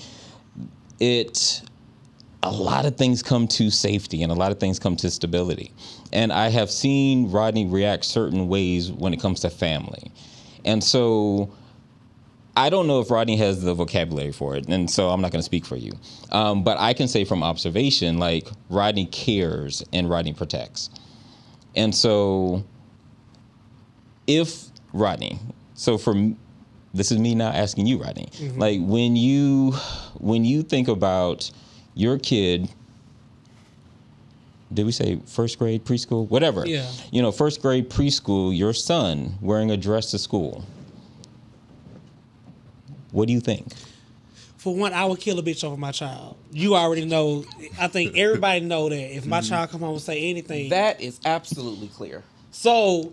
it 1.00 1.62
a 2.42 2.50
lot 2.50 2.84
of 2.86 2.96
things 2.96 3.22
come 3.22 3.46
to 3.46 3.70
safety 3.70 4.22
and 4.22 4.32
a 4.32 4.34
lot 4.34 4.50
of 4.50 4.58
things 4.58 4.78
come 4.78 4.96
to 4.96 5.10
stability. 5.10 5.72
And 6.12 6.32
I 6.32 6.48
have 6.48 6.70
seen 6.70 7.30
Rodney 7.30 7.66
react 7.66 8.04
certain 8.04 8.48
ways 8.48 8.90
when 8.90 9.14
it 9.14 9.20
comes 9.20 9.40
to 9.40 9.50
family. 9.50 10.10
And 10.64 10.82
so 10.82 11.52
I 12.56 12.68
don't 12.68 12.86
know 12.86 13.00
if 13.00 13.10
Rodney 13.10 13.36
has 13.36 13.62
the 13.62 13.74
vocabulary 13.74 14.32
for 14.32 14.56
it, 14.56 14.68
and 14.68 14.90
so 14.90 15.08
I'm 15.08 15.22
not 15.22 15.30
going 15.30 15.40
to 15.40 15.44
speak 15.44 15.64
for 15.64 15.76
you. 15.76 15.92
Um, 16.30 16.62
but 16.62 16.78
I 16.78 16.92
can 16.92 17.08
say 17.08 17.24
from 17.24 17.42
observation, 17.42 18.18
like 18.18 18.48
Rodney 18.68 19.06
cares 19.06 19.82
and 19.92 20.10
Rodney 20.10 20.34
protects. 20.34 20.90
And 21.74 21.94
so, 21.94 22.64
if 24.26 24.66
Rodney, 24.92 25.38
so 25.74 25.96
from 25.96 26.36
this 26.94 27.10
is 27.10 27.18
me 27.18 27.34
now 27.34 27.48
asking 27.48 27.86
you, 27.86 27.98
Rodney, 28.02 28.28
mm-hmm. 28.32 28.58
like 28.58 28.80
when 28.80 29.16
you 29.16 29.72
when 30.18 30.44
you 30.44 30.62
think 30.62 30.88
about 30.88 31.50
your 31.94 32.18
kid 32.18 32.68
did 34.72 34.86
we 34.86 34.92
say 34.92 35.20
first 35.26 35.58
grade 35.58 35.84
preschool 35.84 36.26
whatever 36.28 36.66
Yeah. 36.66 36.90
you 37.10 37.20
know 37.20 37.30
first 37.32 37.60
grade 37.60 37.90
preschool 37.90 38.56
your 38.56 38.72
son 38.72 39.34
wearing 39.42 39.70
a 39.70 39.76
dress 39.76 40.10
to 40.12 40.18
school 40.18 40.64
what 43.10 43.26
do 43.26 43.34
you 43.34 43.40
think 43.40 43.74
For 44.56 44.74
one, 44.74 44.92
I 44.92 45.04
would 45.04 45.18
kill 45.18 45.40
a 45.40 45.42
bitch 45.42 45.64
over 45.64 45.76
my 45.76 45.90
child. 45.90 46.36
You 46.52 46.76
already 46.76 47.04
know. 47.04 47.44
I 47.80 47.88
think 47.88 48.16
everybody 48.16 48.60
know 48.60 48.88
that 48.88 49.16
if 49.16 49.26
my 49.26 49.40
mm-hmm. 49.40 49.48
child 49.48 49.70
come 49.70 49.80
home 49.80 49.94
and 49.94 50.00
say 50.00 50.30
anything, 50.30 50.68
That 50.70 51.00
is 51.00 51.18
absolutely 51.24 51.88
clear. 51.88 52.22
So, 52.52 53.12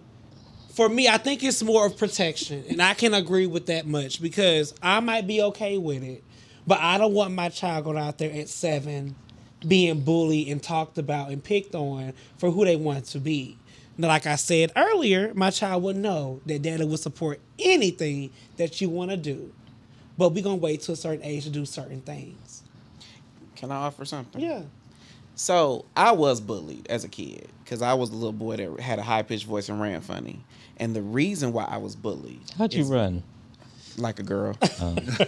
for 0.80 0.88
me, 0.88 1.10
I 1.10 1.18
think 1.18 1.44
it's 1.44 1.62
more 1.62 1.88
of 1.88 1.98
protection, 1.98 2.64
and 2.70 2.82
I 2.82 2.94
can 2.94 3.14
agree 3.14 3.48
with 3.48 3.66
that 3.66 3.86
much 3.86 4.22
because 4.22 4.74
I 4.82 5.02
might 5.02 5.28
be 5.28 5.42
okay 5.42 5.78
with 5.78 6.02
it, 6.04 6.24
but 6.66 6.80
I 6.80 6.98
don't 6.98 7.14
want 7.14 7.34
my 7.34 7.50
child 7.50 7.84
going 7.84 7.98
out 7.98 8.18
there 8.18 8.32
at 8.32 8.48
seven, 8.48 9.14
being 9.68 10.00
bullied 10.00 10.48
and 10.48 10.64
talked 10.64 10.98
about 10.98 11.32
and 11.32 11.44
picked 11.44 11.76
on 11.76 12.14
for 12.38 12.50
who 12.50 12.64
they 12.64 12.78
want 12.78 13.04
to 13.08 13.20
be. 13.20 13.58
Now, 13.98 14.08
like 14.08 14.26
I 14.26 14.38
said 14.38 14.72
earlier, 14.78 15.34
my 15.34 15.50
child 15.50 15.84
would 15.84 15.98
know 15.98 16.40
that 16.46 16.62
daddy 16.62 16.86
will 16.86 16.96
support 16.96 17.42
anything 17.60 18.30
that 18.56 18.80
you 18.80 18.90
want 18.90 19.12
to 19.12 19.18
do, 19.18 19.52
but 20.18 20.30
we're 20.30 20.46
gonna 20.46 20.56
wait 20.56 20.80
to 20.84 20.94
a 20.94 20.96
certain 20.96 21.26
age 21.26 21.44
to 21.44 21.50
do 21.50 21.66
certain 21.66 22.00
things. 22.00 22.64
Can 23.58 23.70
I 23.70 23.76
offer 23.76 24.06
something? 24.06 24.40
Yeah. 24.40 24.62
So 25.36 25.84
I 25.98 26.14
was 26.14 26.40
bullied 26.40 26.88
as 26.90 27.04
a 27.04 27.10
kid 27.10 27.50
because 27.66 27.82
I 27.82 27.96
was 27.96 28.12
the 28.12 28.16
little 28.16 28.32
boy 28.32 28.56
that 28.56 28.80
had 28.80 28.98
a 28.98 29.04
high 29.04 29.24
pitched 29.24 29.46
voice 29.46 29.68
and 29.68 29.82
ran 29.82 30.00
funny. 30.00 30.46
And 30.80 30.96
the 30.96 31.02
reason 31.02 31.52
why 31.54 31.66
I 31.66 31.78
was 31.78 31.96
bullied, 31.96 32.42
how'd 32.58 32.74
you 32.74 32.86
run? 32.86 33.24
Like 33.98 34.20
a 34.20 34.24
girl, 34.24 34.56
oh. 34.62 34.96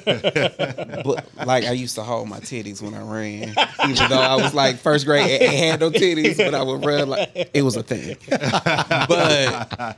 but 1.03 1.27
like 1.45 1.65
I 1.65 1.71
used 1.71 1.95
to 1.95 2.03
hold 2.03 2.29
my 2.29 2.39
titties 2.39 2.81
when 2.81 2.93
I 2.93 3.01
ran, 3.01 3.53
even 3.89 4.09
though 4.09 4.21
I 4.21 4.35
was 4.35 4.53
like 4.53 4.77
first 4.77 5.05
grade 5.05 5.41
and 5.41 5.51
had 5.51 5.79
no 5.81 5.91
titties, 5.91 6.37
but 6.37 6.55
I 6.55 6.63
would 6.63 6.85
run 6.85 7.09
like 7.09 7.49
it 7.53 7.63
was 7.63 7.75
a 7.75 7.83
thing. 7.83 8.15
But 8.29 9.97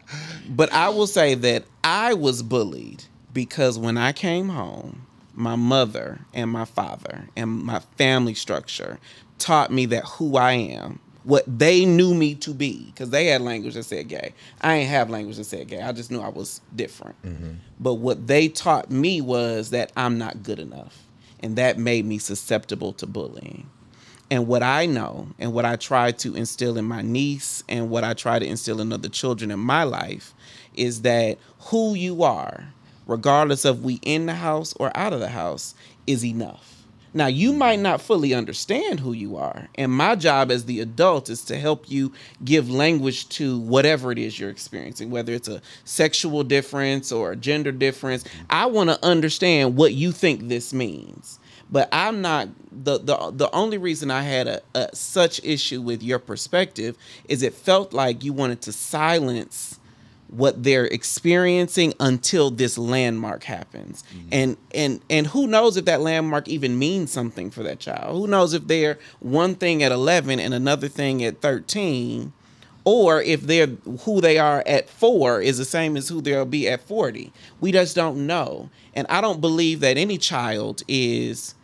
but 0.50 0.74
I 0.74 0.90
will 0.90 1.06
say 1.06 1.36
that 1.36 1.66
I 1.84 2.16
was 2.16 2.42
bullied 2.42 3.04
because 3.32 3.78
when 3.78 3.96
I 3.96 4.12
came 4.12 4.50
home, 4.50 5.06
my 5.36 5.56
mother 5.56 6.22
and 6.34 6.50
my 6.50 6.66
father 6.66 7.28
and 7.36 7.52
my 7.52 7.80
family 7.98 8.34
structure 8.34 9.00
taught 9.40 9.72
me 9.72 9.86
that 9.88 10.06
who 10.06 10.38
I 10.38 10.54
am, 10.54 11.00
what 11.24 11.44
they 11.48 11.86
knew 11.86 12.14
me 12.14 12.36
to 12.36 12.54
be 12.54 12.86
because 12.88 13.10
they 13.10 13.28
had 13.28 13.42
language 13.42 13.76
that 13.76 13.84
said 13.84 14.08
gay. 14.08 14.34
I 14.62 14.76
ain't 14.76 14.90
have 14.90 15.10
language 15.10 15.38
that 15.38 15.46
said 15.46 15.68
gay. 15.68 15.82
I 15.82 15.92
just 15.92 16.12
knew 16.12 16.22
I 16.22 16.30
was 16.30 16.62
different. 16.76 17.22
Mm-hmm. 17.24 17.52
But 17.80 17.96
what 17.96 18.28
they 18.28 18.50
taught 18.50 18.92
me 18.92 19.22
was 19.22 19.70
that 19.70 19.92
I'm 19.96 20.18
not 20.18 20.44
good 20.44 20.60
enough, 20.60 21.04
and 21.40 21.56
that 21.56 21.78
made 21.78 22.06
me 22.06 22.18
susceptible 22.18 22.94
to 22.94 23.08
bullying. 23.08 23.70
And 24.30 24.48
what 24.48 24.64
I 24.64 24.86
know 24.86 25.28
and 25.38 25.54
what 25.54 25.66
I 25.66 25.76
try 25.76 26.12
to 26.12 26.36
instill 26.36 26.78
in 26.78 26.86
my 26.86 27.02
niece 27.02 27.64
and 27.70 27.90
what 27.90 28.04
I 28.04 28.14
try 28.14 28.40
to 28.40 28.46
instill 28.46 28.82
in 28.82 28.92
other 28.92 29.10
children 29.10 29.52
in 29.52 29.60
my 29.60 29.84
life 29.84 30.34
is 30.76 31.04
that 31.04 31.38
who 31.60 31.94
you 31.94 32.24
are, 32.24 32.74
regardless 33.06 33.64
of 33.64 33.84
we 33.84 34.00
in 34.02 34.26
the 34.26 34.34
house 34.34 34.74
or 34.80 34.96
out 34.98 35.14
of 35.14 35.20
the 35.20 35.30
house, 35.30 35.76
is 36.08 36.26
enough. 36.26 36.73
Now, 37.14 37.28
you 37.28 37.54
might 37.54 37.80
not 37.80 38.02
fully 38.02 38.34
understand 38.34 39.00
who 39.00 39.14
you 39.14 39.38
are. 39.38 39.70
And 39.76 39.92
my 39.92 40.16
job 40.16 40.50
as 40.50 40.66
the 40.66 40.80
adult 40.80 41.30
is 41.30 41.44
to 41.46 41.58
help 41.58 41.90
you 41.90 42.12
give 42.44 42.70
language 42.70 43.30
to 43.30 43.60
whatever 43.60 44.12
it 44.12 44.18
is 44.18 44.40
you're 44.40 44.50
experiencing, 44.50 45.12
whether 45.12 45.32
it's 45.34 45.48
a 45.48 45.62
sexual 45.86 46.44
difference 46.44 47.12
or 47.12 47.32
a 47.32 47.36
gender 47.36 47.72
difference. 47.72 48.24
I 48.50 48.66
want 48.66 48.90
to 48.90 49.06
understand 49.06 49.76
what 49.76 49.94
you 49.94 50.12
think 50.12 50.48
this 50.48 50.74
means. 50.74 51.40
But 51.70 51.90
I'm 51.92 52.22
not 52.22 52.50
the 52.72 53.00
the 53.00 53.32
the 53.32 53.50
only 53.52 53.80
reason 53.80 54.12
I 54.12 54.22
had 54.22 54.48
a, 54.48 54.62
a 54.76 54.96
such 54.96 55.44
issue 55.44 55.82
with 55.82 56.04
your 56.04 56.20
perspective 56.20 56.96
is 57.28 57.42
it 57.42 57.54
felt 57.56 57.94
like 57.94 58.24
you 58.24 58.32
wanted 58.32 58.62
to 58.64 58.72
silence 58.72 59.80
what 60.34 60.64
they're 60.64 60.86
experiencing 60.86 61.94
until 62.00 62.50
this 62.50 62.78
landmark 62.78 63.44
happens. 63.44 64.04
Mm-hmm. 64.14 64.30
And 64.32 64.58
and 64.74 65.02
and 65.10 65.28
who 65.28 65.48
knows 65.48 65.78
if 65.78 65.86
that 65.86 66.02
landmark 66.02 66.48
even 66.48 66.78
means 66.80 67.12
something 67.12 67.52
for 67.52 67.64
that 67.64 67.80
child. 67.80 68.18
Who 68.18 68.28
knows 68.28 68.54
if 68.54 68.68
they're 68.68 68.98
one 69.20 69.56
thing 69.56 69.84
at 69.84 69.92
11 69.92 70.40
and 70.40 70.54
another 70.54 70.88
thing 70.88 71.24
at 71.24 71.42
13 71.42 72.34
or 72.86 73.22
if 73.22 73.42
they're 73.42 73.68
who 74.02 74.20
they 74.20 74.38
are 74.38 74.64
at 74.66 74.90
4 74.90 75.42
is 75.42 75.58
the 75.58 75.66
same 75.66 75.96
as 75.96 76.10
who 76.10 76.22
they'll 76.22 76.46
be 76.46 76.68
at 76.68 76.82
40 76.82 77.32
we 77.62 77.72
just 77.72 77.96
don't 77.96 78.28
know. 78.28 78.70
And 78.94 79.08
i 79.10 79.22
don't 79.22 79.42
believe 79.42 79.80
that 79.80 79.98
any 79.98 80.18
child 80.18 80.84
is 80.88 81.56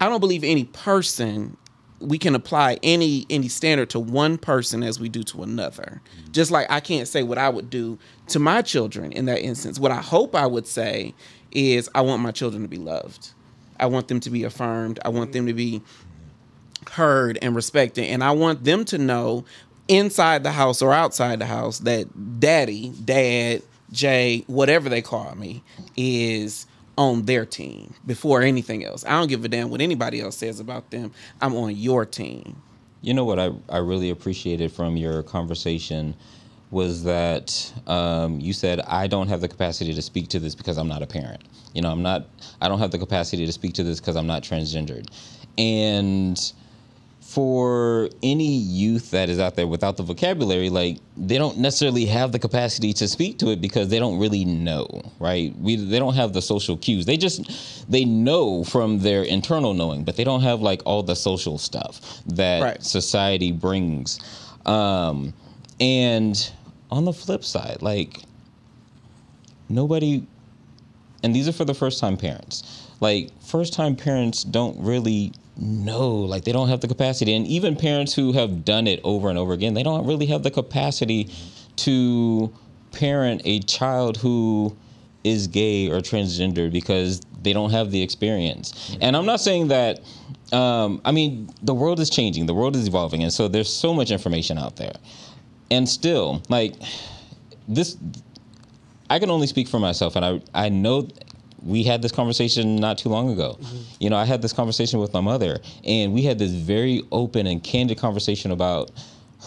I 0.00 0.08
don't 0.08 0.20
believe 0.20 0.44
any 0.44 0.64
person 0.64 1.56
we 2.00 2.18
can 2.18 2.34
apply 2.34 2.78
any 2.82 3.26
any 3.30 3.48
standard 3.48 3.90
to 3.90 3.98
one 3.98 4.38
person 4.38 4.82
as 4.82 5.00
we 5.00 5.08
do 5.08 5.22
to 5.24 5.42
another. 5.42 6.00
Mm-hmm. 6.20 6.32
Just 6.32 6.50
like 6.50 6.66
I 6.70 6.80
can't 6.80 7.08
say 7.08 7.22
what 7.22 7.38
I 7.38 7.48
would 7.48 7.70
do 7.70 7.98
to 8.28 8.38
my 8.38 8.62
children 8.62 9.12
in 9.12 9.26
that 9.26 9.40
instance. 9.40 9.78
What 9.78 9.92
I 9.92 10.00
hope 10.00 10.34
I 10.34 10.46
would 10.46 10.66
say 10.66 11.14
is 11.52 11.88
I 11.94 12.02
want 12.02 12.22
my 12.22 12.32
children 12.32 12.62
to 12.62 12.68
be 12.68 12.76
loved. 12.76 13.30
I 13.78 13.86
want 13.86 14.08
them 14.08 14.20
to 14.20 14.30
be 14.30 14.44
affirmed. 14.44 14.98
I 15.04 15.08
want 15.10 15.32
them 15.32 15.46
to 15.46 15.54
be 15.54 15.82
heard 16.90 17.38
and 17.42 17.54
respected 17.56 18.04
and 18.04 18.22
I 18.22 18.30
want 18.30 18.64
them 18.64 18.84
to 18.86 18.98
know 18.98 19.44
inside 19.88 20.42
the 20.44 20.52
house 20.52 20.82
or 20.82 20.92
outside 20.92 21.38
the 21.38 21.46
house 21.46 21.80
that 21.80 22.40
daddy, 22.40 22.90
dad, 23.04 23.62
Jay, 23.92 24.44
whatever 24.46 24.88
they 24.88 25.02
call 25.02 25.34
me 25.36 25.62
is 25.96 26.66
on 26.98 27.24
their 27.24 27.44
team 27.44 27.94
before 28.06 28.42
anything 28.42 28.84
else. 28.84 29.04
I 29.04 29.10
don't 29.10 29.28
give 29.28 29.44
a 29.44 29.48
damn 29.48 29.70
what 29.70 29.80
anybody 29.80 30.20
else 30.20 30.36
says 30.36 30.60
about 30.60 30.90
them. 30.90 31.12
I'm 31.40 31.54
on 31.54 31.76
your 31.76 32.06
team. 32.06 32.62
You 33.02 33.14
know 33.14 33.24
what 33.24 33.38
I, 33.38 33.50
I 33.68 33.78
really 33.78 34.10
appreciated 34.10 34.72
from 34.72 34.96
your 34.96 35.22
conversation 35.22 36.14
was 36.70 37.04
that 37.04 37.72
um, 37.86 38.40
you 38.40 38.52
said 38.52 38.80
I 38.80 39.06
don't 39.06 39.28
have 39.28 39.40
the 39.40 39.48
capacity 39.48 39.94
to 39.94 40.02
speak 40.02 40.28
to 40.28 40.40
this 40.40 40.54
because 40.54 40.78
I'm 40.78 40.88
not 40.88 41.02
a 41.02 41.06
parent. 41.06 41.42
You 41.74 41.82
know, 41.82 41.90
I'm 41.90 42.02
not. 42.02 42.26
I 42.60 42.68
don't 42.68 42.78
have 42.80 42.90
the 42.90 42.98
capacity 42.98 43.46
to 43.46 43.52
speak 43.52 43.74
to 43.74 43.84
this 43.84 44.00
because 44.00 44.16
I'm 44.16 44.26
not 44.26 44.42
transgendered. 44.42 45.06
And 45.58 46.52
for 47.36 48.08
any 48.22 48.48
youth 48.56 49.10
that 49.10 49.28
is 49.28 49.38
out 49.38 49.56
there 49.56 49.66
without 49.66 49.98
the 49.98 50.02
vocabulary, 50.02 50.70
like 50.70 50.96
they 51.18 51.36
don't 51.36 51.58
necessarily 51.58 52.06
have 52.06 52.32
the 52.32 52.38
capacity 52.38 52.94
to 52.94 53.06
speak 53.06 53.38
to 53.38 53.50
it 53.50 53.60
because 53.60 53.90
they 53.90 53.98
don't 53.98 54.18
really 54.18 54.46
know, 54.46 54.88
right? 55.20 55.54
We 55.58 55.76
they 55.76 55.98
don't 55.98 56.14
have 56.14 56.32
the 56.32 56.40
social 56.40 56.78
cues. 56.78 57.04
They 57.04 57.18
just 57.18 57.90
they 57.90 58.06
know 58.06 58.64
from 58.64 59.00
their 59.00 59.22
internal 59.22 59.74
knowing, 59.74 60.02
but 60.02 60.16
they 60.16 60.24
don't 60.24 60.40
have 60.40 60.62
like 60.62 60.80
all 60.86 61.02
the 61.02 61.14
social 61.14 61.58
stuff 61.58 62.22
that 62.24 62.62
Right. 62.62 62.82
society 62.82 63.52
brings. 63.52 64.18
Um, 64.64 65.34
and 65.78 66.50
on 66.90 67.04
the 67.04 67.12
flip 67.12 67.44
side, 67.44 67.82
like 67.82 68.22
nobody 69.68 70.26
and 71.22 71.36
these 71.36 71.48
are 71.48 71.52
for 71.52 71.66
the 71.66 71.74
first 71.74 72.00
time 72.00 72.16
parents. 72.16 72.85
Like 73.00 73.30
first 73.42 73.72
time 73.72 73.96
parents 73.96 74.44
don't 74.44 74.78
really 74.80 75.32
know, 75.56 76.10
like 76.10 76.44
they 76.44 76.52
don't 76.52 76.68
have 76.68 76.80
the 76.80 76.88
capacity. 76.88 77.34
And 77.34 77.46
even 77.46 77.76
parents 77.76 78.14
who 78.14 78.32
have 78.32 78.64
done 78.64 78.86
it 78.86 79.00
over 79.04 79.28
and 79.28 79.38
over 79.38 79.52
again, 79.52 79.74
they 79.74 79.82
don't 79.82 80.06
really 80.06 80.26
have 80.26 80.42
the 80.42 80.50
capacity 80.50 81.30
to 81.76 82.52
parent 82.92 83.42
a 83.44 83.60
child 83.60 84.16
who 84.16 84.76
is 85.24 85.46
gay 85.46 85.88
or 85.90 86.00
transgender 86.00 86.70
because 86.70 87.20
they 87.42 87.52
don't 87.52 87.70
have 87.70 87.90
the 87.90 88.02
experience. 88.02 88.96
And 89.00 89.16
I'm 89.16 89.26
not 89.26 89.40
saying 89.40 89.68
that 89.68 90.00
um, 90.52 91.00
I 91.04 91.12
mean, 91.12 91.50
the 91.62 91.74
world 91.74 91.98
is 91.98 92.08
changing, 92.08 92.46
the 92.46 92.54
world 92.54 92.76
is 92.76 92.86
evolving, 92.86 93.22
and 93.22 93.32
so 93.32 93.48
there's 93.48 93.72
so 93.72 93.92
much 93.92 94.10
information 94.10 94.58
out 94.58 94.76
there. 94.76 94.92
And 95.70 95.88
still, 95.88 96.42
like 96.48 96.74
this 97.66 97.96
I 99.10 99.18
can 99.18 99.30
only 99.30 99.46
speak 99.46 99.68
for 99.68 99.80
myself, 99.80 100.14
and 100.16 100.24
I 100.24 100.40
I 100.54 100.68
know 100.68 101.08
we 101.66 101.82
had 101.82 102.00
this 102.02 102.12
conversation 102.12 102.76
not 102.76 102.98
too 102.98 103.08
long 103.08 103.30
ago. 103.30 103.58
You 103.98 104.10
know, 104.10 104.16
I 104.16 104.24
had 104.24 104.40
this 104.42 104.52
conversation 104.52 105.00
with 105.00 105.12
my 105.12 105.20
mother, 105.20 105.58
and 105.84 106.14
we 106.14 106.22
had 106.22 106.38
this 106.38 106.52
very 106.52 107.02
open 107.10 107.46
and 107.46 107.62
candid 107.62 107.98
conversation 107.98 108.50
about 108.50 108.90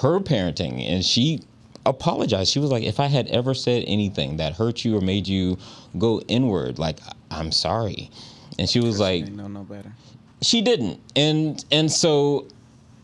her 0.01 0.19
parenting, 0.19 0.87
and 0.87 1.03
she 1.03 1.41
apologized. 1.85 2.51
She 2.51 2.59
was 2.59 2.71
like, 2.71 2.83
"If 2.83 2.99
I 2.99 3.07
had 3.07 3.27
ever 3.27 3.53
said 3.53 3.83
anything 3.87 4.37
that 4.37 4.53
hurt 4.53 4.83
you 4.85 4.97
or 4.97 5.01
made 5.01 5.27
you 5.27 5.57
go 5.97 6.19
inward, 6.27 6.77
like 6.77 6.99
I'm 7.31 7.51
sorry," 7.51 8.11
and 8.57 8.69
she 8.69 8.79
was 8.79 8.99
like, 8.99 9.27
know 9.31 9.47
no 9.47 9.63
better. 9.63 9.93
she 10.41 10.61
didn't 10.61 10.99
and 11.15 11.63
and 11.71 11.91
so 11.91 12.47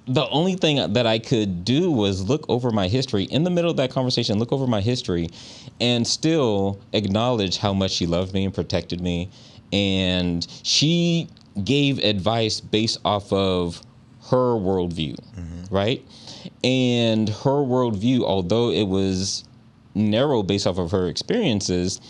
the 0.07 0.27
only 0.29 0.55
thing 0.55 0.93
that 0.93 1.07
i 1.07 1.17
could 1.17 1.65
do 1.65 1.91
was 1.91 2.29
look 2.29 2.45
over 2.47 2.71
my 2.71 2.87
history 2.87 3.23
in 3.25 3.43
the 3.43 3.49
middle 3.49 3.71
of 3.71 3.77
that 3.77 3.91
conversation 3.91 4.37
look 4.37 4.51
over 4.51 4.67
my 4.67 4.81
history 4.81 5.29
and 5.81 6.05
still 6.07 6.79
acknowledge 6.93 7.57
how 7.57 7.73
much 7.73 7.91
she 7.91 8.05
loved 8.05 8.33
me 8.33 8.45
and 8.45 8.53
protected 8.53 9.01
me. 9.01 9.29
And 9.73 10.45
she 10.63 11.27
gave 11.63 11.99
advice 11.99 12.59
based 12.59 12.99
off 13.03 13.31
of 13.33 13.81
her 14.29 14.55
worldview 14.55 15.15
mm-hmm. 15.15 15.73
right? 15.73 16.03
And 16.63 17.29
her 17.29 17.63
worldview 17.63 18.23
although 18.23 18.71
it 18.71 18.83
was 18.83 19.43
narrow 19.93 20.43
based 20.43 20.67
off 20.67 20.77
of 20.77 20.91
her 20.91 21.07
experiences 21.07 22.01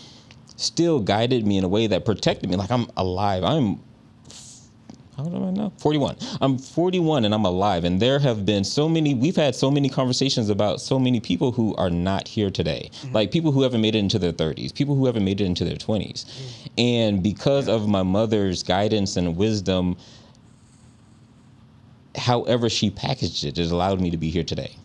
still 0.56 1.00
guided 1.00 1.46
me 1.46 1.58
in 1.58 1.64
a 1.64 1.68
way 1.68 1.86
that 1.86 2.04
protected 2.04 2.48
me. 2.48 2.56
Like 2.56 2.70
i'm 2.70 2.86
alive. 2.96 3.44
I'm 3.44 3.80
how 5.16 5.24
old 5.24 5.34
am 5.34 5.44
I 5.44 5.50
now? 5.50 5.72
41. 5.78 6.16
I'm 6.42 6.58
41 6.58 7.24
and 7.24 7.32
I'm 7.32 7.46
alive. 7.46 7.84
And 7.84 8.00
there 8.00 8.18
have 8.18 8.44
been 8.44 8.64
so 8.64 8.86
many, 8.86 9.14
we've 9.14 9.36
had 9.36 9.54
so 9.54 9.70
many 9.70 9.88
conversations 9.88 10.50
about 10.50 10.80
so 10.80 10.98
many 10.98 11.20
people 11.20 11.52
who 11.52 11.74
are 11.76 11.88
not 11.88 12.28
here 12.28 12.50
today. 12.50 12.90
Like 13.12 13.30
people 13.30 13.50
who 13.50 13.62
haven't 13.62 13.80
made 13.80 13.94
it 13.94 14.00
into 14.00 14.18
their 14.18 14.32
30s, 14.32 14.74
people 14.74 14.94
who 14.94 15.06
haven't 15.06 15.24
made 15.24 15.40
it 15.40 15.44
into 15.44 15.64
their 15.64 15.76
20s. 15.76 16.26
And 16.76 17.22
because 17.22 17.66
of 17.66 17.88
my 17.88 18.02
mother's 18.02 18.62
guidance 18.62 19.16
and 19.16 19.36
wisdom, 19.36 19.96
however 22.14 22.68
she 22.68 22.90
packaged 22.90 23.44
it, 23.44 23.58
it 23.58 23.70
allowed 23.70 24.02
me 24.02 24.10
to 24.10 24.18
be 24.18 24.28
here 24.28 24.44
today. 24.44 24.76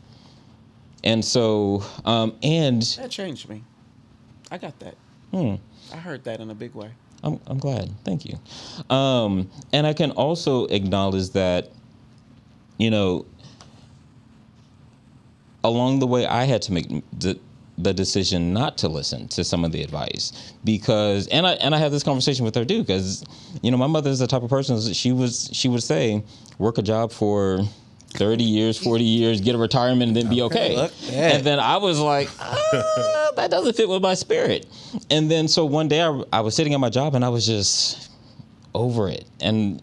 And 1.03 1.25
so, 1.25 1.83
um, 2.05 2.37
and 2.41 2.81
That 2.83 3.11
changed 3.11 3.49
me. 3.49 3.63
I 4.49 4.57
got 4.57 4.79
that. 4.79 4.95
Hmm. 5.31 5.55
I 5.93 5.97
heard 5.97 6.23
that 6.23 6.39
in 6.39 6.49
a 6.51 6.55
big 6.55 6.73
way. 6.73 6.91
I'm, 7.23 7.39
I'm 7.47 7.57
glad. 7.57 7.89
Thank 8.03 8.25
you. 8.25 8.37
Um, 8.95 9.49
and 9.73 9.85
I 9.85 9.93
can 9.93 10.11
also 10.11 10.65
acknowledge 10.65 11.29
that, 11.31 11.69
you 12.77 12.89
know, 12.89 13.25
along 15.63 15.99
the 15.99 16.07
way, 16.07 16.25
I 16.25 16.45
had 16.45 16.61
to 16.63 16.73
make 16.73 16.87
the, 17.19 17.39
the 17.77 17.93
decision 17.93 18.53
not 18.53 18.77
to 18.79 18.87
listen 18.87 19.27
to 19.29 19.43
some 19.43 19.63
of 19.63 19.71
the 19.71 19.83
advice 19.83 20.53
because, 20.63 21.27
and 21.27 21.45
I 21.45 21.53
and 21.53 21.75
I 21.75 21.77
had 21.77 21.91
this 21.91 22.03
conversation 22.03 22.45
with 22.45 22.55
her 22.55 22.65
too 22.65 22.81
because, 22.81 23.23
you 23.61 23.71
know, 23.71 23.77
my 23.77 23.87
mother 23.87 24.09
is 24.09 24.19
the 24.19 24.27
type 24.27 24.43
of 24.43 24.49
person 24.49 24.93
she 24.93 25.11
was 25.11 25.49
she 25.53 25.67
would 25.67 25.83
say, 25.83 26.23
work 26.57 26.77
a 26.77 26.81
job 26.81 27.11
for. 27.11 27.61
30 28.11 28.43
years, 28.43 28.77
40 28.77 29.03
years, 29.03 29.41
get 29.41 29.55
a 29.55 29.57
retirement 29.57 30.09
and 30.09 30.15
then 30.15 30.29
be 30.29 30.41
okay. 30.43 30.75
look. 30.75 30.91
And 31.11 31.43
then 31.43 31.59
I 31.59 31.77
was 31.77 31.99
like, 31.99 32.29
ah, 32.39 33.31
that 33.35 33.49
doesn't 33.49 33.75
fit 33.75 33.89
with 33.89 34.01
my 34.01 34.13
spirit. 34.13 34.67
And 35.09 35.29
then 35.29 35.47
so 35.47 35.65
one 35.65 35.87
day 35.87 36.01
I, 36.01 36.23
I 36.33 36.41
was 36.41 36.55
sitting 36.55 36.73
at 36.73 36.79
my 36.79 36.89
job 36.89 37.15
and 37.15 37.23
I 37.23 37.29
was 37.29 37.45
just 37.45 38.09
over 38.73 39.09
it. 39.09 39.25
And 39.39 39.81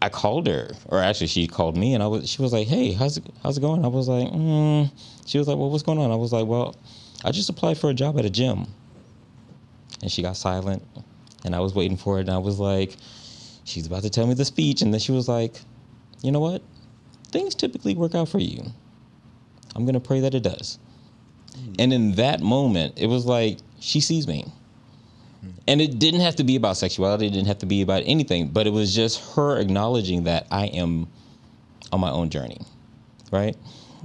I 0.00 0.08
called 0.08 0.46
her, 0.46 0.70
or 0.86 0.98
actually 0.98 1.26
she 1.26 1.46
called 1.48 1.76
me, 1.76 1.94
and 1.94 2.02
I 2.02 2.06
was 2.06 2.28
she 2.28 2.40
was 2.40 2.52
like, 2.52 2.68
"Hey, 2.68 2.92
how's 2.92 3.16
it 3.16 3.24
how's 3.42 3.58
it 3.58 3.60
going?" 3.60 3.84
I 3.84 3.88
was 3.88 4.08
like, 4.08 4.28
mm. 4.28 4.90
"She 5.26 5.38
was 5.38 5.48
like, 5.48 5.58
well, 5.58 5.70
what's 5.70 5.82
going 5.82 5.98
on?" 5.98 6.12
I 6.12 6.14
was 6.14 6.32
like, 6.32 6.46
"Well, 6.46 6.76
I 7.24 7.32
just 7.32 7.48
applied 7.48 7.78
for 7.78 7.90
a 7.90 7.94
job 7.94 8.16
at 8.18 8.24
a 8.24 8.30
gym." 8.30 8.66
And 10.00 10.10
she 10.10 10.22
got 10.22 10.36
silent, 10.36 10.86
and 11.44 11.54
I 11.54 11.58
was 11.58 11.74
waiting 11.74 11.96
for 11.96 12.18
it, 12.18 12.22
and 12.22 12.30
I 12.30 12.38
was 12.38 12.60
like, 12.60 12.96
"She's 13.64 13.86
about 13.86 14.02
to 14.02 14.10
tell 14.10 14.26
me 14.26 14.34
the 14.34 14.44
speech," 14.44 14.82
and 14.82 14.92
then 14.92 15.00
she 15.00 15.10
was 15.10 15.28
like, 15.28 15.60
"You 16.22 16.30
know 16.30 16.40
what? 16.40 16.62
Things 17.30 17.54
typically 17.54 17.94
work 17.94 18.14
out 18.14 18.28
for 18.28 18.38
you. 18.38 18.62
I'm 19.74 19.86
gonna 19.86 20.00
pray 20.00 20.20
that 20.20 20.34
it 20.34 20.42
does. 20.42 20.78
Hmm. 21.54 21.72
And 21.78 21.92
in 21.92 22.12
that 22.12 22.40
moment, 22.40 22.94
it 22.98 23.06
was 23.06 23.26
like 23.26 23.58
she 23.80 24.00
sees 24.00 24.26
me. 24.26 24.44
Hmm. 25.40 25.48
And 25.68 25.80
it 25.80 25.98
didn't 25.98 26.20
have 26.20 26.36
to 26.36 26.44
be 26.44 26.56
about 26.56 26.76
sexuality, 26.76 27.26
it 27.26 27.30
didn't 27.30 27.48
have 27.48 27.58
to 27.58 27.66
be 27.66 27.82
about 27.82 28.02
anything, 28.06 28.48
but 28.48 28.66
it 28.66 28.70
was 28.72 28.94
just 28.94 29.34
her 29.34 29.58
acknowledging 29.58 30.24
that 30.24 30.46
I 30.50 30.66
am 30.66 31.06
on 31.92 32.00
my 32.00 32.10
own 32.10 32.30
journey. 32.30 32.60
Right? 33.30 33.56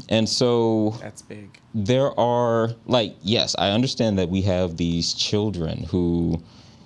And 0.10 0.28
so 0.28 0.96
That's 1.02 1.22
big. 1.22 1.60
there 1.76 2.18
are 2.20 2.74
like 2.88 3.16
yes 3.22 3.56
i 3.60 3.70
understand 3.70 4.18
that 4.18 4.28
we 4.28 4.42
have 4.42 4.76
these 4.76 5.14
children 5.14 5.84
who 5.84 6.42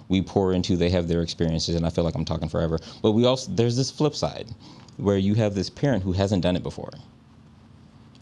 we 0.10 0.22
pour 0.22 0.52
into 0.54 0.76
they 0.76 0.90
have 0.90 1.08
their 1.08 1.22
experiences 1.22 1.76
and 1.76 1.86
i 1.86 1.90
feel 1.90 2.04
like 2.04 2.16
i'm 2.16 2.26
talking 2.26 2.50
forever 2.50 2.78
but 3.02 3.12
we 3.14 3.26
also 3.26 3.50
there's 3.54 3.78
this 3.78 3.90
flip 3.90 4.14
side 4.14 4.48
where 4.98 5.18
you 5.18 5.36
have 5.36 5.56
this 5.56 5.70
parent 5.70 6.04
who 6.04 6.12
hasn't 6.14 6.42
done 6.44 6.56
it 6.56 6.64
before 6.64 6.92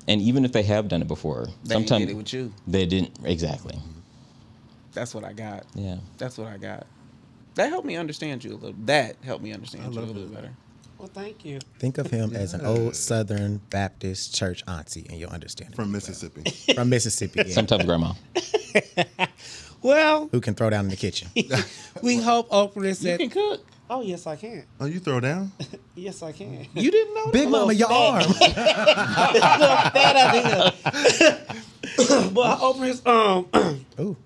and 0.08 0.22
even 0.22 0.46
if 0.46 0.52
they 0.52 0.64
have 0.64 0.88
done 0.88 1.02
it 1.02 1.08
before 1.08 1.48
They 1.64 1.74
sometimes 1.76 2.06
did 2.06 2.12
it 2.12 2.18
with 2.18 2.32
you. 2.34 2.54
they 2.68 2.86
didn't 2.86 3.18
exactly 3.24 3.78
That's 4.94 5.16
what 5.16 5.24
I 5.24 5.34
got. 5.34 5.66
yeah 5.74 5.98
That's 6.18 6.38
what 6.38 6.48
I 6.48 6.58
got. 6.58 6.86
That 7.56 7.70
helped 7.70 7.88
me 7.88 7.96
understand 7.96 8.44
you 8.44 8.52
a 8.52 8.56
little. 8.56 8.76
That 8.86 9.16
helped 9.24 9.42
me 9.44 9.54
understand 9.54 9.94
you 9.94 10.00
a 10.00 10.02
little 10.02 10.24
it. 10.24 10.34
better. 10.34 10.52
Well, 10.98 11.10
thank 11.14 11.44
you. 11.46 11.60
Think 11.80 11.98
of 11.98 12.08
him 12.12 12.36
as 12.36 12.54
an 12.54 12.66
old 12.66 12.96
Southern 12.96 13.62
Baptist 13.70 14.36
church 14.36 14.62
auntie, 14.68 15.06
and 15.10 15.18
you'll 15.20 15.30
understand 15.30 15.72
it. 15.72 15.76
From 15.76 15.92
Mississippi. 15.92 16.50
from 16.74 16.90
Mississippi, 16.90 17.44
yeah, 17.48 17.54
sometimes 17.54 17.84
grandma 17.86 18.14
Well, 19.82 20.30
who 20.32 20.42
can 20.42 20.56
throw 20.56 20.70
down 20.70 20.86
in 20.86 20.90
the 20.92 20.96
kitchen. 20.98 21.30
we 22.02 22.18
hope 22.18 22.48
openness 22.52 23.04
You 23.04 23.12
that. 23.12 23.20
can 23.20 23.30
cook. 23.30 23.66
Oh 23.90 24.02
yes, 24.02 24.26
I 24.26 24.36
can. 24.36 24.64
oh, 24.80 24.86
you 24.86 25.00
throw 25.00 25.20
down? 25.20 25.52
Yes, 25.98 26.22
I 26.22 26.34
can. 26.34 26.68
You 26.74 26.92
didn't 26.92 27.16
know 27.16 27.32
Big 27.32 27.48
Mama, 27.48 27.72
your 27.72 27.90
arm. 27.90 28.22
that 28.40 30.34
idea. 30.34 31.56
but 32.34 32.62
openness. 32.62 33.02
Um, 33.06 33.48
Ooh, 34.02 34.18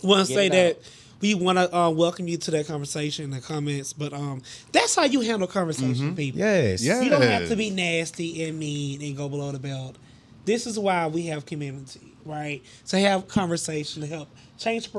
want 0.00 0.24
to 0.24 0.32
say 0.32 0.48
that 0.50 0.78
we 1.20 1.34
want 1.34 1.58
to 1.58 1.76
uh, 1.76 1.90
welcome 1.90 2.28
you 2.28 2.36
to 2.36 2.50
that 2.52 2.68
conversation 2.68 3.24
in 3.24 3.30
the 3.32 3.40
comments. 3.40 3.92
But 3.92 4.12
um, 4.12 4.40
that's 4.70 4.94
how 4.94 5.02
you 5.04 5.20
handle 5.22 5.48
conversation, 5.48 6.14
people. 6.14 6.38
yes. 6.38 6.80
Yeah. 6.80 7.00
You 7.00 7.10
don't 7.10 7.22
have 7.22 7.48
to 7.48 7.56
be 7.56 7.70
nasty 7.70 8.44
and 8.44 8.56
mean 8.56 9.02
and 9.02 9.16
go 9.16 9.28
below 9.28 9.50
the 9.50 9.58
belt. 9.58 9.96
This 10.44 10.66
is 10.66 10.78
why 10.78 11.06
we 11.06 11.26
have 11.26 11.46
community, 11.46 12.14
right? 12.24 12.62
To 12.88 12.98
have 12.98 13.28
conversation 13.28 14.02
to 14.02 14.08
help 14.08 14.28
change 14.58 14.90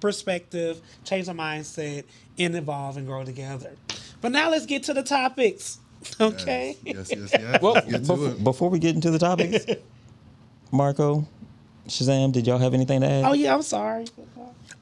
perspective, 0.00 0.80
change 1.04 1.26
the 1.26 1.32
mindset, 1.32 2.04
and 2.38 2.54
evolve 2.56 2.96
and 2.96 3.06
grow 3.06 3.24
together. 3.24 3.72
But 4.20 4.32
now 4.32 4.50
let's 4.50 4.66
get 4.66 4.84
to 4.84 4.94
the 4.94 5.02
topics. 5.02 5.78
Okay. 6.18 6.78
Yes, 6.82 7.10
yes, 7.10 7.30
yes. 7.30 7.60
well 7.62 7.74
get 7.74 7.84
to 7.84 7.98
before, 7.98 8.28
it. 8.28 8.42
before 8.44 8.70
we 8.70 8.78
get 8.78 8.94
into 8.94 9.10
the 9.10 9.18
topics 9.18 9.66
marco 10.72 11.28
shazam 11.86 12.32
did 12.32 12.46
y'all 12.46 12.56
have 12.56 12.72
anything 12.72 13.02
to 13.02 13.06
add 13.06 13.24
Oh 13.26 13.34
yeah, 13.34 13.54
I'm 13.54 13.60
sorry. 13.60 14.06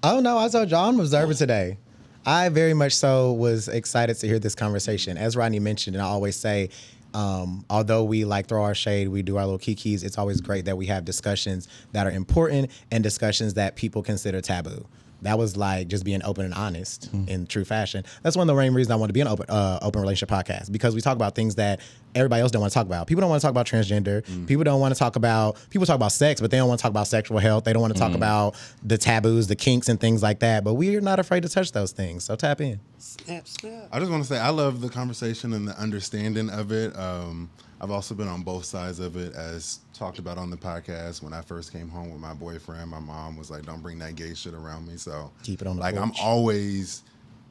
Oh 0.04 0.20
no, 0.20 0.38
I 0.38 0.48
told 0.48 0.70
y'all 0.70 0.88
I'm 0.88 1.00
observer 1.00 1.34
today. 1.34 1.76
I 2.24 2.50
very 2.50 2.74
much 2.74 2.92
so 2.94 3.32
was 3.32 3.66
excited 3.66 4.16
to 4.18 4.26
hear 4.28 4.38
this 4.38 4.54
conversation. 4.54 5.16
As 5.16 5.36
Rodney 5.36 5.58
mentioned, 5.58 5.96
and 5.96 6.02
I 6.02 6.06
always 6.06 6.36
say, 6.36 6.70
um, 7.14 7.64
although 7.70 8.04
we 8.04 8.24
like 8.24 8.46
throw 8.46 8.62
our 8.62 8.74
shade, 8.74 9.08
we 9.08 9.22
do 9.22 9.36
our 9.36 9.44
little 9.44 9.58
kikis. 9.58 10.04
It's 10.04 10.18
always 10.18 10.40
great 10.40 10.64
that 10.66 10.76
we 10.76 10.86
have 10.86 11.04
discussions 11.04 11.68
that 11.92 12.06
are 12.06 12.10
important 12.10 12.70
and 12.90 13.02
discussions 13.02 13.54
that 13.54 13.76
people 13.76 14.02
consider 14.02 14.40
taboo. 14.40 14.86
That 15.22 15.38
was 15.38 15.56
like 15.56 15.88
just 15.88 16.04
being 16.04 16.22
open 16.24 16.44
and 16.44 16.54
honest 16.54 17.10
in 17.26 17.46
true 17.46 17.64
fashion. 17.64 18.04
That's 18.22 18.36
one 18.36 18.48
of 18.48 18.54
the 18.54 18.60
main 18.60 18.72
reasons 18.74 18.92
I 18.92 18.96
want 18.96 19.08
to 19.08 19.12
be 19.12 19.20
an 19.20 19.28
open 19.28 19.46
uh, 19.48 19.78
open 19.82 20.00
relationship 20.00 20.28
podcast 20.28 20.70
because 20.70 20.94
we 20.94 21.00
talk 21.00 21.16
about 21.16 21.34
things 21.34 21.56
that 21.56 21.80
everybody 22.14 22.42
else 22.42 22.50
don't 22.52 22.60
want 22.60 22.72
to 22.72 22.74
talk 22.74 22.86
about. 22.86 23.06
People 23.06 23.20
don't 23.20 23.30
want 23.30 23.40
to 23.40 23.44
talk 23.44 23.50
about 23.50 23.66
transgender. 23.66 24.24
People 24.46 24.64
don't 24.64 24.80
want 24.80 24.94
to 24.94 24.98
talk 24.98 25.16
about 25.16 25.56
people 25.70 25.86
talk 25.86 25.96
about 25.96 26.12
sex, 26.12 26.40
but 26.40 26.50
they 26.50 26.56
don't 26.56 26.68
want 26.68 26.78
to 26.78 26.82
talk 26.82 26.90
about 26.90 27.06
sexual 27.08 27.38
health. 27.38 27.64
They 27.64 27.72
don't 27.72 27.82
want 27.82 27.94
to 27.94 27.98
talk 27.98 28.14
about 28.14 28.54
the 28.82 28.96
taboos, 28.98 29.48
the 29.48 29.56
kinks, 29.56 29.88
and 29.88 30.00
things 30.00 30.22
like 30.22 30.38
that. 30.40 30.62
But 30.64 30.74
we're 30.74 31.00
not 31.00 31.18
afraid 31.18 31.42
to 31.42 31.48
touch 31.48 31.72
those 31.72 31.92
things. 31.92 32.24
So 32.24 32.36
tap 32.36 32.60
in. 32.60 32.80
Snap, 32.98 33.48
snap. 33.48 33.88
I 33.90 33.98
just 33.98 34.10
want 34.10 34.22
to 34.22 34.28
say 34.28 34.38
I 34.38 34.50
love 34.50 34.80
the 34.80 34.88
conversation 34.88 35.52
and 35.52 35.66
the 35.66 35.78
understanding 35.78 36.50
of 36.50 36.70
it. 36.72 36.96
Um, 36.96 37.50
I've 37.80 37.90
also 37.90 38.14
been 38.14 38.28
on 38.28 38.42
both 38.42 38.64
sides 38.64 38.98
of 38.98 39.16
it, 39.16 39.34
as 39.34 39.80
talked 39.94 40.18
about 40.18 40.36
on 40.36 40.50
the 40.50 40.56
podcast. 40.56 41.22
When 41.22 41.32
I 41.32 41.42
first 41.42 41.72
came 41.72 41.88
home 41.88 42.10
with 42.10 42.20
my 42.20 42.34
boyfriend, 42.34 42.90
my 42.90 42.98
mom 42.98 43.36
was 43.36 43.50
like, 43.50 43.64
"Don't 43.64 43.82
bring 43.82 43.98
that 44.00 44.16
gay 44.16 44.34
shit 44.34 44.54
around 44.54 44.88
me." 44.88 44.96
So 44.96 45.30
Keep 45.44 45.62
it 45.62 45.68
on 45.68 45.76
the 45.76 45.82
like 45.82 45.96
I'm 45.96 46.12
always, 46.20 47.02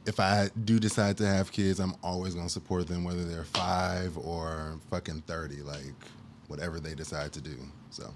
if 0.06 0.20
I 0.20 0.50
do 0.64 0.78
decide 0.78 1.16
to 1.18 1.26
have 1.26 1.50
kids, 1.50 1.80
I'm 1.80 1.94
always 2.02 2.34
gonna 2.34 2.48
support 2.50 2.86
them, 2.88 3.04
whether 3.04 3.24
they're 3.24 3.44
five 3.44 4.18
or 4.18 4.78
fucking 4.90 5.22
thirty, 5.26 5.62
like 5.62 5.94
whatever 6.48 6.78
they 6.78 6.94
decide 6.94 7.32
to 7.32 7.40
do. 7.40 7.56
So 7.90 8.12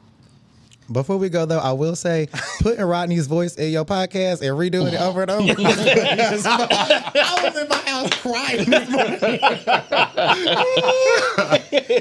Before 0.90 1.16
we 1.16 1.28
go 1.28 1.46
though, 1.46 1.58
I 1.58 1.72
will 1.72 1.96
say 1.96 2.28
putting 2.60 2.84
Rodney's 2.84 3.26
voice 3.26 3.54
in 3.56 3.72
your 3.72 3.84
podcast 3.84 4.42
and 4.42 4.58
redoing 4.58 4.92
it 4.92 5.00
over 5.00 5.22
and 5.22 5.30
over. 5.30 5.42
I 5.58 7.40
was 7.42 7.56
in 7.56 7.68
my 7.68 7.76
house 7.76 8.10
crying 8.20 8.68
this 8.68 8.90
morning. 8.90 9.38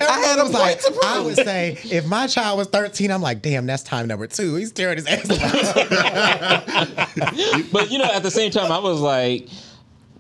I 0.02 0.20
had 0.26 0.42
was 0.42 0.52
like, 0.52 0.82
I 1.04 1.20
would 1.22 1.36
say 1.36 1.78
if 1.84 2.06
my 2.06 2.28
child 2.28 2.58
was 2.58 2.68
13, 2.68 3.12
I'm 3.12 3.22
like, 3.22 3.42
damn, 3.42 3.66
that's 3.66 3.84
time 3.84 4.08
number 4.08 4.28
two. 4.28 4.56
He's 4.56 4.72
tearing 4.72 4.98
his 4.98 5.08
ass 5.08 5.30
apart. 5.30 5.62
but 7.72 7.92
you 7.92 8.00
know, 8.00 8.06
at 8.06 8.24
the 8.24 8.32
same 8.32 8.52
time, 8.52 8.72
I 8.72 8.80
was 8.80 9.00
like, 9.00 9.48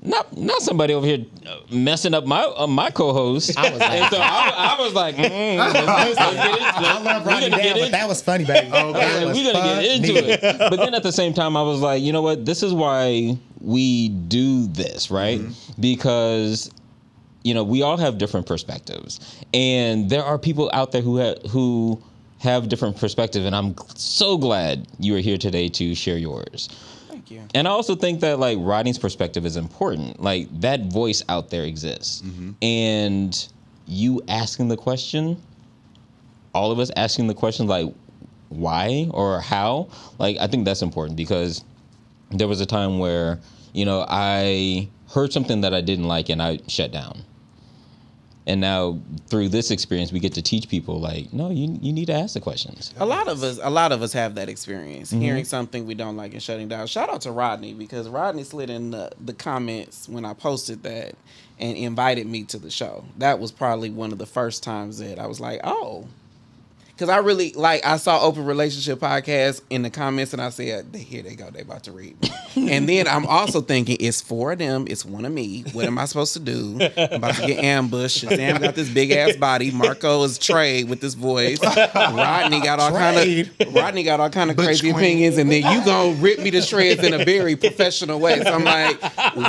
not 0.03 0.35
not 0.35 0.61
somebody 0.61 0.93
over 0.93 1.05
here 1.05 1.25
uh, 1.47 1.57
messing 1.71 2.13
up 2.13 2.25
my 2.25 2.43
uh, 2.43 2.65
my 2.67 2.89
co-host. 2.89 3.55
I 3.57 3.69
was 3.69 3.79
like- 3.79 3.91
and 3.91 4.11
so 4.11 4.17
I, 4.19 4.75
I 4.77 4.81
was 4.83 4.93
like, 4.93 5.15
mm, 5.15 5.57
let's, 5.57 5.73
let's 5.73 6.35
get 6.35 6.55
it. 6.55 6.61
I 6.61 7.01
love 7.01 7.25
we're 7.25 7.31
gonna 7.33 7.49
down, 7.51 7.59
get 7.61 7.75
but 7.77 7.91
that 7.91 8.07
was 8.07 8.21
funny, 8.21 8.45
baby. 8.45 8.67
Was 8.71 8.93
we're 8.93 9.53
gonna 9.53 9.81
get 9.81 9.85
into 9.97 10.15
it. 10.15 10.41
But 10.57 10.77
then 10.77 10.93
at 10.95 11.03
the 11.03 11.11
same 11.11 11.33
time, 11.33 11.55
I 11.55 11.61
was 11.61 11.79
like, 11.81 12.01
you 12.01 12.11
know 12.13 12.21
what? 12.23 12.45
This 12.45 12.63
is 12.63 12.73
why 12.73 13.37
we 13.59 14.09
do 14.09 14.65
this, 14.67 15.11
right? 15.11 15.39
Because 15.79 16.71
you 17.43 17.53
know 17.53 17.63
we 17.63 17.81
all 17.83 17.97
have 17.97 18.17
different 18.17 18.45
perspectives, 18.47 19.19
and 19.53 20.09
there 20.09 20.23
are 20.23 20.37
people 20.39 20.69
out 20.73 20.91
there 20.91 21.01
who 21.01 21.17
have 21.17 21.37
who 21.49 22.01
have 22.39 22.69
different 22.69 22.97
perspectives, 22.97 23.45
and 23.45 23.55
I'm 23.55 23.75
so 23.95 24.35
glad 24.37 24.87
you 24.99 25.15
are 25.15 25.19
here 25.19 25.37
today 25.37 25.69
to 25.69 25.93
share 25.93 26.17
yours. 26.17 26.69
Thank 27.21 27.31
you. 27.31 27.47
And 27.53 27.67
I 27.67 27.71
also 27.71 27.95
think 27.95 28.21
that 28.21 28.39
like 28.39 28.57
Rodney's 28.59 28.97
perspective 28.97 29.45
is 29.45 29.57
important. 29.57 30.21
Like 30.21 30.47
that 30.61 30.91
voice 30.91 31.23
out 31.29 31.49
there 31.49 31.63
exists, 31.63 32.21
mm-hmm. 32.21 32.51
and 32.61 33.47
you 33.85 34.21
asking 34.27 34.69
the 34.69 34.77
question, 34.77 35.41
all 36.53 36.71
of 36.71 36.79
us 36.79 36.89
asking 36.95 37.27
the 37.27 37.33
question 37.33 37.67
like 37.67 37.93
why 38.49 39.07
or 39.11 39.39
how, 39.39 39.89
like 40.17 40.37
I 40.39 40.47
think 40.47 40.65
that's 40.65 40.81
important 40.81 41.15
because 41.15 41.63
there 42.31 42.47
was 42.47 42.59
a 42.59 42.65
time 42.65 42.97
where 42.97 43.39
you 43.73 43.85
know 43.85 44.05
I 44.07 44.89
heard 45.13 45.31
something 45.31 45.61
that 45.61 45.73
I 45.73 45.81
didn't 45.81 46.07
like 46.07 46.29
and 46.29 46.41
I 46.41 46.59
shut 46.67 46.91
down. 46.91 47.23
And 48.47 48.59
now 48.59 48.99
through 49.27 49.49
this 49.49 49.69
experience, 49.69 50.11
we 50.11 50.19
get 50.19 50.33
to 50.33 50.41
teach 50.41 50.67
people 50.67 50.99
like, 50.99 51.31
no, 51.31 51.51
you 51.51 51.77
you 51.81 51.93
need 51.93 52.07
to 52.07 52.13
ask 52.13 52.33
the 52.33 52.39
questions. 52.39 52.93
A 52.97 53.05
lot 53.05 53.27
of 53.27 53.43
us, 53.43 53.59
a 53.61 53.69
lot 53.69 53.91
of 53.91 54.01
us 54.01 54.13
have 54.13 54.35
that 54.35 54.49
experience. 54.49 55.11
Mm-hmm. 55.11 55.21
Hearing 55.21 55.45
something 55.45 55.85
we 55.85 55.93
don't 55.93 56.17
like 56.17 56.33
and 56.33 56.41
shutting 56.41 56.67
down. 56.67 56.87
Shout 56.87 57.09
out 57.09 57.21
to 57.21 57.31
Rodney 57.31 57.73
because 57.73 58.09
Rodney 58.09 58.43
slid 58.43 58.69
in 58.69 58.91
the, 58.91 59.11
the 59.23 59.33
comments 59.33 60.09
when 60.09 60.25
I 60.25 60.33
posted 60.33 60.81
that 60.83 61.15
and 61.59 61.77
invited 61.77 62.25
me 62.25 62.43
to 62.45 62.57
the 62.57 62.71
show. 62.71 63.05
That 63.17 63.39
was 63.39 63.51
probably 63.51 63.91
one 63.91 64.11
of 64.11 64.17
the 64.17 64.25
first 64.25 64.63
times 64.63 64.97
that 64.97 65.19
I 65.19 65.27
was 65.27 65.39
like, 65.39 65.61
oh. 65.63 66.07
Because 67.01 67.15
I 67.15 67.17
really 67.17 67.51
like 67.53 67.83
I 67.83 67.97
saw 67.97 68.21
open 68.21 68.45
relationship 68.45 68.99
podcast 68.99 69.61
in 69.71 69.81
the 69.81 69.89
comments 69.89 70.33
and 70.33 70.41
I 70.41 70.51
said, 70.51 70.95
here 70.95 71.23
they 71.23 71.33
go, 71.33 71.49
they 71.49 71.61
about 71.61 71.85
to 71.85 71.91
read. 71.91 72.15
me." 72.21 72.29
and 72.71 72.87
then 72.87 73.07
I'm 73.07 73.25
also 73.25 73.59
thinking 73.59 73.97
it's 73.99 74.21
four 74.21 74.51
of 74.51 74.59
them, 74.59 74.85
it's 74.87 75.03
one 75.03 75.25
of 75.25 75.31
me. 75.31 75.63
What 75.73 75.85
am 75.85 75.97
I 75.97 76.05
supposed 76.05 76.33
to 76.33 76.39
do? 76.39 76.77
I'm 76.79 77.13
about 77.13 77.37
to 77.37 77.47
get 77.47 77.63
ambushed. 77.63 78.19
Sam 78.19 78.61
got 78.61 78.75
this 78.75 78.87
big 78.87 79.09
ass 79.09 79.35
body. 79.35 79.71
Marco 79.71 80.21
is 80.25 80.37
Trey 80.37 80.83
with 80.83 81.01
this 81.01 81.15
voice. 81.15 81.59
Rodney 81.95 82.61
got 82.61 82.79
all 82.79 82.91
kind 82.91 83.17
of 83.17 83.73
Rodney 83.73 84.03
got 84.03 84.19
all 84.19 84.29
kind 84.29 84.51
of 84.51 84.57
crazy 84.57 84.91
Queen. 84.91 85.03
opinions, 85.03 85.39
and 85.39 85.51
then 85.51 85.63
you 85.71 85.83
gonna 85.83 86.13
rip 86.21 86.37
me 86.37 86.51
to 86.51 86.61
shreds 86.61 87.03
in 87.03 87.15
a 87.15 87.25
very 87.25 87.55
professional 87.55 88.19
way. 88.19 88.43
So 88.43 88.53
I'm 88.53 88.63
like, 88.63 89.01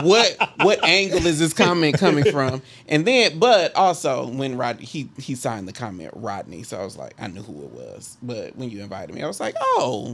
what 0.02 0.52
what 0.62 0.82
angle 0.84 1.26
is 1.26 1.38
this 1.38 1.52
comment 1.52 1.98
coming 1.98 2.24
from? 2.32 2.62
And 2.88 3.06
then, 3.06 3.38
but 3.38 3.76
also 3.76 4.26
when 4.28 4.56
Rodney 4.56 4.86
he 4.86 5.10
he 5.18 5.34
signed 5.34 5.68
the 5.68 5.74
comment 5.74 6.12
Rodney, 6.14 6.62
so 6.62 6.80
I 6.80 6.84
was 6.84 6.96
like, 6.96 7.12
I 7.18 7.26
knew 7.26 7.41
who 7.42 7.64
it 7.64 7.70
was. 7.70 8.16
But 8.22 8.56
when 8.56 8.70
you 8.70 8.82
invited 8.82 9.14
me, 9.14 9.22
I 9.22 9.26
was 9.26 9.40
like, 9.40 9.54
oh, 9.60 10.12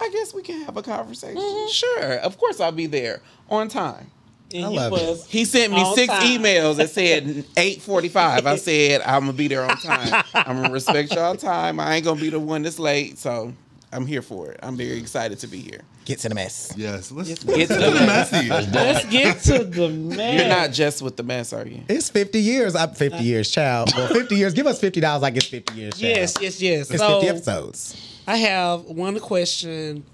I 0.00 0.08
guess 0.10 0.32
we 0.34 0.42
can 0.42 0.64
have 0.64 0.76
a 0.76 0.82
conversation. 0.82 1.40
Mm-hmm. 1.40 1.70
Sure, 1.70 2.14
of 2.18 2.38
course 2.38 2.60
I'll 2.60 2.72
be 2.72 2.86
there 2.86 3.20
on 3.48 3.68
time. 3.68 4.10
And 4.52 4.64
I 4.64 4.70
you 4.70 4.76
love 4.76 4.92
it. 4.94 5.24
He 5.28 5.44
sent 5.44 5.72
me 5.72 5.84
six 5.94 6.12
time. 6.12 6.22
emails 6.22 6.76
that 6.76 6.90
said 6.90 7.44
eight 7.56 7.80
forty 7.82 8.08
five. 8.08 8.46
I 8.46 8.56
said 8.56 9.00
I'm 9.02 9.20
gonna 9.20 9.32
be 9.32 9.46
there 9.46 9.62
on 9.62 9.76
time. 9.76 10.24
I'm 10.34 10.56
gonna 10.62 10.72
respect 10.72 11.12
y'all 11.14 11.36
time. 11.36 11.78
I 11.78 11.96
ain't 11.96 12.04
gonna 12.04 12.20
be 12.20 12.30
the 12.30 12.40
one 12.40 12.62
that's 12.62 12.80
late. 12.80 13.18
So 13.18 13.52
I'm 13.92 14.06
here 14.06 14.22
for 14.22 14.50
it. 14.50 14.58
I'm 14.62 14.76
very 14.76 14.98
excited 14.98 15.38
to 15.40 15.46
be 15.46 15.58
here. 15.58 15.82
Get 16.10 16.18
to 16.18 16.28
the 16.28 16.34
mess. 16.34 16.74
Yes, 16.76 17.12
let's, 17.12 17.30
It's 17.30 17.44
let's 17.44 17.68
the 17.68 17.74
do 17.76 17.80
the 17.92 18.04
messy. 18.04 18.48
Let's 18.48 19.06
get 19.06 19.38
to 19.42 19.62
the 19.62 19.88
mess. 20.16 20.40
You're 20.40 20.48
not 20.48 20.72
just 20.72 21.02
with 21.02 21.16
the 21.16 21.22
mess, 21.22 21.52
are 21.52 21.64
you? 21.64 21.82
It's 21.88 22.10
50 22.10 22.40
years. 22.40 22.74
I'm 22.74 22.90
50 22.90 23.22
years, 23.22 23.48
child. 23.48 23.92
Well, 23.96 24.08
50 24.08 24.34
years. 24.34 24.52
Give 24.52 24.66
us 24.66 24.80
$50 24.80 25.20
like 25.20 25.36
it's 25.36 25.46
50 25.46 25.72
years, 25.72 25.92
child. 26.00 26.16
Yes, 26.16 26.36
yes, 26.40 26.60
yes. 26.60 26.90
It's 26.90 26.98
so 26.98 27.20
50 27.20 27.28
episodes. 27.28 28.22
I 28.26 28.38
have 28.38 28.86
one 28.86 29.20
question. 29.20 30.04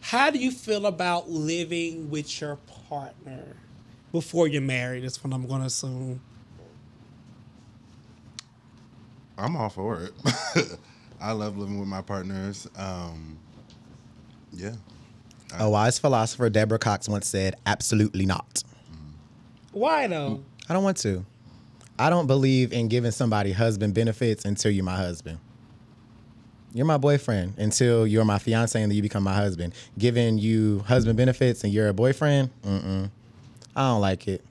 How 0.00 0.30
do 0.30 0.38
you 0.38 0.52
feel 0.52 0.86
about 0.86 1.28
living 1.28 2.08
with 2.08 2.40
your 2.40 2.56
partner 2.88 3.54
before 4.10 4.48
you're 4.48 4.62
married? 4.62 5.04
That's 5.04 5.22
what 5.22 5.34
I'm 5.34 5.46
going 5.46 5.60
to 5.60 5.66
assume. 5.66 6.22
I'm 9.36 9.54
all 9.54 9.68
for 9.68 10.04
it. 10.04 10.78
I 11.20 11.32
love 11.32 11.58
living 11.58 11.78
with 11.78 11.88
my 11.88 12.00
partners. 12.00 12.66
Um, 12.74 13.36
yeah. 14.50 14.72
A 15.58 15.68
wise 15.68 15.98
philosopher, 15.98 16.48
Deborah 16.50 16.78
Cox, 16.78 17.08
once 17.08 17.26
said, 17.26 17.56
absolutely 17.66 18.26
not. 18.26 18.62
Why 19.72 20.06
though? 20.06 20.42
I 20.68 20.74
don't 20.74 20.84
want 20.84 20.96
to. 20.98 21.24
I 21.98 22.10
don't 22.10 22.26
believe 22.26 22.72
in 22.72 22.88
giving 22.88 23.10
somebody 23.10 23.52
husband 23.52 23.94
benefits 23.94 24.44
until 24.44 24.70
you're 24.70 24.84
my 24.84 24.96
husband. 24.96 25.38
You're 26.74 26.86
my 26.86 26.96
boyfriend 26.96 27.58
until 27.58 28.06
you're 28.06 28.24
my 28.24 28.38
fiance 28.38 28.80
and 28.80 28.90
then 28.90 28.96
you 28.96 29.02
become 29.02 29.22
my 29.22 29.34
husband. 29.34 29.74
Giving 29.98 30.38
you 30.38 30.80
husband 30.80 31.16
benefits 31.18 31.64
and 31.64 31.72
you're 31.72 31.88
a 31.88 31.92
boyfriend, 31.94 32.50
mm-mm. 32.62 33.10
I 33.76 33.88
don't 33.88 34.00
like 34.00 34.26
it. 34.26 34.42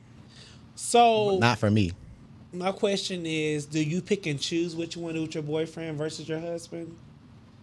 So 0.76 1.38
Not 1.40 1.58
for 1.58 1.72
me. 1.72 1.92
my 2.54 2.72
question 2.72 3.26
is, 3.26 3.66
do 3.66 3.84
you 3.84 4.02
pick 4.02 4.28
and 4.28 4.40
choose 4.40 4.76
which 4.76 4.96
one 4.96 5.06
want 5.06 5.16
to 5.16 5.20
do 5.20 5.26
with 5.26 5.36
your 5.36 5.44
boyfriend 5.44 5.98
versus 5.98 6.30
your 6.30 6.40
husband? 6.40 6.96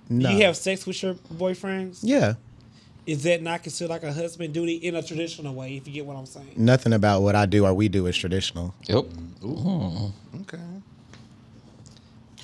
No. 0.08 0.28
Do 0.28 0.34
you 0.36 0.44
have 0.44 0.56
sex 0.56 0.86
with 0.86 1.02
your 1.02 1.14
boyfriends? 1.14 2.00
yeah. 2.02 2.34
Is 3.08 3.22
that 3.22 3.40
not 3.40 3.62
considered 3.62 3.88
like 3.88 4.02
a 4.02 4.12
husband 4.12 4.52
duty 4.52 4.74
in 4.74 4.94
a 4.94 5.02
traditional 5.02 5.54
way? 5.54 5.78
If 5.78 5.88
you 5.88 5.94
get 5.94 6.04
what 6.04 6.14
I'm 6.14 6.26
saying. 6.26 6.52
Nothing 6.58 6.92
about 6.92 7.22
what 7.22 7.34
I 7.34 7.46
do 7.46 7.64
or 7.64 7.72
we 7.72 7.88
do 7.88 8.04
is 8.06 8.14
traditional. 8.14 8.74
Yep. 8.84 9.04
Ooh. 9.42 9.46
Mm-hmm. 9.46 10.40
Okay. 10.42 10.58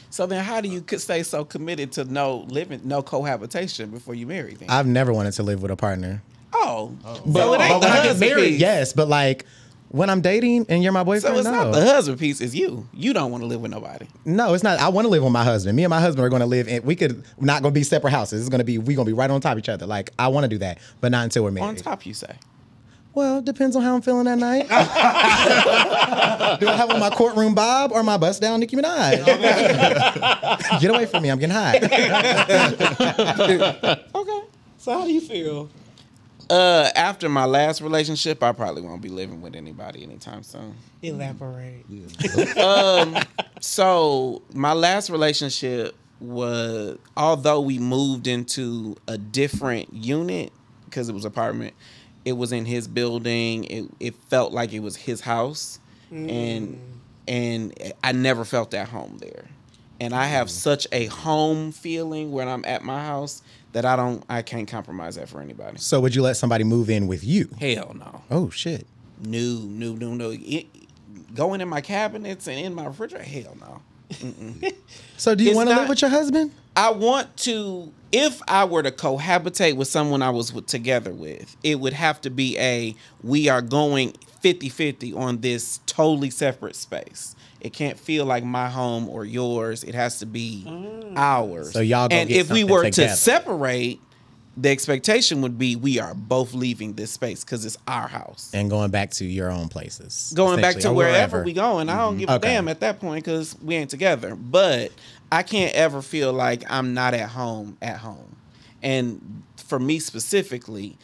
So 0.08 0.24
then, 0.24 0.42
how 0.42 0.62
do 0.62 0.70
you 0.70 0.80
could 0.80 1.02
stay 1.02 1.22
so 1.22 1.44
committed 1.44 1.92
to 1.92 2.04
no 2.04 2.46
living, 2.48 2.80
no 2.82 3.02
cohabitation 3.02 3.90
before 3.90 4.14
you 4.14 4.26
marry? 4.26 4.54
Then, 4.54 4.70
I've 4.70 4.86
never 4.86 5.12
wanted 5.12 5.32
to 5.32 5.42
live 5.42 5.60
with 5.60 5.70
a 5.70 5.76
partner. 5.76 6.22
oh, 6.54 6.96
But, 7.02 7.42
so 7.42 7.52
it 7.52 7.60
ain't 7.60 7.68
but 7.68 7.80
the 7.80 7.86
when 7.86 7.98
I 7.98 8.02
get 8.04 8.18
married, 8.18 8.58
yes. 8.58 8.94
But 8.94 9.08
like 9.08 9.44
when 9.94 10.10
I'm 10.10 10.20
dating 10.20 10.66
and 10.68 10.82
you're 10.82 10.90
my 10.90 11.04
boyfriend. 11.04 11.22
So 11.22 11.28
boyfriend, 11.28 11.46
it's 11.46 11.56
no. 11.56 11.70
not 11.70 11.72
the 11.72 11.86
husband 11.86 12.18
piece; 12.18 12.40
it's 12.40 12.52
you. 12.52 12.88
You 12.92 13.12
don't 13.12 13.30
want 13.30 13.42
to 13.42 13.46
live 13.46 13.60
with 13.60 13.70
nobody. 13.70 14.08
No, 14.24 14.52
it's 14.52 14.64
not. 14.64 14.80
I 14.80 14.88
want 14.88 15.04
to 15.04 15.08
live 15.08 15.22
with 15.22 15.32
my 15.32 15.44
husband. 15.44 15.76
Me 15.76 15.84
and 15.84 15.90
my 15.90 16.00
husband 16.00 16.26
are 16.26 16.28
going 16.28 16.40
to 16.40 16.46
live 16.46 16.66
in. 16.66 16.82
We 16.82 16.96
could 16.96 17.22
not 17.38 17.62
going 17.62 17.72
to 17.72 17.78
be 17.78 17.84
separate 17.84 18.10
houses. 18.10 18.40
It's 18.40 18.48
going 18.48 18.58
to 18.58 18.64
be 18.64 18.78
we 18.78 18.96
going 18.96 19.06
to 19.06 19.10
be 19.10 19.16
right 19.16 19.30
on 19.30 19.40
top 19.40 19.52
of 19.52 19.58
each 19.58 19.68
other. 19.68 19.86
Like 19.86 20.10
I 20.18 20.26
want 20.28 20.44
to 20.44 20.48
do 20.48 20.58
that, 20.58 20.78
but 21.00 21.12
not 21.12 21.22
until 21.22 21.44
we're 21.44 21.52
married. 21.52 21.68
On 21.68 21.76
top, 21.76 22.04
you 22.06 22.12
say. 22.12 22.34
Well, 23.14 23.40
depends 23.40 23.76
on 23.76 23.82
how 23.82 23.94
I'm 23.94 24.02
feeling 24.02 24.24
that 24.24 24.38
night. 24.38 24.68
do 26.60 26.66
I 26.66 26.76
have 26.76 26.90
on 26.90 26.98
my 26.98 27.10
courtroom 27.10 27.54
Bob 27.54 27.92
or 27.92 28.02
my 28.02 28.16
bust 28.16 28.42
down 28.42 28.58
Nicki 28.58 28.74
Minaj? 28.74 29.24
Get 30.80 30.90
away 30.90 31.06
from 31.06 31.22
me! 31.22 31.30
I'm 31.30 31.38
getting 31.38 31.54
hot. 31.54 31.76
Okay. 34.16 34.40
So 34.78 34.92
how 34.92 35.04
do 35.04 35.12
you 35.12 35.20
feel? 35.20 35.68
Uh, 36.50 36.90
after 36.94 37.28
my 37.28 37.44
last 37.44 37.80
relationship, 37.80 38.42
I 38.42 38.52
probably 38.52 38.82
won't 38.82 39.02
be 39.02 39.08
living 39.08 39.40
with 39.40 39.54
anybody 39.54 40.02
anytime 40.02 40.42
soon. 40.42 40.74
Elaborate. 41.02 41.84
Um, 42.56 43.16
so 43.60 44.42
my 44.52 44.72
last 44.72 45.10
relationship 45.10 45.94
was, 46.20 46.98
although 47.16 47.60
we 47.60 47.78
moved 47.78 48.26
into 48.26 48.96
a 49.06 49.16
different 49.18 49.92
unit 49.92 50.52
because 50.84 51.08
it 51.08 51.12
was 51.12 51.24
apartment, 51.24 51.74
it 52.24 52.32
was 52.32 52.52
in 52.52 52.64
his 52.64 52.88
building. 52.88 53.64
It 53.64 53.90
it 54.00 54.14
felt 54.28 54.52
like 54.52 54.72
it 54.72 54.80
was 54.80 54.96
his 54.96 55.20
house, 55.20 55.78
and 56.10 56.74
mm. 56.74 56.78
and 57.28 57.92
I 58.02 58.12
never 58.12 58.44
felt 58.44 58.74
at 58.74 58.88
home 58.88 59.18
there. 59.20 59.46
And 60.00 60.14
I 60.14 60.26
have 60.26 60.48
mm. 60.48 60.50
such 60.50 60.86
a 60.92 61.06
home 61.06 61.72
feeling 61.72 62.32
when 62.32 62.48
I'm 62.48 62.64
at 62.64 62.82
my 62.82 63.04
house 63.04 63.42
that 63.74 63.84
I 63.84 63.96
don't, 63.96 64.24
I 64.28 64.40
can't 64.42 64.66
compromise 64.66 65.16
that 65.16 65.28
for 65.28 65.40
anybody. 65.40 65.78
so, 65.78 66.00
would 66.00 66.14
you 66.14 66.22
let 66.22 66.36
somebody 66.36 66.64
move 66.64 66.88
in 66.88 67.06
with 67.06 67.22
you? 67.22 67.50
Hell 67.60 67.94
no. 67.94 68.22
Oh 68.30 68.48
shit! 68.48 68.86
No, 69.22 69.58
no, 69.64 69.92
no, 69.92 70.14
no. 70.14 70.30
It, 70.32 70.66
going 71.34 71.60
in 71.60 71.68
my 71.68 71.80
cabinets 71.80 72.46
and 72.48 72.58
in 72.58 72.74
my 72.74 72.86
refrigerator, 72.86 73.24
hell 73.24 73.56
no. 73.60 73.82
So, 75.16 75.34
do 75.34 75.44
you 75.44 75.54
want 75.54 75.68
to 75.68 75.76
live 75.76 75.88
with 75.88 76.02
your 76.02 76.10
husband? 76.10 76.52
I 76.76 76.90
want 76.90 77.36
to, 77.38 77.92
if 78.12 78.40
I 78.48 78.64
were 78.64 78.82
to 78.82 78.90
cohabitate 78.90 79.76
with 79.76 79.88
someone 79.88 80.22
I 80.22 80.30
was 80.30 80.52
with, 80.52 80.66
together 80.66 81.12
with, 81.12 81.56
it 81.62 81.80
would 81.80 81.92
have 81.92 82.20
to 82.22 82.30
be 82.30 82.58
a 82.58 82.94
we 83.22 83.48
are 83.48 83.62
going 83.62 84.14
50 84.40 84.68
50 84.68 85.14
on 85.14 85.40
this 85.40 85.80
totally 85.86 86.30
separate 86.30 86.76
space. 86.76 87.34
It 87.60 87.72
can't 87.72 87.98
feel 87.98 88.26
like 88.26 88.44
my 88.44 88.68
home 88.68 89.08
or 89.08 89.24
yours. 89.24 89.84
It 89.84 89.94
has 89.94 90.18
to 90.18 90.26
be 90.26 90.64
mm. 90.66 91.14
ours. 91.16 91.72
So 91.72 91.80
y'all 91.80 92.08
go 92.08 92.16
and 92.16 92.28
get 92.28 92.36
if 92.36 92.50
we 92.50 92.62
were 92.62 92.84
together. 92.84 93.08
to 93.08 93.16
separate, 93.16 94.00
the 94.56 94.68
expectation 94.70 95.40
would 95.42 95.58
be 95.58 95.74
we 95.76 95.98
are 95.98 96.14
both 96.14 96.54
leaving 96.54 96.92
this 96.94 97.10
space 97.10 97.42
because 97.44 97.64
it's 97.64 97.76
our 97.88 98.06
house. 98.06 98.50
And 98.54 98.70
going 98.70 98.90
back 98.90 99.10
to 99.12 99.24
your 99.24 99.50
own 99.50 99.68
places. 99.68 100.32
going 100.36 100.60
back 100.60 100.76
to 100.76 100.92
wherever, 100.92 101.14
wherever. 101.38 101.42
we 101.44 101.52
going. 101.52 101.88
I 101.88 101.96
don't 101.96 102.18
give 102.18 102.28
a 102.30 102.38
damn 102.38 102.68
at 102.68 102.80
that 102.80 103.00
point 103.00 103.24
because 103.24 103.56
we 103.62 103.74
ain't 103.74 103.90
together. 103.90 104.36
But 104.36 104.92
I 105.32 105.42
can't 105.42 105.74
ever 105.74 106.02
feel 106.02 106.32
like 106.32 106.62
I'm 106.70 106.94
not 106.94 107.14
at 107.14 107.30
home 107.30 107.76
at 107.82 107.98
home. 107.98 108.36
And 108.82 109.42
for 109.56 109.80
me 109.80 109.98
specifically, 109.98 110.98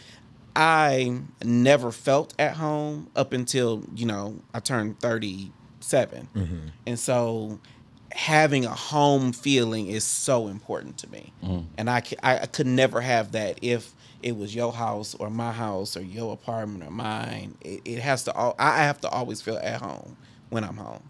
I 0.54 1.20
never 1.42 1.90
felt 1.90 2.34
at 2.38 2.54
home 2.56 3.08
up 3.16 3.32
until 3.32 3.84
you 3.96 4.06
know 4.06 4.36
I 4.54 4.60
turned 4.60 5.00
37, 5.00 6.28
Mm-hmm. 6.34 6.56
and 6.86 6.98
so 6.98 7.58
having 8.12 8.64
a 8.64 8.74
home 8.74 9.32
feeling 9.32 9.86
is 9.86 10.04
so 10.04 10.48
important 10.48 10.98
to 10.98 11.10
me. 11.10 11.32
Mm-hmm. 11.44 11.64
And 11.78 11.90
I, 11.90 12.02
I 12.22 12.46
could 12.46 12.66
never 12.66 13.00
have 13.00 13.32
that 13.32 13.58
if 13.62 13.92
it 14.22 14.36
was 14.36 14.54
your 14.54 14.72
house 14.72 15.14
or 15.14 15.30
my 15.30 15.52
house 15.52 15.96
or 15.96 16.02
your 16.02 16.32
apartment 16.32 16.84
or 16.84 16.90
mine. 16.90 17.56
It, 17.60 17.80
it 17.84 17.98
has 18.00 18.24
to. 18.24 18.34
All, 18.34 18.54
I 18.58 18.78
have 18.78 19.00
to 19.02 19.08
always 19.08 19.40
feel 19.40 19.56
at 19.56 19.80
home 19.80 20.16
when 20.50 20.64
I'm 20.64 20.76
home. 20.76 21.02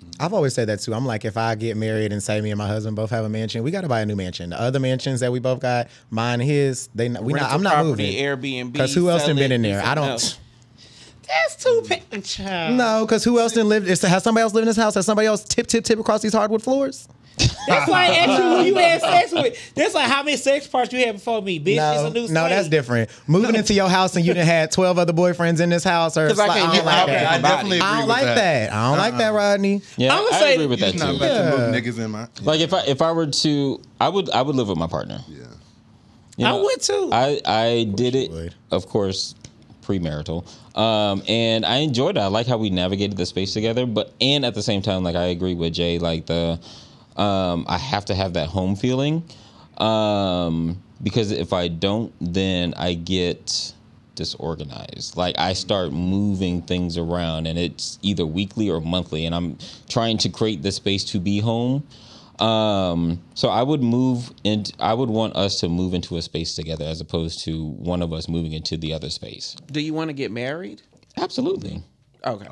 Mm-hmm. 0.00 0.22
I've 0.22 0.32
always 0.32 0.54
said 0.54 0.68
that 0.68 0.80
too. 0.80 0.94
I'm 0.94 1.04
like, 1.04 1.24
if 1.24 1.36
I 1.36 1.54
get 1.54 1.76
married 1.76 2.12
and 2.12 2.22
say 2.22 2.40
me 2.40 2.50
and 2.50 2.58
my 2.58 2.68
husband 2.68 2.96
both 2.96 3.10
have 3.10 3.24
a 3.24 3.28
mansion, 3.28 3.62
we 3.62 3.70
got 3.70 3.82
to 3.82 3.88
buy 3.88 4.00
a 4.00 4.06
new 4.06 4.16
mansion. 4.16 4.50
The 4.50 4.60
other 4.60 4.80
mansions 4.80 5.20
that 5.20 5.32
we 5.32 5.40
both 5.40 5.60
got, 5.60 5.88
mine, 6.10 6.40
his, 6.40 6.88
they, 6.94 7.08
we 7.08 7.32
not, 7.34 7.52
I'm 7.52 7.62
not 7.62 7.74
property, 7.74 7.90
moving. 7.90 8.16
Airbnb. 8.16 8.72
Because 8.72 8.94
who 8.94 9.10
else 9.10 9.26
done 9.26 9.36
been 9.36 9.52
in 9.52 9.62
there? 9.62 9.82
I 9.84 9.94
don't. 9.94 10.38
Else. 11.28 11.54
That's 11.56 11.64
too 11.64 11.82
pa- 11.88 12.20
child. 12.20 12.74
No, 12.76 13.04
because 13.06 13.24
who 13.24 13.38
else 13.38 13.52
didn't 13.52 13.68
live? 13.68 13.88
Is, 13.88 14.02
has 14.02 14.22
somebody 14.22 14.42
else 14.42 14.54
lived 14.54 14.64
in 14.64 14.68
this 14.68 14.76
house? 14.76 14.94
Has 14.94 15.06
somebody 15.06 15.26
else 15.26 15.44
tip, 15.44 15.66
tip, 15.66 15.84
tip 15.84 15.98
across 15.98 16.22
these 16.22 16.32
hardwood 16.32 16.62
floors? 16.62 17.08
That's 17.68 17.90
like 17.90 18.10
asking 18.16 18.46
who 18.46 18.62
you 18.62 18.74
had 18.76 19.00
sex 19.02 19.30
with. 19.32 19.74
That's 19.74 19.92
like 19.94 20.08
how 20.08 20.22
many 20.22 20.38
sex 20.38 20.66
parts 20.66 20.90
you 20.92 21.04
had 21.04 21.16
before 21.16 21.42
me, 21.42 21.60
bitch. 21.60 21.76
No, 21.76 21.92
it's 21.92 22.02
a 22.16 22.18
new 22.28 22.28
no, 22.32 22.48
that's 22.48 22.68
different. 22.70 23.10
Moving 23.26 23.56
into 23.56 23.74
your 23.74 23.90
house 23.90 24.16
and 24.16 24.24
you 24.24 24.32
done 24.32 24.46
had 24.46 24.72
12 24.72 24.98
other 24.98 25.12
boyfriends 25.12 25.60
in 25.60 25.68
this 25.68 25.84
house, 25.84 26.16
or 26.16 26.28
'Cause 26.28 26.38
I 26.38 26.44
it's 26.46 26.48
like, 26.48 26.62
can't 26.62 26.72
I 26.72 26.76
don't 26.76 26.86
like 26.86 26.96
out 26.96 27.06
that. 27.08 27.26
I 27.26 27.38
definitely 27.42 27.76
agree 27.78 27.88
I 27.88 27.90
don't 27.92 28.00
with 28.00 28.08
like 28.08 28.24
that. 28.24 28.34
that. 28.36 28.72
I 28.72 28.88
don't 28.88 28.98
like 28.98 29.16
that, 29.18 29.30
uh-uh. 29.32 29.36
Rodney. 29.36 29.82
Yeah, 29.98 30.14
I'ma 30.16 30.28
I 30.32 30.38
say- 30.40 30.54
agree 30.54 30.66
with 30.66 30.80
that 30.80 30.92
He's 30.92 31.02
not 31.02 31.10
too. 31.10 31.16
about 31.16 31.50
to 31.50 31.58
move 31.58 31.74
niggas 31.74 31.98
in 32.02 32.10
my. 32.10 32.28
Like 32.42 32.60
if 32.60 32.72
I 32.72 32.80
if 32.86 33.02
I 33.02 33.12
were 33.12 33.26
to, 33.26 33.80
I 34.00 34.08
would 34.08 34.30
I 34.30 34.40
would 34.40 34.56
live 34.56 34.68
with 34.68 34.78
my 34.78 34.86
partner. 34.86 35.20
yeah. 35.28 35.38
You 36.38 36.46
I 36.46 36.50
know, 36.52 36.62
would 36.62 36.80
too. 36.80 37.10
I 37.12 37.40
I 37.44 37.84
did 37.94 38.14
it, 38.14 38.30
would. 38.30 38.54
of 38.70 38.86
course, 38.86 39.34
premarital, 39.82 40.46
um, 40.76 41.22
and 41.26 41.64
I 41.64 41.78
enjoyed 41.78 42.16
it. 42.16 42.20
I 42.20 42.26
like 42.26 42.46
how 42.46 42.58
we 42.58 42.70
navigated 42.70 43.16
the 43.16 43.26
space 43.26 43.52
together. 43.52 43.86
But 43.86 44.12
and 44.20 44.44
at 44.44 44.54
the 44.54 44.62
same 44.62 44.82
time, 44.82 45.02
like 45.02 45.16
I 45.16 45.26
agree 45.26 45.54
with 45.54 45.74
Jai, 45.74 45.98
like 46.00 46.26
the 46.26 46.60
um, 47.16 47.64
I 47.68 47.78
have 47.78 48.04
to 48.06 48.14
have 48.14 48.34
that 48.34 48.48
home 48.48 48.76
feeling 48.76 49.24
um, 49.78 50.82
because 51.02 51.30
if 51.30 51.52
I 51.52 51.68
don't, 51.68 52.12
then 52.20 52.74
I 52.74 52.94
get 52.94 53.72
disorganized. 54.14 55.16
Like 55.16 55.38
I 55.38 55.52
start 55.54 55.92
moving 55.92 56.62
things 56.62 56.98
around, 56.98 57.46
and 57.46 57.58
it's 57.58 57.98
either 58.02 58.26
weekly 58.26 58.70
or 58.70 58.80
monthly, 58.80 59.26
and 59.26 59.34
I'm 59.34 59.58
trying 59.88 60.18
to 60.18 60.28
create 60.28 60.62
the 60.62 60.72
space 60.72 61.04
to 61.04 61.20
be 61.20 61.40
home. 61.40 61.86
Um, 62.40 63.22
so 63.34 63.48
I 63.48 63.62
would 63.62 63.82
move 63.82 64.30
and 64.44 64.70
I 64.78 64.94
would 64.94 65.08
want 65.08 65.36
us 65.36 65.60
to 65.60 65.68
move 65.68 65.94
into 65.94 66.16
a 66.16 66.22
space 66.22 66.54
together 66.54 66.84
as 66.84 67.00
opposed 67.00 67.44
to 67.44 67.70
one 67.70 68.02
of 68.02 68.12
us 68.12 68.28
moving 68.28 68.52
into 68.52 68.76
the 68.76 68.92
other 68.92 69.10
space. 69.10 69.56
Do 69.70 69.80
you 69.80 69.94
want 69.94 70.08
to 70.08 70.14
get 70.14 70.30
married? 70.30 70.82
Absolutely. 71.16 71.82
Okay. 72.24 72.46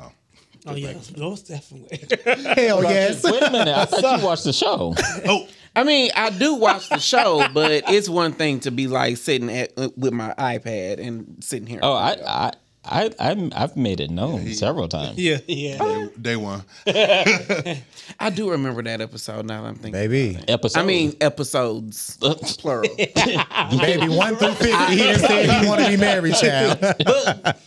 oh 0.67 0.75
yeah, 0.75 0.93
most 1.17 1.47
definitely. 1.47 1.99
Hell 2.55 2.83
yes. 2.83 3.23
Wait 3.23 3.41
a 3.43 3.51
minute. 3.51 3.77
I 3.77 3.85
thought 3.85 4.19
you 4.19 4.25
watched 4.25 4.45
the 4.45 4.53
show. 4.53 4.95
Oh, 5.27 5.47
I 5.77 5.83
mean, 5.83 6.09
I 6.15 6.29
do 6.29 6.55
watch 6.55 6.87
the 6.87 6.99
show, 6.99 7.45
but 7.53 7.83
it's 7.89 8.07
one 8.07 8.31
thing 8.31 8.61
to 8.61 8.71
be 8.71 8.87
like 8.87 9.17
sitting 9.17 9.49
at 9.49 9.73
uh, 9.77 9.89
with 9.97 10.13
my 10.13 10.33
iPad 10.37 11.05
and 11.05 11.43
sitting 11.43 11.67
here. 11.67 11.79
Oh, 11.83 11.91
I, 11.93 12.15
I 12.25 12.51
I, 12.85 13.09
I 13.19 13.49
I've 13.55 13.75
made 13.75 13.99
it 13.99 14.09
known 14.11 14.47
several 14.53 14.87
times. 14.87 15.17
Yeah, 15.17 15.37
yeah. 15.47 16.07
Day 16.21 16.35
one. 16.35 16.63
I 16.87 18.29
do 18.33 18.51
remember 18.51 18.83
that 18.83 19.01
episode. 19.01 19.45
Now 19.45 19.63
that 19.63 19.67
I'm 19.69 19.75
thinking, 19.75 19.93
Baby. 19.93 20.39
Episode. 20.47 20.79
I 20.79 20.83
mean 20.83 21.15
episodes 21.21 22.17
plural. 22.59 22.89
Baby, 22.95 24.07
one 24.09 24.35
through 24.35 24.53
50, 24.53 24.65
he 24.95 24.97
done 25.03 25.19
said 25.19 25.61
he 25.63 25.67
want 25.67 25.81
to 25.81 25.89
be 25.89 25.97
married, 25.97 26.35
child. 26.35 26.77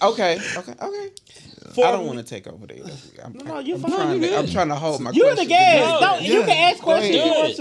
okay, 0.03 0.39
okay, 0.57 0.75
okay. 0.81 1.11
For 1.75 1.87
I 1.87 1.93
don't 1.93 2.07
want 2.07 2.19
to 2.19 2.25
take 2.25 2.47
over 2.47 2.67
there. 2.67 2.79
I'm, 3.25 3.33
No, 3.35 3.59
you're 3.59 3.77
I'm 3.77 3.83
fine. 3.83 3.93
Trying 3.93 4.23
You 4.23 4.29
to, 4.31 4.39
I'm 4.39 4.47
trying 4.49 4.69
to 4.69 4.75
hold 4.75 5.01
my. 5.01 5.11
You're 5.11 5.31
the 5.31 5.47
questions 5.47 5.49
guest. 5.49 5.95
together. 5.95 6.17
No, 6.17 6.19
you 6.21 6.41
can 6.43 6.73
ask 6.73 6.83
questions 6.83 7.17
if 7.17 7.25
you 7.25 7.31
want 7.33 7.57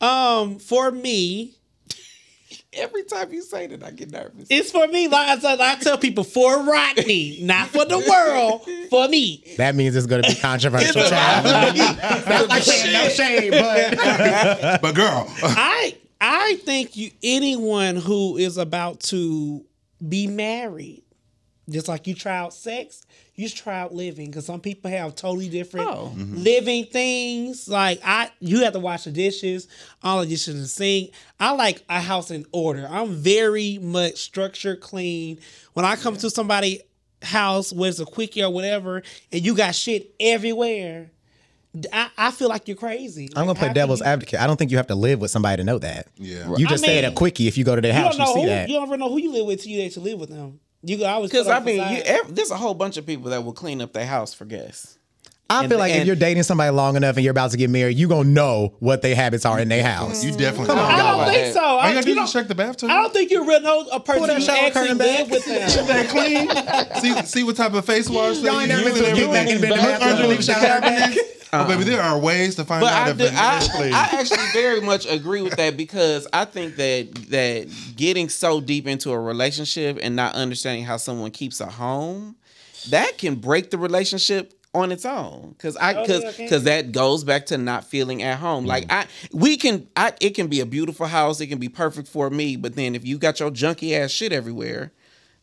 to. 0.00 0.06
Um, 0.06 0.58
for 0.58 0.90
me, 0.90 1.54
Every 2.72 3.02
time 3.02 3.32
you 3.32 3.42
say 3.42 3.66
that, 3.66 3.82
I 3.82 3.90
get 3.90 4.12
nervous. 4.12 4.46
it's 4.48 4.70
for 4.70 4.86
me. 4.86 5.08
Like 5.08 5.26
I 5.28 5.38
said, 5.40 5.60
I 5.60 5.74
tell 5.76 5.98
people 5.98 6.22
for 6.22 6.62
Rodney, 6.62 7.40
not 7.42 7.66
for 7.68 7.84
the 7.84 7.98
world, 7.98 8.62
for 8.88 9.08
me. 9.08 9.42
That 9.56 9.74
means 9.74 9.96
it's 9.96 10.06
going 10.06 10.22
to 10.22 10.28
be 10.28 10.36
controversial, 10.36 11.02
child. 11.02 11.46
That's 11.74 12.48
like 12.48 12.62
saying 12.62 12.92
no 12.92 13.08
shade, 13.08 13.50
but 13.50 14.80
But 14.82 14.94
girl, 14.94 15.26
I 15.42 15.96
I 16.20 16.60
think 16.64 16.96
you 16.96 17.10
anyone 17.24 17.96
who 17.96 18.36
is 18.36 18.56
about 18.56 19.00
to 19.00 19.64
be 20.08 20.28
married, 20.28 21.02
just 21.68 21.88
like 21.88 22.06
you 22.06 22.14
try 22.14 22.36
out 22.36 22.54
sex, 22.54 23.04
you 23.40 23.48
should 23.48 23.58
try 23.58 23.80
out 23.80 23.94
living 23.94 24.26
because 24.26 24.44
some 24.46 24.60
people 24.60 24.90
have 24.90 25.14
totally 25.14 25.48
different 25.48 25.88
Oh. 25.88 26.12
Mm-hmm. 26.14 26.36
living 26.36 26.84
things. 26.84 27.68
Like 27.68 28.00
I, 28.04 28.30
you 28.40 28.60
have 28.64 28.72
to 28.74 28.80
wash 28.80 29.04
the 29.04 29.10
dishes, 29.10 29.66
all 30.02 30.20
the 30.20 30.26
dishes 30.26 30.54
in 30.54 30.60
the 30.60 30.68
sink. 30.68 31.12
I 31.38 31.52
like 31.52 31.82
a 31.88 32.00
house 32.00 32.30
in 32.30 32.44
order. 32.52 32.86
I'm 32.90 33.14
very 33.14 33.78
much 33.78 34.16
structured, 34.16 34.80
clean. 34.80 35.38
When 35.72 35.84
I 35.84 35.96
come 35.96 36.16
to 36.18 36.30
somebody 36.30 36.82
house, 37.22 37.72
whether 37.72 37.88
it's 37.90 37.98
a 38.00 38.04
quickie 38.06 38.42
or 38.42 38.50
whatever, 38.52 39.02
and 39.32 39.44
you 39.44 39.54
got 39.54 39.74
shit 39.74 40.14
everywhere. 40.20 41.10
I, 41.92 42.08
I 42.18 42.30
feel 42.32 42.48
like 42.48 42.66
you're 42.66 42.76
crazy. 42.76 43.28
I'm 43.36 43.44
going 43.44 43.54
to 43.54 43.60
play 43.60 43.72
devil's 43.72 44.00
you- 44.00 44.06
advocate. 44.06 44.40
I 44.40 44.46
don't 44.48 44.56
think 44.56 44.70
you 44.72 44.76
have 44.78 44.88
to 44.88 44.96
live 44.96 45.20
with 45.20 45.30
somebody 45.30 45.58
to 45.58 45.64
know 45.64 45.78
that. 45.78 46.08
yeah. 46.16 46.48
You 46.56 46.66
just 46.66 46.82
I 46.82 46.86
say 46.88 46.98
it 46.98 47.04
a 47.04 47.12
quickie 47.12 47.46
if 47.46 47.56
you 47.56 47.64
go 47.64 47.76
to 47.76 47.80
their 47.80 47.92
You 47.92 47.98
house, 48.00 48.16
don't 48.16 48.26
you, 48.26 48.26
know 48.26 48.34
see 48.34 48.40
who 48.42 48.46
that. 48.48 48.68
you 48.68 48.74
don't 48.74 48.82
ever 48.88 48.96
know 48.96 49.08
who 49.08 49.18
you 49.20 49.30
live 49.32 49.46
with 49.46 49.62
till 49.62 49.70
you 49.72 49.82
actually 49.84 50.10
live 50.10 50.18
with 50.20 50.30
them. 50.30 50.58
You 50.82 50.96
can 50.96 51.06
always 51.06 51.30
Because 51.30 51.48
I 51.48 51.60
mean, 51.60 51.76
you, 51.76 52.02
ev- 52.04 52.34
there's 52.34 52.50
a 52.50 52.56
whole 52.56 52.74
bunch 52.74 52.96
of 52.96 53.04
people 53.06 53.30
that 53.30 53.44
will 53.44 53.52
clean 53.52 53.82
up 53.82 53.92
their 53.92 54.06
house 54.06 54.32
for 54.32 54.44
guests. 54.44 54.98
I 55.50 55.60
and- 55.62 55.68
feel 55.68 55.78
like 55.78 55.92
if 55.92 56.06
you're 56.06 56.16
dating 56.16 56.44
somebody 56.44 56.70
long 56.70 56.96
enough 56.96 57.16
and 57.16 57.24
you're 57.24 57.32
about 57.32 57.50
to 57.50 57.56
get 57.56 57.70
married, 57.70 57.98
you're 57.98 58.08
going 58.08 58.28
to 58.28 58.30
know 58.30 58.76
what 58.78 59.02
their 59.02 59.16
habits 59.16 59.44
are 59.44 59.58
in 59.58 59.68
their 59.68 59.82
mm-hmm. 59.82 60.06
house. 60.06 60.24
You 60.24 60.30
definitely. 60.30 60.68
Come 60.68 60.78
on, 60.78 60.84
I 60.92 60.96
don't 60.96 61.32
think 61.32 61.52
so. 61.52 61.60
you 61.60 61.66
I, 61.66 61.92
gotta 61.92 62.04
do 62.04 62.12
you 62.12 62.22
is 62.22 62.32
don't, 62.32 62.40
check 62.40 62.48
the 62.48 62.54
bathtub. 62.54 62.88
I 62.88 63.02
don't 63.02 63.12
think 63.12 63.30
you 63.32 63.44
really 63.44 63.64
know 63.64 63.86
a 63.92 63.98
person 63.98 64.28
that 64.28 64.36
who 64.36 64.42
shower 64.42 64.56
actually 64.56 64.80
curtain 64.80 64.98
back. 64.98 65.18
live 65.18 65.30
with 65.30 65.44
them. 65.44 65.86
that 65.86 66.08
clean. 66.08 67.02
see, 67.02 67.26
see 67.26 67.42
what 67.42 67.56
type 67.56 67.74
of 67.74 67.84
face 67.84 68.08
wash 68.08 68.38
they 68.38 68.48
Y'all 68.48 68.60
ain't 68.60 68.68
never 68.68 68.84
been 68.84 68.94
to 68.94 69.06
and 69.06 69.16
get 69.16 69.30
back 69.32 69.48
everything. 69.48 69.52
and 69.52 69.60
been 69.60 69.70
to 69.70 69.76
bathroom 69.76 70.12
Underneath 70.12 70.36
and 70.36 70.44
shower 70.44 70.80
back. 70.80 71.16
Oh, 71.52 71.66
baby, 71.66 71.82
there 71.82 72.00
are 72.00 72.16
ways 72.16 72.54
to 72.54 72.64
find 72.64 72.80
But 72.80 72.92
out 72.92 73.08
I, 73.08 73.10
if 73.10 73.18
do, 73.18 73.24
it 73.24 73.32
is 73.32 73.38
I, 73.38 73.68
clean. 73.76 73.92
I 73.92 74.08
actually 74.12 74.46
very 74.52 74.80
much 74.80 75.04
agree 75.10 75.42
with 75.42 75.56
that 75.56 75.76
because 75.76 76.28
I 76.32 76.44
think 76.44 76.76
that 76.76 77.12
that 77.30 77.68
getting 77.96 78.28
so 78.28 78.60
deep 78.60 78.86
into 78.86 79.10
a 79.10 79.18
relationship 79.18 79.98
and 80.00 80.14
not 80.14 80.36
understanding 80.36 80.84
how 80.84 80.96
someone 80.96 81.32
keeps 81.32 81.60
a 81.60 81.66
home, 81.66 82.36
that 82.90 83.18
can 83.18 83.34
break 83.34 83.70
the 83.70 83.78
relationship 83.78 84.54
on 84.74 84.92
its 84.92 85.04
own. 85.04 85.54
Cause 85.58 85.76
I 85.76 85.94
Oh, 85.94 86.06
cause 86.06 86.22
yeah, 86.22 86.28
okay. 86.30 86.48
cause 86.48 86.64
that 86.64 86.92
goes 86.92 87.24
back 87.24 87.46
to 87.46 87.58
not 87.58 87.84
feeling 87.84 88.22
at 88.22 88.38
home. 88.38 88.66
Like 88.66 88.86
mm. 88.88 88.92
I 88.94 89.06
we 89.32 89.56
can 89.56 89.88
I 89.96 90.12
it 90.20 90.30
can 90.34 90.46
be 90.46 90.60
a 90.60 90.66
beautiful 90.66 91.06
house, 91.06 91.40
it 91.40 91.48
can 91.48 91.58
be 91.58 91.68
perfect 91.68 92.06
for 92.08 92.30
me, 92.30 92.56
but 92.56 92.76
then 92.76 92.94
if 92.94 93.04
you 93.04 93.18
got 93.18 93.40
your 93.40 93.50
junky 93.50 93.92
ass 93.98 94.10
shit 94.10 94.32
everywhere, 94.32 94.92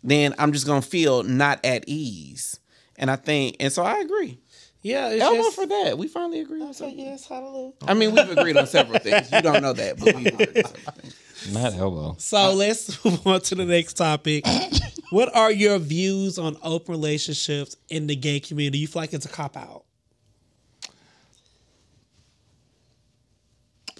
then 0.03 0.33
I'm 0.39 0.53
just 0.53 0.65
gonna 0.65 0.81
feel 0.81 1.23
not 1.23 1.59
at 1.65 1.83
ease. 1.87 2.59
And 2.95 3.11
I 3.11 3.15
think 3.17 3.57
and 3.59 3.71
so 3.71 3.83
I 3.83 3.99
agree. 3.99 4.39
Yeah, 4.83 5.09
it's 5.09 5.21
Elbow 5.21 5.41
just, 5.41 5.55
for 5.55 5.65
that. 5.65 5.97
We 5.97 6.07
finally 6.07 6.39
agree 6.39 6.61
on 6.61 6.73
So, 6.73 6.85
something. 6.85 6.99
yes, 7.05 7.27
hallelujah. 7.27 7.73
I 7.87 7.93
mean, 7.93 8.13
we've 8.13 8.29
agreed 8.29 8.55
on 8.55 8.67
several 8.67 8.99
things. 8.99 9.29
You 9.31 9.41
don't 9.41 9.61
know 9.61 9.73
that, 9.73 9.97
but 9.99 10.15
we've 10.15 10.25
agreed 10.39 10.47
on 10.57 10.63
several 10.63 10.91
things. 10.93 11.15
Not 11.51 11.73
elbow. 11.75 12.15
So 12.19 12.53
let's 12.53 13.03
move 13.05 13.25
on 13.25 13.41
to 13.41 13.55
the 13.55 13.65
next 13.65 13.93
topic. 13.93 14.45
what 15.11 15.33
are 15.35 15.51
your 15.51 15.79
views 15.79 16.37
on 16.37 16.57
open 16.61 16.91
relationships 16.91 17.75
in 17.89 18.07
the 18.07 18.15
gay 18.15 18.39
community? 18.39 18.79
You 18.79 18.87
feel 18.87 19.01
like 19.01 19.13
it's 19.13 19.25
a 19.25 19.29
cop 19.29 19.57
out? 19.57 19.83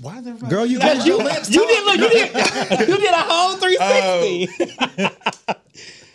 Why 0.02 0.20
is 0.20 0.28
everybody? 0.28 0.54
Girl, 0.54 0.66
you 0.66 0.80
got 0.80 1.06
you, 1.06 1.18
lips 1.18 1.50
you 1.50 1.66
did 1.66 1.86
look, 1.86 1.98
you 1.98 2.10
did 2.10 2.34
you 2.88 2.98
did 2.98 3.12
a 3.12 3.18
whole 3.18 3.58
360. 3.58 5.58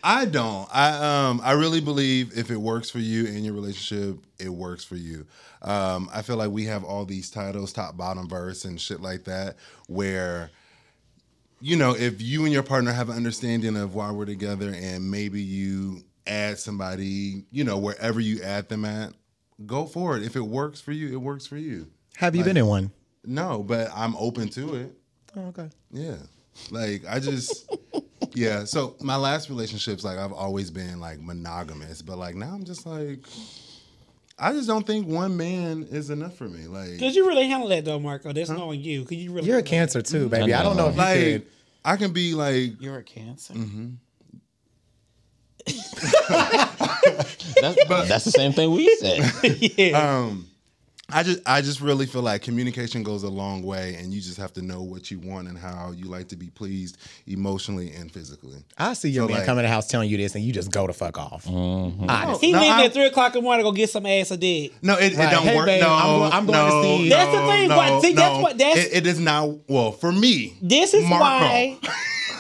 I 0.05 0.25
don't. 0.25 0.69
I 0.73 1.29
um 1.29 1.41
I 1.43 1.53
really 1.53 1.81
believe 1.81 2.37
if 2.37 2.51
it 2.51 2.57
works 2.57 2.91
for 2.91 2.99
you 2.99 3.27
in 3.27 3.45
your 3.45 3.55
relationship, 3.55 4.19
it 4.39 4.49
works 4.49 4.85
for 4.85 4.97
you. 4.97 5.27
Um, 5.63 6.11
I 6.13 6.23
feel 6.23 6.37
like 6.37 6.51
we 6.51 6.65
have 6.65 6.83
all 6.83 7.05
these 7.05 7.31
titles, 7.31 7.73
top, 7.73 7.97
bottom, 7.97 8.29
verse, 8.29 8.65
and 8.65 8.81
shit 8.81 9.01
like 9.01 9.25
that, 9.25 9.57
where 9.87 10.51
you 11.63 11.77
know, 11.77 11.95
if 11.95 12.21
you 12.21 12.43
and 12.45 12.53
your 12.53 12.65
partner 12.65 12.93
have 12.93 13.09
an 13.09 13.17
understanding 13.17 13.77
of 13.77 13.95
why 13.95 14.11
we're 14.11 14.25
together 14.25 14.75
and 14.75 15.09
maybe 15.09 15.41
you 15.41 16.03
add 16.27 16.59
somebody, 16.59 17.45
you 17.53 17.63
know, 17.63 17.79
wherever 17.79 18.19
you 18.19 18.43
add 18.43 18.69
them 18.69 18.85
at, 18.85 19.13
go 19.65 19.87
for 19.87 20.17
it. 20.17 20.25
If 20.25 20.35
it 20.35 20.41
works 20.41 20.81
for 20.81 20.91
you, 20.91 21.13
it 21.13 21.21
works 21.21 21.47
for 21.47 21.57
you. 21.57 21.87
Have 22.17 22.35
you 22.35 22.43
been 22.43 22.57
in 22.57 22.67
one? 22.67 22.91
No, 23.25 23.63
but 23.63 23.91
I'm 23.95 24.17
open 24.17 24.49
to 24.51 24.75
it. 24.75 24.97
Oh, 25.37 25.43
okay. 25.47 25.71
Yeah. 25.93 26.17
Like 26.73 27.05
I 27.09 27.21
just 27.21 27.73
yeah, 28.35 28.65
so 28.65 28.97
my 29.01 29.17
last 29.17 29.49
relationships 29.49 30.03
like 30.03 30.19
I've 30.19 30.33
always 30.33 30.69
been 30.69 30.99
like 30.99 31.21
monogamous, 31.21 32.03
but 32.03 32.19
like 32.19 32.35
now 32.35 32.53
I'm 32.53 32.65
just 32.65 32.87
like 32.87 33.25
I 34.43 34.53
just 34.53 34.67
don't 34.67 34.85
think 34.85 35.07
one 35.07 35.37
man 35.37 35.87
is 35.89 36.11
enough 36.11 36.37
for 36.37 36.49
me. 36.49 36.67
Like 36.67 36.99
Could 36.99 37.15
you 37.15 37.29
really 37.29 37.47
handle 37.47 37.69
that 37.69 37.85
though, 37.85 38.01
Marco? 38.01 38.33
That's 38.33 38.51
knowing 38.51 38.81
you. 38.81 39.05
Could 39.05 39.19
you 39.19 39.33
really? 39.33 39.47
You're 39.47 39.59
a 39.59 39.63
handle 39.63 39.71
cancer 39.71 40.03
too, 40.03 40.29
baby. 40.29 40.53
I 40.53 40.65
don't 40.65 40.77
know 40.77 40.89
if 40.89 40.95
you 40.97 41.01
like 41.01 41.19
could. 41.19 41.47
I 41.85 41.97
can 41.97 42.13
be 42.13 42.35
like 42.35 42.81
You're 42.81 42.99
a 42.99 43.03
cancer. 43.05 43.55
That's, 47.61 48.09
that's 48.09 48.25
the 48.25 48.33
same 48.33 48.53
thing 48.53 48.73
we 48.73 48.95
said. 48.97 49.79
yeah. 49.79 50.19
um 50.27 50.49
I 51.11 51.23
just 51.23 51.41
I 51.45 51.61
just 51.61 51.81
really 51.83 52.07
feel 52.07 52.23
like 52.23 52.41
communication 52.43 53.03
goes 53.03 53.23
a 53.23 53.29
long 53.29 53.63
way 53.63 53.97
and 53.99 54.15
you 54.15 54.21
just 54.23 54.39
have 54.39 54.53
to 54.55 54.63
know 54.63 54.81
what 54.83 55.11
you 55.11 55.19
want 55.19 55.47
and 55.49 55.59
how 55.59 55.93
you 55.95 56.07
like 56.07 56.29
to 56.29 56.37
be 56.37 56.47
pleased 56.49 56.97
emotionally 57.27 57.93
and 57.93 58.11
physically. 58.11 58.65
I 58.79 58.95
see 58.95 59.11
your 59.11 59.25
So, 59.25 59.29
man 59.29 59.39
like- 59.39 59.47
come 59.47 59.59
in 59.59 59.65
the 59.65 59.69
house 59.69 59.89
telling 59.89 60.09
you 60.09 60.17
this 60.17 60.35
and 60.35 60.43
you 60.45 60.53
just 60.53 60.71
go 60.71 60.87
to 60.87 60.93
fuck 60.95 61.19
off. 61.19 61.45
Mm-hmm. 61.45 62.09
Honestly. 62.09 62.47
he 62.49 62.53
no, 62.53 62.61
leaving 62.61 62.73
I- 62.73 62.85
at 62.87 62.93
three 62.95 63.07
o'clock 63.07 63.35
in 63.35 63.41
the 63.41 63.45
morning 63.45 63.65
to 63.65 63.71
go 63.71 63.75
get 63.75 63.91
some 63.91 64.07
ass 64.07 64.31
a 64.31 64.37
dick. 64.39 64.73
No, 64.81 64.95
it, 64.95 65.15
Right. 65.17 65.29
it 65.29 65.31
don't 65.33 65.43
Hey, 65.45 65.57
work. 65.57 65.67
babe, 65.67 65.83
no, 65.83 65.93
I'm 65.93 66.19
go- 66.19 66.25
I'm 66.37 66.47
going 66.47 66.59
to 66.59 66.65
no, 66.77 66.83
see- 66.83 67.09
No, 67.09 67.17
That's 67.17 67.33
the 67.33 67.47
thing, 67.47 67.69
No, 67.69 67.77
but 67.77 68.01
see, 68.01 68.13
that's 68.15 68.37
no. 68.37 68.41
what- 68.43 68.59
that's- 68.59 68.87
it, 68.87 68.93
it 68.95 69.07
is 69.07 69.19
not. 69.21 69.69
Well, 69.69 69.93
for 69.93 70.13
me, 70.13 70.57
This 70.63 70.95
is 70.95 71.05
Marco, 71.05 71.25
why. 71.25 71.79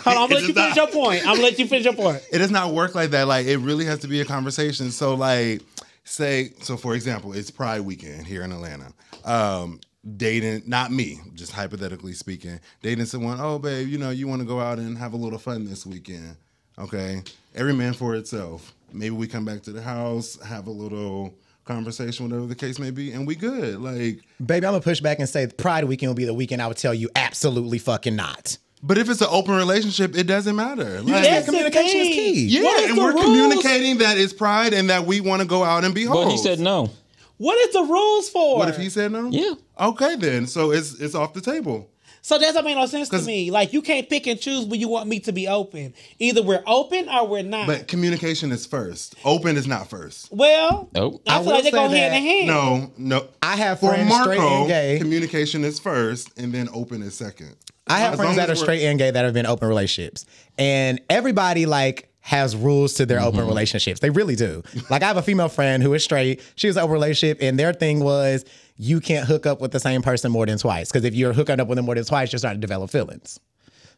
Hold 0.05 0.17
on, 0.17 0.23
I'm 0.25 0.29
gonna 0.31 0.41
let 0.41 0.49
you 0.49 0.55
finish 0.55 0.77
not- 0.77 0.77
your 0.77 0.87
point. 1.05 1.21
I'm 1.21 1.27
gonna 1.35 1.43
let 1.43 1.59
you 1.59 1.67
finish 1.67 1.85
your 1.85 1.95
point. 1.95 2.23
it 2.33 2.39
does 2.39 2.51
not 2.51 2.73
work 2.73 2.95
like 2.95 3.11
that. 3.11 3.29
Like 3.29 3.47
it 3.47 3.59
really 3.59 3.85
has 3.85 3.99
to 4.01 4.09
be 4.09 4.21
a 4.21 4.25
conversation. 4.25 4.91
So 4.91 5.15
like, 5.15 5.61
say, 6.05 6.53
so 6.61 6.77
for 6.77 6.95
example, 6.95 7.33
it's 7.33 7.51
Pride 7.51 7.81
Weekend 7.81 8.27
here 8.27 8.43
in 8.43 8.53
Atlanta. 8.53 8.93
Um, 9.25 9.81
dating, 10.17 10.63
not 10.67 10.91
me, 10.91 11.21
just 11.35 11.53
hypothetically 11.53 12.13
speaking, 12.13 12.61
dating 12.83 13.07
someone. 13.07 13.39
Oh, 13.41 13.59
babe, 13.59 13.89
you 13.89 13.99
know, 13.99 14.11
you 14.11 14.27
want 14.27 14.41
to 14.41 14.47
go 14.47 14.61
out 14.61 14.79
and 14.79 14.99
have 14.99 15.13
a 15.13 15.17
little 15.17 15.39
fun 15.39 15.65
this 15.65 15.87
weekend. 15.87 16.37
Okay, 16.79 17.23
every 17.55 17.75
man 17.75 17.93
for 17.93 18.15
itself. 18.15 18.75
Maybe 18.93 19.15
we 19.15 19.27
come 19.27 19.45
back 19.45 19.63
to 19.63 19.73
the 19.73 19.83
house, 19.83 20.41
have 20.43 20.67
a 20.67 20.71
little 20.71 21.35
conversation, 21.65 22.29
whatever 22.29 22.47
the 22.47 22.55
case 22.55 22.79
may 22.79 22.91
be, 22.91 23.13
and 23.13 23.27
we 23.27 23.37
good. 23.37 23.81
Like, 23.81 24.21
Baby, 24.45 24.67
I'm 24.67 24.73
gonna 24.73 24.81
push 24.81 25.01
back 25.01 25.19
and 25.19 25.29
say 25.29 25.47
Pride 25.47 25.85
weekend 25.85 26.11
will 26.11 26.15
be 26.15 26.25
the 26.25 26.35
weekend 26.35 26.61
I 26.61 26.67
would 26.67 26.77
tell 26.77 26.95
you 26.95 27.09
absolutely 27.15 27.79
fucking 27.79 28.17
not. 28.17 28.59
But 28.83 28.99
if 28.99 29.09
it's 29.09 29.20
an 29.20 29.28
open 29.30 29.55
relationship, 29.55 30.16
it 30.16 30.24
doesn't 30.24 30.57
matter. 30.57 31.01
Like, 31.03 31.24
That's 31.24 31.47
the 31.47 31.53
communication 31.53 32.01
is 32.01 32.09
key. 32.09 32.47
yeah, 32.47 32.62
What 32.62 32.80
is 32.83 32.91
and 32.91 32.99
we're 32.99 33.12
rules? 33.12 33.24
communicating 33.24 33.99
that 33.99 34.18
it's 34.18 34.33
pride 34.33 34.72
and 34.74 34.91
that 34.91 35.05
we 35.07 35.20
want 35.20 35.43
to 35.43 35.49
go 35.49 35.62
out 35.64 35.85
and 35.85 35.95
be 35.95 36.05
hoes. 36.05 36.24
But 36.24 36.30
he 36.33 36.39
said 36.39 36.59
no. 36.61 36.91
What 37.39 37.59
is 37.66 37.72
the 37.72 37.83
rules 37.83 38.28
for? 38.30 38.59
What 38.59 38.68
if 38.68 38.76
he 38.76 38.89
said 38.89 39.11
no? 39.12 39.28
Yeah. 39.28 39.55
Okay, 39.80 40.16
then. 40.16 40.47
So 40.47 40.70
it's 40.70 40.95
it's 41.01 41.14
off 41.14 41.33
the 41.35 41.41
table. 41.41 41.89
So 42.24 42.39
that 42.39 42.45
doesn't 42.45 42.64
make 42.64 42.76
no 42.76 42.87
sense 42.87 43.09
to 43.09 43.20
me. 43.22 43.51
Like 43.51 43.72
you 43.72 43.83
can't 43.83 44.09
pick 44.09 44.28
and 44.28 44.41
choose 44.41 44.64
when 44.64 44.78
you 44.78 44.87
want 44.89 45.09
me 45.09 45.18
to 45.20 45.33
be 45.33 45.49
open. 45.49 45.93
Either 46.20 46.41
we're 46.41 46.62
open 46.68 47.09
or 47.09 47.26
we're 47.26 47.43
not. 47.43 47.66
But 47.66 47.89
communication 47.89 48.53
is 48.53 48.64
first. 48.64 49.16
Open 49.24 49.57
is 49.57 49.66
not 49.66 49.91
first. 49.91 50.30
well, 50.30 50.89
Nope. 50.95 51.20
I, 51.26 51.35
I 51.35 51.39
feel 51.39 51.47
will 51.47 51.53
like 51.55 51.64
they 51.64 51.70
go 51.72 51.89
say 51.89 51.99
hand 51.99 52.12
that- 52.14 52.16
in 52.18 52.22
hand. 52.22 52.47
No, 52.47 52.93
no. 52.97 53.28
I 53.43 53.57
have 53.57 53.80
For 53.80 53.89
friends 53.89 54.14
straight 54.14 54.39
Marco, 54.39 54.59
and 54.61 54.68
gay. 54.68 54.99
communication 55.01 55.64
is 55.64 55.80
first, 55.80 56.30
and 56.39 56.53
then 56.53 56.68
open 56.72 57.03
is 57.03 57.14
second. 57.16 57.57
I 57.87 58.01
have 58.01 58.14
As 58.14 58.20
friends 58.20 58.37
that 58.37 58.51
are 58.51 58.57
straight 58.57 58.85
and 58.85 58.99
gay 58.99 59.11
that 59.11 59.24
have 59.24 59.35
been 59.35 59.47
open 59.47 59.68
relationships, 59.68 60.24
and 60.59 61.01
everybody 61.11 61.66
like 61.66 62.09
has 62.20 62.55
rules 62.55 62.95
to 62.95 63.05
their 63.05 63.20
open 63.20 63.41
mm-hmm. 63.41 63.49
relationships. 63.49 63.99
They 63.99 64.11
really 64.11 64.37
do. 64.37 64.62
Like 64.91 65.03
I 65.03 65.09
have 65.09 65.16
a 65.16 65.22
female 65.22 65.49
friend 65.49 65.83
who 65.83 65.93
is 65.95 66.05
straight. 66.05 66.41
She 66.55 66.68
was 66.68 66.76
open 66.76 66.93
relationship, 66.93 67.39
and 67.41 67.59
their 67.59 67.72
thing 67.72 68.01
was 68.01 68.45
you 68.76 69.01
can't 69.01 69.26
hook 69.26 69.45
up 69.45 69.61
with 69.61 69.72
the 69.72 69.80
same 69.80 70.03
person 70.03 70.30
more 70.33 70.47
than 70.47 70.59
twice 70.59 70.91
because 70.91 71.05
if 71.05 71.14
you're 71.14 71.33
hooking 71.33 71.61
up 71.61 71.68
with 71.68 71.76
them 71.76 71.85
more 71.85 71.97
than 71.97 72.05
twice, 72.05 72.33
you're 72.33 72.39
starting 72.39 72.61
to 72.61 72.66
develop 72.66 72.91
feelings. 72.91 73.41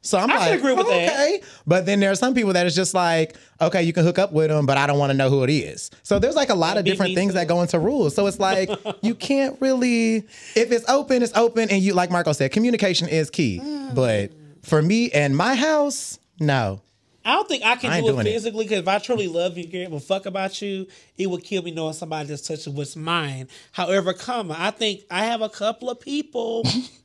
So 0.05 0.19
I'm 0.19 0.31
I 0.31 0.37
like, 0.37 0.59
agree 0.59 0.75
with 0.75 0.87
that. 0.87 1.11
okay. 1.11 1.41
But 1.67 1.87
then 1.87 1.99
there 1.99 2.11
are 2.11 2.15
some 2.15 2.35
people 2.35 2.53
that 2.53 2.67
is 2.67 2.75
just 2.75 2.93
like, 2.93 3.37
okay, 3.61 3.83
you 3.83 3.95
can 3.95 4.05
hook 4.05 4.19
up 4.19 4.33
with 4.33 4.49
them, 4.49 4.67
but 4.67 4.77
I 4.77 4.87
don't 4.87 4.99
want 4.99 5.11
to 5.11 5.17
know 5.17 5.31
who 5.31 5.43
it 5.45 5.51
is. 5.51 5.91
So 6.03 6.19
there's 6.19 6.37
like 6.37 6.51
a 6.51 6.55
lot 6.55 6.77
of 6.77 6.85
different 6.85 7.15
things 7.15 7.33
too. 7.33 7.39
that 7.39 7.49
go 7.49 7.63
into 7.63 7.79
rules. 7.79 8.15
So 8.15 8.27
it's 8.27 8.39
like 8.39 8.69
you 9.03 9.15
can't 9.15 9.59
really, 9.61 10.17
if 10.55 10.71
it's 10.71 10.89
open, 10.91 11.23
it's 11.23 11.35
open, 11.35 11.71
and 11.71 11.83
you 11.83 11.95
like 11.95 12.11
Marco 12.11 12.33
said, 12.33 12.53
communication 12.53 13.09
is 13.09 13.31
key. 13.31 13.61
Mm. 13.63 13.95
But 13.95 14.33
for 14.63 14.83
me 14.83 15.11
and 15.11 15.35
my 15.35 15.55
house, 15.55 16.19
no. 16.39 16.83
I 17.27 17.37
don't 17.37 17.49
think 17.49 17.65
I 17.65 17.77
can 17.77 17.91
I 17.91 18.03
do 18.03 18.21
it 18.21 18.25
physically 18.25 18.67
because 18.67 18.81
if 18.81 18.89
I 18.89 18.99
truly 18.99 19.29
love 19.29 19.57
you 19.57 19.63
and 19.65 19.73
care 19.73 19.89
a 19.91 20.01
fuck 20.01 20.27
about 20.27 20.61
you, 20.61 20.87
it 21.17 21.31
would 21.31 21.43
kill 21.43 21.63
me 21.63 21.71
knowing 21.71 21.95
somebody 21.95 22.29
just 22.29 22.47
touches 22.47 22.69
what's 22.69 22.97
mine. 22.97 23.49
However, 23.73 24.13
comma, 24.13 24.55
I 24.59 24.71
think 24.71 25.05
I 25.11 25.25
have 25.25 25.41
a 25.41 25.49
couple 25.49 25.89
of 25.89 25.99
people 25.99 26.65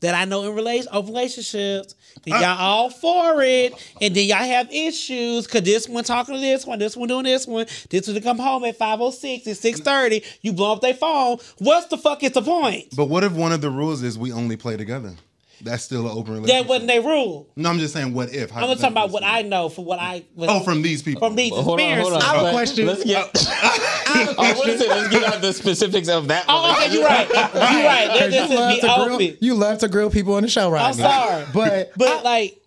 that 0.00 0.14
I 0.14 0.24
know 0.24 0.48
in 0.48 0.54
relation 0.54 0.88
of 0.92 1.08
relationships. 1.08 1.94
And 2.26 2.34
uh. 2.34 2.38
y'all 2.38 2.58
all 2.58 2.90
for 2.90 3.42
it, 3.42 3.72
and 4.00 4.14
then 4.14 4.26
y'all 4.26 4.38
have 4.38 4.72
issues 4.72 5.46
because 5.46 5.62
this 5.62 5.88
one 5.88 6.04
talking 6.04 6.34
to 6.34 6.40
this 6.40 6.64
one, 6.66 6.78
this 6.78 6.96
one 6.96 7.08
doing 7.08 7.24
this 7.24 7.46
one, 7.46 7.66
this 7.90 8.06
one 8.06 8.14
to 8.14 8.20
come 8.20 8.38
home 8.38 8.64
at 8.64 8.76
five 8.76 9.00
oh 9.00 9.10
six 9.10 9.46
at 9.46 9.56
six 9.56 9.80
thirty. 9.80 10.22
You 10.40 10.52
blow 10.52 10.72
up 10.72 10.80
their 10.80 10.94
phone. 10.94 11.38
What's 11.58 11.86
the 11.88 11.98
fuck 11.98 12.22
is 12.22 12.32
the 12.32 12.42
point? 12.42 12.94
But 12.96 13.06
what 13.06 13.24
if 13.24 13.32
one 13.32 13.52
of 13.52 13.60
the 13.60 13.70
rules 13.70 14.02
is 14.02 14.18
we 14.18 14.32
only 14.32 14.56
play 14.56 14.76
together? 14.76 15.14
That's 15.60 15.82
still 15.82 16.06
an 16.06 16.16
open 16.16 16.34
relationship. 16.34 16.62
That 16.64 16.68
wasn't 16.68 16.88
their 16.88 17.02
rule. 17.02 17.48
No, 17.56 17.70
I'm 17.70 17.78
just 17.78 17.94
saying, 17.94 18.12
what 18.12 18.34
if? 18.34 18.54
I'm 18.54 18.68
just 18.68 18.80
talking 18.80 18.92
about 18.92 19.10
what 19.10 19.24
I 19.24 19.42
know 19.42 19.68
for 19.68 19.84
what 19.84 19.98
I 19.98 20.24
Oh, 20.38 20.60
from 20.60 20.82
these 20.82 21.02
people. 21.02 21.26
from 21.26 21.36
these 21.36 21.52
Hold 21.52 21.80
on, 21.80 21.98
hold 21.98 22.12
on. 22.12 22.18
experiences. 22.18 22.22
I 22.22 22.36
have 22.36 22.46
a 22.46 22.50
question. 22.50 22.86
Let's 22.86 23.04
get. 23.04 23.30
Uh, 23.34 23.78
I 24.38 24.52
want 24.54 24.64
to 24.64 24.78
say 24.78 24.88
let's 24.88 25.08
get 25.08 25.24
out 25.24 25.40
the 25.40 25.52
specifics 25.52 26.08
of 26.08 26.28
that. 26.28 26.44
Oh, 26.48 26.72
okay, 26.72 26.92
you're 26.94 27.04
right. 27.04 27.28
You're 27.28 27.36
right. 27.44 28.08
Let 28.08 28.18
'Cause 28.18 28.30
this 28.30 28.50
you, 28.50 28.56
love 28.56 28.74
be 28.74 28.80
to 28.80 29.04
grill, 29.06 29.36
you 29.40 29.54
love 29.54 29.78
to 29.78 29.88
grill 29.88 30.10
people 30.10 30.34
on 30.34 30.42
the 30.42 30.48
show 30.48 30.70
right 30.70 30.86
I'm 30.86 30.94
sorry. 30.94 31.44
But, 31.52 31.92
But 31.96 32.24
like, 32.24 32.60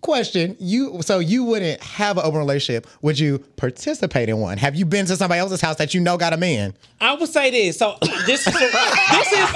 question, 0.00 0.56
you 0.58 1.00
so 1.02 1.18
you 1.20 1.44
wouldn't 1.44 1.80
have 1.82 2.18
an 2.18 2.24
open 2.24 2.38
relationship. 2.38 2.86
Would 3.02 3.18
you 3.18 3.38
participate 3.56 4.28
in 4.28 4.38
one? 4.38 4.58
Have 4.58 4.74
you 4.74 4.84
been 4.84 5.06
to 5.06 5.16
somebody 5.16 5.40
else's 5.40 5.60
house 5.60 5.76
that 5.76 5.94
you 5.94 6.00
know 6.00 6.16
got 6.18 6.32
a 6.32 6.36
man? 6.36 6.74
I 7.00 7.14
would 7.14 7.28
say 7.28 7.50
this. 7.50 7.78
So 7.78 7.96
this 8.26 8.46
is 8.46 8.52
this 8.52 9.32
is 9.32 9.54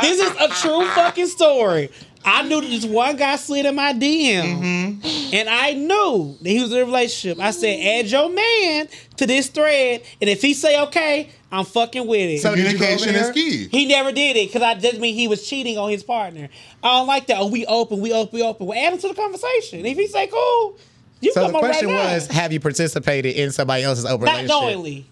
this 0.00 0.20
is 0.20 0.30
a 0.40 0.48
true 0.60 0.86
fucking 0.88 1.26
story. 1.26 1.90
I 2.22 2.42
knew 2.42 2.60
this 2.60 2.84
one 2.84 3.16
guy 3.16 3.36
slid 3.36 3.64
in 3.64 3.74
my 3.74 3.94
DM, 3.94 4.42
mm-hmm. 4.60 5.34
and 5.34 5.48
I 5.48 5.72
knew 5.72 6.36
that 6.42 6.48
he 6.50 6.60
was 6.60 6.70
in 6.70 6.78
a 6.78 6.84
relationship. 6.84 7.38
I 7.42 7.50
said, 7.50 7.80
"Add 7.80 8.10
your 8.10 8.28
man 8.28 8.88
to 9.20 9.26
this 9.26 9.48
thread, 9.48 10.02
and 10.20 10.28
if 10.28 10.42
he 10.42 10.52
say 10.52 10.80
okay, 10.82 11.30
I'm 11.52 11.64
fucking 11.64 12.06
with 12.06 12.28
it." 12.28 12.40
So- 12.42 12.54
did 12.54 12.72
you 12.72 12.78
go 12.78 12.84
over 12.86 12.96
Communication 12.98 13.14
is 13.14 13.30
key. 13.32 13.68
he 13.70 13.86
never 13.86 14.12
did 14.12 14.36
it 14.36 14.48
because 14.48 14.62
I 14.62 14.74
just 14.74 14.98
mean 14.98 15.14
he 15.14 15.28
was 15.28 15.46
cheating 15.48 15.78
on 15.78 15.88
his 15.90 16.02
partner. 16.02 16.48
I 16.82 16.98
don't 16.98 17.06
like 17.06 17.26
that. 17.28 17.38
Oh, 17.38 17.46
we 17.46 17.64
open, 17.66 18.00
we 18.00 18.12
open, 18.12 18.30
we 18.38 18.42
open. 18.42 18.66
Well, 18.66 18.78
add 18.78 18.92
him 18.94 18.98
to 18.98 19.08
the 19.08 19.14
conversation. 19.14 19.86
If 19.86 19.96
he 19.96 20.06
say 20.08 20.26
cool, 20.26 20.76
you 21.20 21.32
So 21.32 21.42
come 21.42 21.52
the 21.52 21.58
on 21.58 21.64
right 21.64 21.70
question 21.72 21.88
now. 21.90 22.12
was, 22.14 22.26
have 22.28 22.52
you 22.52 22.60
participated 22.60 23.36
in 23.36 23.52
somebody 23.52 23.82
else's 23.84 24.04
open 24.06 24.24
not 24.26 24.32
relationship? 24.40 24.48
knowingly. 24.62 25.06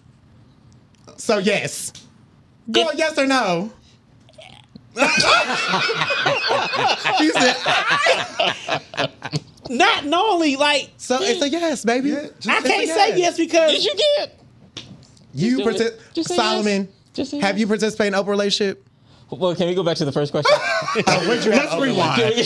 So 1.17 1.37
yes. 1.39 1.93
Go 2.71 2.89
If- 2.89 2.97
yes 2.97 3.17
or 3.17 3.25
no? 3.27 3.71
He 7.19 7.29
said, 7.31 7.55
Not 9.69 10.05
knowingly, 10.05 10.55
like 10.55 10.89
So 10.97 11.19
it's 11.21 11.41
a 11.41 11.49
yes, 11.49 11.85
baby. 11.85 12.09
Yeah, 12.09 12.27
just- 12.39 12.49
I 12.49 12.61
can't 12.61 12.89
say 12.89 13.17
yes 13.17 13.37
because 13.37 13.71
Yes, 13.73 13.85
you 13.85 13.93
can. 13.95 14.29
You 15.33 15.57
do 15.57 15.63
partic- 15.63 15.81
it. 15.81 16.01
Just 16.13 16.29
say 16.29 16.35
Solomon. 16.35 16.81
yes. 16.87 16.95
Just 17.13 17.31
have 17.33 17.41
yes. 17.55 17.59
you 17.59 17.67
participated 17.67 18.13
in 18.13 18.19
open 18.19 18.31
relationship? 18.31 18.83
Well, 19.31 19.53
can 19.55 19.67
we 19.67 19.75
go 19.75 19.83
back 19.83 19.97
to 19.97 20.05
the 20.05 20.11
first 20.11 20.31
question? 20.31 20.57
Let's 21.05 21.45
rewind. 21.45 22.45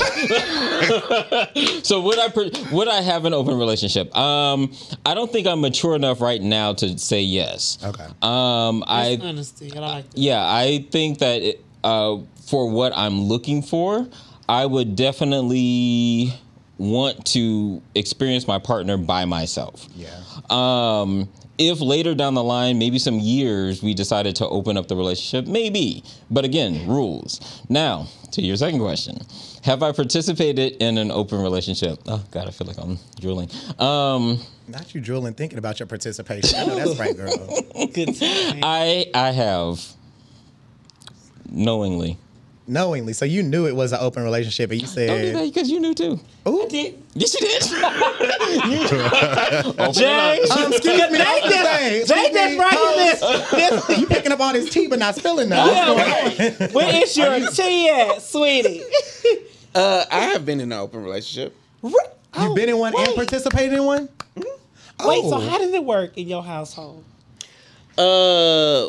so 1.85 2.01
would 2.01 2.19
I 2.19 2.27
per- 2.27 2.49
would 2.73 2.89
I 2.89 2.99
have 3.01 3.23
an 3.23 3.33
open 3.33 3.57
relationship? 3.57 4.13
Um, 4.17 4.73
I 5.05 5.13
don't 5.13 5.31
think 5.31 5.47
I'm 5.47 5.61
mature 5.61 5.95
enough 5.95 6.19
right 6.19 6.41
now 6.41 6.73
to 6.73 6.97
say 6.97 7.21
yes. 7.21 7.77
Okay. 7.81 8.03
Um, 8.21 8.83
I 8.85 9.17
honesty. 9.21 9.71
I 9.73 9.79
like 9.79 10.09
that. 10.09 10.17
yeah, 10.17 10.43
I 10.43 10.85
think 10.91 11.19
that 11.19 11.41
it, 11.41 11.63
uh, 11.85 12.17
for 12.47 12.69
what 12.69 12.91
I'm 12.97 13.21
looking 13.21 13.61
for, 13.61 14.05
I 14.49 14.65
would 14.65 14.97
definitely 14.97 16.33
want 16.77 17.25
to 17.27 17.81
experience 17.95 18.47
my 18.47 18.59
partner 18.59 18.97
by 18.97 19.25
myself. 19.25 19.87
Yeah. 19.95 20.09
Um, 20.49 21.29
if 21.57 21.81
later 21.81 22.15
down 22.15 22.33
the 22.33 22.43
line, 22.43 22.79
maybe 22.79 22.97
some 22.97 23.19
years, 23.19 23.83
we 23.83 23.93
decided 23.93 24.35
to 24.37 24.47
open 24.47 24.75
up 24.75 24.87
the 24.87 24.95
relationship, 24.95 25.47
maybe. 25.47 26.03
But 26.31 26.45
again, 26.45 26.87
rules. 26.87 27.61
Now, 27.69 28.07
to 28.31 28.41
your 28.41 28.57
second 28.57 28.79
question 28.79 29.19
Have 29.63 29.83
I 29.83 29.91
participated 29.91 30.77
in 30.81 30.97
an 30.97 31.11
open 31.11 31.41
relationship? 31.41 31.99
Oh, 32.07 32.23
God, 32.31 32.47
I 32.47 32.51
feel 32.51 32.67
like 32.67 32.79
I'm 32.79 32.97
drooling. 33.19 33.49
Um, 33.77 34.39
Not 34.67 34.95
you 34.95 35.01
drooling 35.01 35.35
thinking 35.35 35.59
about 35.59 35.79
your 35.79 35.87
participation. 35.87 36.59
I 36.59 36.65
know 36.65 36.75
that's 36.75 36.99
right, 36.99 37.15
girl. 37.15 37.37
Good. 37.93 38.17
I, 38.21 39.05
I 39.13 39.31
have 39.31 39.85
knowingly. 41.49 42.17
Knowingly. 42.65 43.11
So 43.13 43.25
you 43.25 43.43
knew 43.43 43.67
it 43.67 43.75
was 43.75 43.91
an 43.91 43.99
open 44.01 44.23
relationship 44.23 44.71
and 44.71 44.79
you 44.81 44.87
said, 44.87 45.07
Don't 45.07 45.21
do 45.21 45.33
that 45.33 45.53
because 45.53 45.69
you 45.69 45.79
knew 45.81 45.93
too. 45.93 46.19
Ooh. 46.47 46.65
Did- 46.69 46.99
Yes, 47.15 47.35
you 47.39 47.41
did. 47.41 47.63
Open 49.65 49.93
Jai. 49.93 50.37
Um, 50.39 50.73
excuse 50.73 51.11
me, 51.11 51.19
I 51.21 51.39
was 51.43 51.53
gonna 51.53 51.63
Jai 51.63 51.99
just 51.99 52.33
me, 52.33 52.57
bringing 52.57 52.97
this. 52.97 53.19
this 53.51 53.99
You 53.99 54.07
picking 54.07 54.31
up 54.31 54.39
all 54.39 54.51
this 54.53 54.73
tea 54.73 54.87
but 54.87 54.97
not 54.97 55.13
spilling 55.15 55.49
none. 55.49 55.67
What's 55.67 56.57
going 56.57 56.71
where 56.71 57.03
is 57.03 57.15
your 57.15 57.39
tea 57.51 57.89
at, 57.89 58.19
sweetie? 58.21 58.81
Uh, 59.75 60.05
I 60.11 60.21
have 60.21 60.43
been 60.45 60.59
in 60.59 60.71
an 60.71 60.79
open 60.79 61.03
relationship. 61.03 61.55
You've 61.83 62.55
been 62.55 62.69
in 62.69 62.77
one 62.79 62.93
and 62.97 63.13
participated 63.15 63.73
in 63.73 63.83
one? 63.83 64.09
Wait, 64.35 64.45
Oh. 64.99 65.29
so 65.29 65.39
how 65.39 65.57
does 65.59 65.71
it 65.73 65.83
work 65.83 66.17
in 66.17 66.27
your 66.27 66.41
household? 66.43 67.03
Uh, 67.97 68.87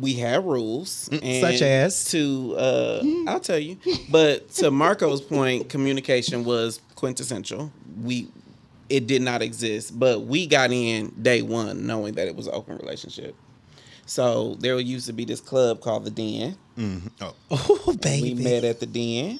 we 0.00 0.14
have 0.14 0.44
rules, 0.44 1.08
and 1.10 1.40
Such 1.40 1.62
as? 1.62 2.04
to 2.10 2.54
uh, 2.56 3.02
I'll 3.26 3.40
tell 3.40 3.58
you. 3.58 3.78
But 4.10 4.50
to 4.54 4.70
Marco's 4.70 5.20
point, 5.20 5.68
communication 5.68 6.44
was 6.44 6.80
quintessential. 6.94 7.72
We 8.02 8.28
it 8.88 9.06
did 9.06 9.22
not 9.22 9.42
exist, 9.42 9.98
but 9.98 10.22
we 10.22 10.46
got 10.46 10.70
in 10.72 11.12
day 11.20 11.42
one 11.42 11.86
knowing 11.86 12.14
that 12.14 12.26
it 12.28 12.34
was 12.36 12.46
an 12.46 12.54
open 12.54 12.76
relationship. 12.78 13.34
So 14.06 14.54
there 14.60 14.78
used 14.80 15.06
to 15.08 15.12
be 15.12 15.26
this 15.26 15.40
club 15.40 15.80
called 15.82 16.04
the 16.06 16.10
Den. 16.10 16.56
oh, 17.20 17.34
Oh, 17.50 17.82
We 17.88 17.96
baby. 17.96 18.42
met 18.42 18.64
at 18.64 18.80
the 18.80 18.86
Den, 18.86 19.38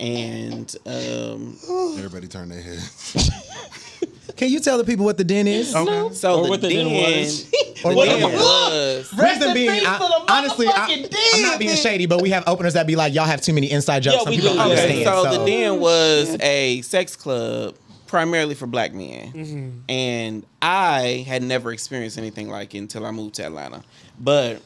and 0.00 0.74
um, 0.86 1.56
everybody 1.96 2.26
turned 2.26 2.50
their 2.50 2.60
heads. 2.60 3.30
Can 4.44 4.52
you 4.52 4.60
tell 4.60 4.76
the 4.76 4.84
people 4.84 5.06
what 5.06 5.16
the 5.16 5.24
den 5.24 5.46
is? 5.48 5.74
Okay. 5.74 6.14
so 6.14 6.40
Or 6.40 6.44
the 6.44 6.50
what 6.50 6.60
the 6.60 6.68
Den, 6.68 6.86
Den 6.86 7.18
was. 7.22 7.44
the 7.50 7.80
Or 7.86 7.94
what 7.94 8.04
Den 8.10 8.20
the- 8.20 8.26
was. 8.36 9.14
Reason 9.18 9.48
in 9.48 9.54
being, 9.54 9.70
peace 9.70 9.86
I- 9.88 9.96
to 9.96 10.04
the 10.04 10.32
honestly, 10.32 10.66
I, 10.68 10.70
motherfucking 10.72 11.16
I'm 11.36 11.42
not 11.42 11.58
being 11.58 11.76
shady, 11.76 12.04
but 12.04 12.20
we 12.20 12.28
have 12.28 12.44
openers 12.46 12.74
that 12.74 12.86
be 12.86 12.94
like, 12.94 13.14
y'all 13.14 13.24
have 13.24 13.40
too 13.40 13.54
many 13.54 13.70
inside 13.70 14.00
jokes. 14.02 14.16
Yeah, 14.16 14.22
Some 14.24 14.30
we 14.32 14.36
people 14.36 14.50
do. 14.52 14.56
don't 14.58 14.70
Okay, 14.72 14.82
Okay, 14.82 15.06
understand. 15.06 15.16
so, 15.16 15.32
so 15.32 15.38
the 15.38 15.50
Den 15.50 15.80
was 15.80 16.36
a 16.40 16.82
sex 16.82 17.16
club 17.16 17.74
primarily 18.06 18.54
for 18.54 18.66
black 18.66 18.92
men, 18.92 19.32
Mm-hmm. 19.32 19.70
and 19.90 20.44
I 20.60 21.24
had 21.26 21.42
never 21.42 21.72
experienced 21.72 22.18
anything 22.18 22.50
like 22.50 22.74
it 22.74 22.78
until 22.80 23.06
I 23.06 23.12
moved 23.12 23.36
to 23.36 23.46
Atlanta. 23.46 23.82
But 24.20 24.60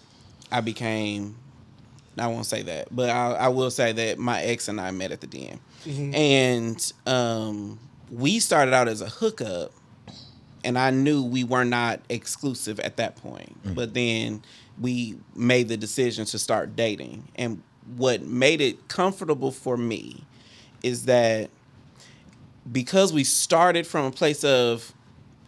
I 0.51 0.61
became, 0.61 1.37
I 2.19 2.27
won't 2.27 2.47
say 2.47 2.63
that, 2.63 2.89
but 2.91 3.11
I, 3.11 3.33
I 3.35 3.49
will 3.49 3.71
say 3.71 3.93
that 3.93 4.19
my 4.19 4.43
ex 4.43 4.67
and 4.67 4.81
I 4.81 4.91
met 4.91 5.13
at 5.13 5.21
the 5.21 5.29
Den, 5.29 5.61
Mm-hmm. 5.87 6.15
and 6.17 6.93
um, 7.07 7.79
we 8.11 8.39
started 8.39 8.75
out 8.75 8.89
as 8.89 9.01
a 9.01 9.09
hookup, 9.09 9.73
and 10.65 10.79
I 10.79 10.91
knew 10.91 11.23
we 11.23 11.45
were 11.45 11.65
not 11.65 12.01
exclusive 12.09 12.81
at 12.81 12.97
that 12.97 13.17
point. 13.17 13.63
Mm. 13.65 13.75
But 13.75 13.95
then 13.95 14.43
we 14.81 15.17
made 15.35 15.69
the 15.69 15.77
decision 15.77 16.25
to 16.27 16.39
start 16.39 16.77
dating, 16.77 17.29
and 17.37 17.63
what 17.97 18.23
made 18.23 18.61
it 18.61 18.89
comfortable 18.89 19.51
for 19.51 19.77
me 19.77 20.25
is 20.83 21.07
that 21.07 21.51
because 22.71 23.13
we 23.13 23.25
started 23.25 23.87
from 23.87 24.05
a 24.05 24.11
place 24.11 24.45
of 24.45 24.93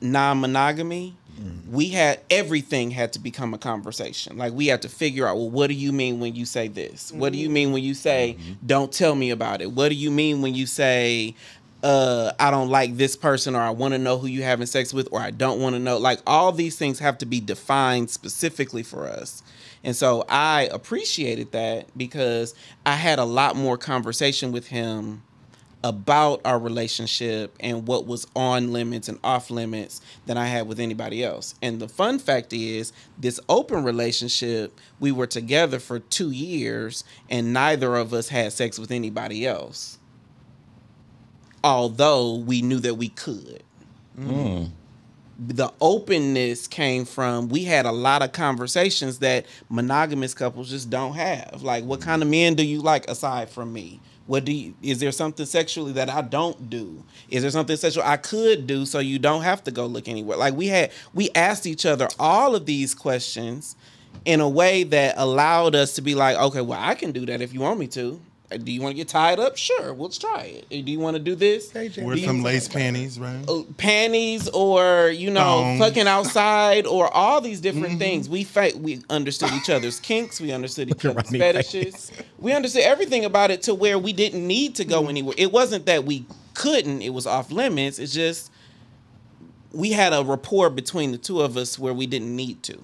non-monogamy 0.01 1.15
mm. 1.39 1.69
we 1.69 1.89
had 1.89 2.21
everything 2.31 2.91
had 2.91 3.13
to 3.13 3.19
become 3.19 3.53
a 3.53 3.59
conversation. 3.59 4.39
Like 4.39 4.55
we 4.55 4.67
had 4.69 4.83
to 4.83 4.89
figure 4.89 5.27
out 5.27 5.37
well 5.37 5.51
what 5.51 5.67
do 5.67 5.75
you 5.75 5.93
mean 5.93 6.21
when 6.21 6.35
you 6.35 6.47
say 6.47 6.69
this? 6.69 7.13
What 7.13 7.33
do 7.33 7.39
you 7.39 7.49
mm-hmm. 7.49 7.55
mean 7.55 7.73
when 7.73 7.83
you 7.83 7.95
say 7.95 8.37
mm-hmm. 8.39 8.53
don't 8.65 8.91
tell 8.91 9.15
me 9.15 9.31
about 9.31 9.61
it 9.61 9.73
what 9.73 9.91
do 9.91 9.95
you 9.95 10.11
mean 10.11 10.41
when 10.43 10.55
you 10.55 10.67
say 10.67 11.35
uh 11.83 12.33
i 12.39 12.51
don't 12.51 12.69
like 12.69 12.97
this 12.97 13.17
person 13.17 13.55
or 13.55 13.61
i 13.61 13.71
want 13.71 13.93
to 13.93 13.99
know 13.99 14.19
who 14.19 14.27
you're 14.27 14.45
having 14.45 14.67
sex 14.67 14.93
with 14.93 15.09
or 15.13 15.21
i 15.21 15.31
don't 15.31 15.61
want 15.61 15.75
to 15.75 15.79
know 15.79 15.97
like 15.99 16.21
all 16.27 16.53
these 16.53 16.77
things 16.77 16.99
have 16.99 17.17
to 17.17 17.27
be 17.27 17.41
defined 17.41 18.11
specifically 18.11 18.83
for 18.83 19.09
us 19.09 19.43
and 19.83 19.97
so 19.97 20.25
i 20.29 20.69
appreciated 20.73 21.51
that 21.53 21.87
because 21.97 22.55
i 22.85 22.95
had 22.95 23.19
a 23.19 23.25
lot 23.25 23.57
more 23.57 23.79
conversation 23.79 24.53
with 24.53 24.67
him 24.67 25.23
about 25.83 26.41
our 26.45 26.59
relationship 26.59 27.57
and 27.61 27.87
what 27.87 28.07
was 28.07 28.27
on 28.37 28.73
limits 28.73 29.09
and 29.09 29.19
off 29.25 29.51
limits 29.51 30.01
than 30.27 30.37
I 30.37 30.47
had 30.47 30.69
with 30.69 30.79
anybody 30.79 31.25
else. 31.25 31.55
And 31.63 31.81
the 31.81 31.89
fun 31.89 32.19
fact 32.19 32.53
is, 32.53 32.93
this 33.19 33.41
open 33.49 33.83
relationship, 33.83 34.79
we 34.99 35.11
were 35.11 35.27
together 35.27 35.79
for 35.79 35.99
two 35.99 36.31
years 36.31 37.05
and 37.31 37.53
neither 37.53 37.97
of 37.97 38.13
us 38.13 38.29
had 38.29 38.53
sex 38.53 38.79
with 38.79 38.91
anybody 38.91 39.47
else. 39.47 39.99
Although 41.63 42.37
we 42.37 42.63
knew 42.63 42.81
that 42.81 42.95
we 42.95 43.09
could. 43.09 43.63
Mm. 44.19 44.71
The 45.39 45.73
openness 45.81 46.67
came 46.67 47.07
from 47.07 47.49
we 47.49 47.65
had 47.65 47.87
a 47.87 47.93
lot 47.93 48.23
of 48.23 48.33
conversations 48.33 49.21
that 49.21 49.47
monogamous 49.71 50.35
couples 50.35 50.71
just 50.71 50.91
don't 50.91 51.15
have. 51.15 51.63
Like, 51.63 51.85
what 51.85 52.01
kind 52.01 52.23
of 52.23 52.29
men 52.29 52.55
do 52.55 52.65
you 52.65 52.81
like 52.81 53.09
aside 53.09 53.49
from 53.49 53.73
me? 53.73 54.01
What 54.27 54.45
do 54.45 54.53
you, 54.53 54.75
is 54.83 55.01
there 55.01 55.11
something 55.11 55.47
sexually 55.47 55.93
that 55.93 56.09
I 56.09 56.23
don't 56.23 56.71
do? 56.71 57.03
Is 57.31 57.43
there 57.43 57.51
something 57.51 57.77
sexual 57.77 58.05
I 58.05 58.17
could 58.17 58.67
do 58.67 58.87
so 58.87 59.01
you 59.01 59.19
don't 59.19 59.43
have 59.43 59.65
to 59.65 59.71
go 59.71 59.87
look 59.87 60.07
anywhere? 60.07 60.37
Like 60.37 60.55
we 60.55 60.69
had, 60.69 60.93
we 61.15 61.31
asked 61.35 61.67
each 61.67 61.85
other 61.85 62.07
all 62.19 62.55
of 62.55 62.67
these 62.67 62.95
questions 62.95 63.75
in 64.25 64.41
a 64.41 64.49
way 64.49 64.85
that 64.85 65.15
allowed 65.17 65.75
us 65.75 65.95
to 65.95 66.03
be 66.03 66.15
like, 66.15 66.37
okay, 66.37 66.61
well, 66.61 66.79
I 66.81 66.95
can 66.95 67.13
do 67.13 67.27
that 67.27 67.41
if 67.41 67.53
you 67.53 67.61
want 67.61 67.81
me 67.81 67.87
to. 67.89 68.21
Do 68.51 68.73
you 68.73 68.83
want 68.83 68.93
to 68.93 68.97
get 68.97 69.07
tied 69.07 69.39
up? 69.39 69.57
Sure, 69.57 69.93
let's 69.95 70.19
try 70.19 70.63
it. 70.69 70.85
Do 70.85 70.91
you 70.91 70.99
want 70.99 71.15
to 71.17 71.23
do 71.23 71.37
this? 71.37 71.73
Wear 71.73 71.89
Do 71.89 72.19
some 72.25 72.43
lace 72.43 72.67
panties, 72.67 73.17
right? 73.19 73.45
uh, 73.49 73.63
panties 73.77 74.49
or 74.49 75.09
you 75.09 75.31
know 75.31 75.61
Thongs. 75.63 75.79
fucking 75.79 76.09
outside 76.09 76.85
or 76.87 77.09
all 77.15 77.41
these 77.41 77.61
different 77.61 77.99
things 78.01 78.29
we 78.29 78.43
fight. 78.43 78.77
we 78.77 79.03
understood 79.09 79.53
each 79.53 79.71
other's 79.71 80.01
kinks 80.01 80.41
we 80.41 80.51
understood 80.51 80.91
each 80.97 81.05
other's 81.05 81.31
fetishes 81.31 82.11
we 82.39 82.53
understood 82.53 82.83
everything 82.83 83.25
about 83.25 83.51
it 83.53 83.63
to 83.63 83.75
where 83.75 83.99
we 83.99 84.13
didn't 84.13 84.45
need 84.45 84.75
to 84.75 84.85
go 84.85 85.07
anywhere 85.09 85.35
it 85.39 85.53
wasn't 85.53 85.87
that 85.87 86.05
we 86.05 86.25
couldn't 86.55 87.03
it 87.03 87.11
was 87.11 87.27
off 87.27 87.53
limits 87.53 87.99
it's 88.01 88.13
just 88.13 88.51
we 89.73 89.93
had 89.93 90.13
a 90.13 90.25
rapport 90.25 90.69
between 90.71 91.13
the 91.13 91.19
two 91.19 91.41
of 91.41 91.57
us 91.57 91.79
where 91.79 91.95
we 91.95 92.07
didn't 92.07 92.35
need 92.35 92.63
to 92.65 92.79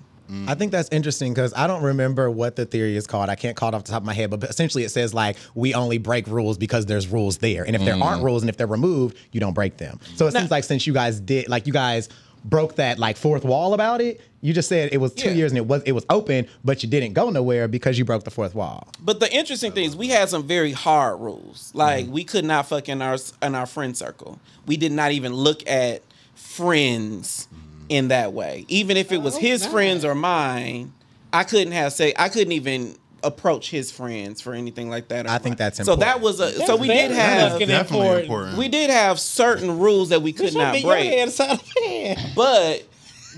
I 0.47 0.55
think 0.55 0.73
that's 0.73 0.89
interesting 0.91 1.33
because 1.33 1.53
I 1.55 1.67
don't 1.67 1.83
remember 1.83 2.31
what 2.31 2.57
the 2.57 2.67
theory 2.67 2.97
is 2.97 3.07
called. 3.07 3.29
I 3.29 3.35
can't 3.35 3.57
call 3.57 3.71
it 3.71 3.75
off 3.75 3.85
the 3.85 3.93
top 3.93 4.03
of 4.03 4.07
my 4.07 4.15
head, 4.15 4.31
but 4.31 4.45
essentially 4.45 4.85
it 4.85 4.91
says 4.91 5.15
like 5.15 5.37
we 5.55 5.75
only 5.75 5.99
break 5.99 6.27
rules 6.27 6.59
because 6.59 6.87
there's 6.87 7.09
rules 7.09 7.39
there, 7.39 7.65
and 7.65 7.77
if 7.77 7.85
there 7.85 7.95
aren't 7.95 8.23
mm. 8.23 8.27
rules 8.27 8.43
and 8.43 8.51
if 8.51 8.57
they're 8.57 8.67
removed, 8.67 9.17
you 9.33 9.41
don't 9.41 9.55
break 9.55 9.77
them. 9.77 10.01
So 10.17 10.27
it 10.27 10.33
seems 10.33 10.51
like 10.51 10.65
since 10.65 10.87
you 10.87 10.93
guys 10.93 11.21
did, 11.21 11.49
like 11.49 11.67
you 11.67 11.73
guys 11.73 12.09
broke 12.45 12.77
that 12.77 12.99
like 12.99 13.17
fourth 13.17 13.45
wall 13.45 13.75
about 13.75 14.01
it, 14.01 14.21
you 14.41 14.53
just 14.53 14.69
said 14.69 14.91
it 14.93 14.99
was 14.99 15.13
two 15.13 15.31
Yeah. 15.31 15.35
years 15.35 15.53
and 15.53 15.59
it 15.59 15.67
was 15.67 15.83
it 15.83 15.93
was 15.93 16.07
open, 16.09 16.47
but 16.65 16.83
you 16.83 16.89
didn't 16.89 17.15
go 17.15 17.31
nowhere 17.31 17.69
because 17.69 17.99
you 17.99 18.05
broke 18.05 18.25
the 18.25 18.31
fourth 18.31 18.55
wall. 18.55 18.89
But 19.01 19.21
the 19.21 19.33
interesting 19.33 19.73
thing 19.73 19.85
is 19.85 19.97
we 19.97 20.09
had 20.09 20.29
some 20.29 20.47
very 20.47 20.73
hard 20.73 21.21
rules. 21.21 21.73
Like 21.75 22.07
mm. 22.07 22.11
we 22.11 22.25
could 22.25 22.45
not 22.45 22.69
fuck 22.69 22.89
in 22.89 23.03
our 23.03 23.19
in 23.43 23.55
our 23.55 23.67
friend 23.67 23.97
circle. 23.97 24.39
We 24.67 24.77
did 24.77 24.93
not 24.93 25.13
even 25.13 25.35
look 25.35 25.69
at 25.69 26.03
friends 26.35 27.49
mm. 27.53 27.66
In 27.89 28.09
that 28.09 28.33
way. 28.33 28.65
Even 28.69 28.97
if 28.97 29.13
it 29.13 29.19
was 29.23 29.37
his 29.37 29.67
friends 29.67 30.05
or 30.05 30.15
mine, 30.15 30.93
I 31.33 31.45
couldn't 31.45 31.73
have 31.73 31.93
say 31.93 32.13
I 32.19 32.29
couldn't 32.29 32.53
even 32.53 32.97
approach 33.23 33.71
his 33.71 33.91
friends 33.91 34.41
for 34.41 34.53
anything 34.55 34.89
like 34.89 35.09
that. 35.09 35.27
or 35.27 35.31
I 35.31 35.39
think 35.39 35.53
mine. 35.53 35.57
that's 35.71 35.85
so. 35.85 35.97
That 35.97 36.21
was 36.21 36.39
a 36.41 36.53
so 36.67 36.77
we 36.77 36.87
did 36.89 37.11
have 37.11 37.59
Definitely 37.59 37.75
important. 37.77 38.23
important. 38.25 38.59
we 38.59 38.69
did 38.69 38.91
have 38.91 39.19
certain 39.19 39.79
rules 39.79 40.11
that 40.11 40.23
we 40.23 40.33
could 40.33 40.55
not 40.55 40.75
be 40.75 40.83
break. 40.83 41.11
hand 41.13 41.31
side 41.33 41.53
of 41.53 41.63
the. 41.65 42.33
But 42.35 42.87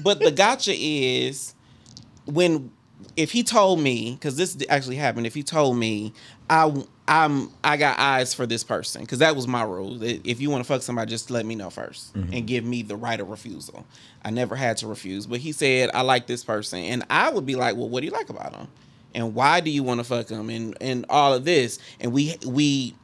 but 0.03 0.21
the 0.21 0.31
gotcha 0.31 0.75
is 0.77 1.55
when 2.27 2.71
if 3.17 3.33
he 3.33 3.43
told 3.43 3.81
me 3.81 4.13
because 4.15 4.37
this 4.37 4.57
actually 4.69 4.97
happened. 4.97 5.27
If 5.27 5.35
he 5.35 5.43
told 5.43 5.77
me 5.77 6.13
I 6.51 6.73
I'm 7.09 7.51
I 7.65 7.77
got 7.77 7.99
eyes 7.99 8.35
for 8.35 8.47
this 8.47 8.63
person 8.63 9.01
because 9.03 9.19
that 9.21 9.35
was 9.35 9.49
my 9.49 9.63
rule. 9.63 9.97
that 9.99 10.27
If 10.27 10.41
you 10.41 10.51
want 10.51 10.63
to 10.63 10.69
fuck 10.69 10.83
somebody, 10.83 11.11
just 11.11 11.31
let 11.31 11.47
me 11.47 11.55
know 11.55 11.69
1st 11.69 12.13
mm-hmm. 12.13 12.33
and 12.33 12.47
give 12.47 12.65
me 12.65 12.83
the 12.83 12.97
right 12.97 13.19
of 13.19 13.29
refusal. 13.29 13.87
I 14.25 14.31
never 14.31 14.55
had 14.55 14.77
to 14.79 14.87
refuse, 14.87 15.27
but 15.27 15.41
he 15.41 15.53
said 15.53 15.91
I 15.95 16.03
like 16.03 16.27
this 16.27 16.45
person, 16.45 16.81
and 16.81 17.05
I 17.09 17.31
would 17.31 17.47
be 17.47 17.57
like, 17.57 17.77
well, 17.77 17.89
what 17.89 18.01
do 18.01 18.07
you 18.07 18.13
like 18.13 18.29
about 18.29 18.55
him? 18.55 18.69
And 19.15 19.35
why 19.35 19.61
do 19.61 19.71
you 19.71 19.83
want 19.83 20.01
to 20.01 20.05
fuck 20.05 20.29
him? 20.29 20.51
And 20.51 20.77
and 20.81 21.07
all 21.09 21.33
of 21.33 21.45
this, 21.45 21.79
and 21.99 22.13
we 22.13 22.37
we 22.47 22.95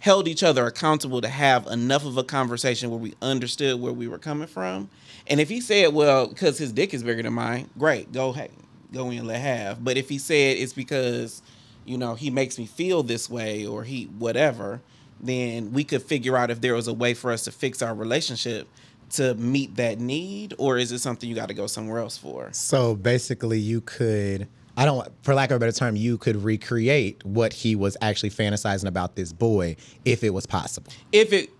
held 0.00 0.26
each 0.26 0.42
other 0.42 0.66
accountable 0.66 1.20
to 1.20 1.28
have 1.28 1.66
enough 1.66 2.04
of 2.04 2.16
a 2.16 2.24
conversation 2.24 2.90
where 2.90 2.98
we 2.98 3.14
understood 3.22 3.80
where 3.80 3.92
we 3.92 4.08
were 4.08 4.18
coming 4.18 4.48
from. 4.48 4.90
And 5.26 5.40
if 5.40 5.48
he 5.48 5.60
said, 5.60 5.94
"Well, 5.94 6.26
because 6.26 6.58
his 6.58 6.72
dick 6.72 6.92
is 6.92 7.04
bigger 7.04 7.22
than 7.22 7.34
mine," 7.34 7.70
great, 7.78 8.12
go 8.12 8.30
ahead, 8.30 8.50
go 8.92 9.10
in, 9.10 9.26
let 9.26 9.40
have. 9.40 9.84
But 9.84 9.96
if 9.96 10.08
he 10.08 10.18
said 10.18 10.56
it's 10.56 10.72
because, 10.72 11.42
you 11.90 11.98
know, 11.98 12.14
he 12.14 12.30
makes 12.30 12.56
me 12.56 12.66
feel 12.66 13.02
this 13.02 13.28
way 13.28 13.66
or 13.66 13.82
he 13.82 14.04
whatever, 14.04 14.80
then 15.20 15.72
we 15.72 15.82
could 15.82 16.02
figure 16.02 16.36
out 16.36 16.50
if 16.50 16.60
there 16.60 16.74
was 16.74 16.86
a 16.86 16.94
way 16.94 17.14
for 17.14 17.32
us 17.32 17.44
to 17.44 17.50
fix 17.50 17.82
our 17.82 17.94
relationship 17.94 18.68
to 19.10 19.34
meet 19.34 19.74
that 19.74 19.98
need, 19.98 20.54
or 20.56 20.78
is 20.78 20.92
it 20.92 21.00
something 21.00 21.28
you 21.28 21.34
got 21.34 21.48
to 21.48 21.54
go 21.54 21.66
somewhere 21.66 21.98
else 21.98 22.16
for? 22.16 22.48
So 22.52 22.94
basically, 22.94 23.58
you 23.58 23.80
could. 23.80 24.46
I 24.76 24.84
don't, 24.84 25.06
for 25.22 25.34
lack 25.34 25.50
of 25.50 25.56
a 25.56 25.58
better 25.58 25.72
term, 25.72 25.96
you 25.96 26.16
could 26.16 26.36
recreate 26.36 27.22
what 27.24 27.52
he 27.52 27.74
was 27.74 27.96
actually 28.00 28.30
fantasizing 28.30 28.86
about 28.86 29.16
this 29.16 29.32
boy 29.32 29.74
if 30.04 30.22
it 30.22 30.30
was 30.30 30.46
possible. 30.46 30.92
if 31.10 31.32
it 31.32 31.50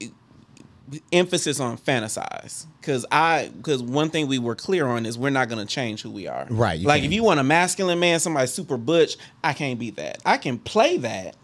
emphasis 1.13 1.61
on 1.61 1.79
fantasize. 1.79 2.67
Because 2.81 3.07
i 3.11 3.51
because 3.57 3.83
one 3.83 4.11
thing 4.11 4.27
we 4.27 4.39
were 4.39 4.55
clear 4.55 4.87
on 4.87 5.07
is 5.07 5.17
we're 5.19 5.31
not 5.31 5.49
going 5.49 5.65
to 5.65 5.73
change 5.73 6.03
who 6.03 6.11
we 6.11 6.27
are. 6.27 6.47
Right, 6.51 6.81
like 6.81 7.03
can't. 7.03 7.13
if 7.13 7.15
you 7.15 7.23
want 7.23 7.41
a 7.41 7.45
masculine 7.45 7.99
man 7.99 8.21
somebody 8.21 8.47
super 8.47 8.77
butch 8.77 9.17
i 9.45 9.53
can't 9.53 9.79
be 9.79 9.91
that. 9.93 10.19
I 10.25 10.37
can 10.37 10.59
play 10.59 10.97
that 10.99 11.37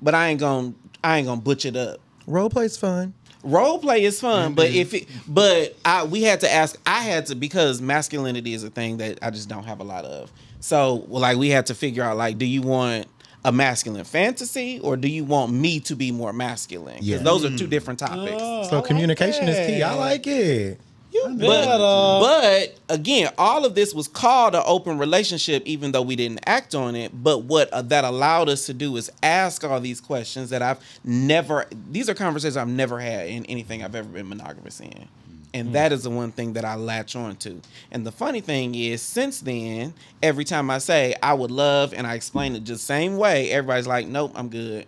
but 0.00 0.14
i 0.14 0.28
ain't 0.28 0.40
gonna 0.40 0.74
i 1.02 1.18
ain't 1.18 1.26
gonna 1.26 1.40
butch 1.40 1.64
it 1.64 1.76
up. 1.76 2.00
Role 2.26 2.50
play's 2.50 2.76
fun. 2.76 3.14
role 3.44 3.78
play 3.78 4.02
is 4.02 4.20
fun 4.20 4.54
but 4.54 4.70
if 4.70 4.92
it 4.94 5.06
but 5.28 5.76
i 5.84 6.04
we 6.04 6.22
had 6.22 6.40
to 6.40 6.52
ask 6.52 6.76
i 6.86 7.00
had 7.00 7.26
to 7.26 7.34
because 7.36 7.80
masculinity 7.80 8.54
is 8.54 8.64
a 8.64 8.70
thing 8.70 8.96
that 8.96 9.18
i 9.22 9.30
just 9.30 9.48
don't 9.48 9.64
have 9.64 9.80
a 9.80 9.84
lot 9.84 10.04
of. 10.04 10.32
So 10.60 11.04
well, 11.06 11.20
like 11.20 11.36
we 11.36 11.50
had 11.50 11.66
to 11.66 11.74
figure 11.74 12.02
out 12.02 12.16
like 12.16 12.38
do 12.38 12.46
you 12.46 12.62
want 12.62 13.06
a 13.46 13.52
masculine 13.52 14.04
fantasy 14.04 14.80
or 14.80 14.96
do 14.96 15.06
you 15.08 15.22
want 15.24 15.52
me 15.52 15.78
to 15.78 15.94
be 15.94 16.10
more 16.10 16.32
masculine 16.32 16.94
because 16.94 17.06
Yeah. 17.06 17.18
those 17.18 17.44
are 17.44 17.56
two 17.56 17.68
different 17.68 18.00
topics 18.00 18.68
So 18.68 18.82
communication 18.82 19.48
is 19.48 19.66
key. 19.68 19.82
I 19.82 19.94
like 19.94 20.26
it. 20.26 20.80
You 21.12 21.22
but, 21.28 21.38
better. 21.38 21.78
but 21.78 22.74
again, 22.94 23.32
all 23.38 23.64
of 23.64 23.74
this 23.76 23.94
was 23.94 24.08
called 24.08 24.54
an 24.56 24.62
open 24.66 24.98
relationship, 24.98 25.62
even 25.64 25.92
though 25.92 26.02
we 26.02 26.16
didn't 26.16 26.40
act 26.44 26.74
on 26.74 26.94
it. 26.96 27.12
But 27.22 27.44
what 27.44 27.70
uh, 27.72 27.80
that 27.82 28.04
allowed 28.04 28.48
us 28.50 28.66
to 28.66 28.74
do 28.74 28.96
is 28.96 29.10
ask 29.22 29.62
all 29.64 29.80
these 29.80 30.00
questions 30.00 30.50
that 30.50 30.60
I've 30.60 30.78
never. 31.04 31.66
These 31.90 32.10
are 32.10 32.14
conversations 32.14 32.56
I've 32.58 32.68
never 32.68 32.98
had 32.98 33.28
in 33.28 33.46
anything 33.46 33.82
I've 33.84 33.94
ever 33.94 34.08
been 34.08 34.28
monogamous 34.28 34.80
in, 34.80 35.08
and 35.54 35.68
hmm. 35.68 35.72
that 35.74 35.92
is 35.92 36.02
the 36.02 36.10
one 36.10 36.32
thing 36.32 36.54
that 36.54 36.64
I 36.64 36.74
latch 36.74 37.16
on 37.16 37.36
to. 37.36 37.60
And 37.90 38.06
the 38.06 38.12
funny 38.12 38.40
thing 38.40 38.74
is, 38.74 39.02
since 39.02 39.40
then, 39.40 39.94
every 40.22 40.44
time 40.44 40.70
I 40.70 40.78
say 40.78 41.14
I 41.22 41.34
would 41.34 41.50
love, 41.50 41.94
and 41.94 42.06
I 42.06 42.14
explain 42.14 42.54
it 42.56 42.64
just 42.64 42.84
same 42.84 43.16
way, 43.16 43.50
everybody's 43.50 43.86
like, 43.86 44.06
"Nope, 44.06 44.32
I'm 44.34 44.48
good," 44.48 44.86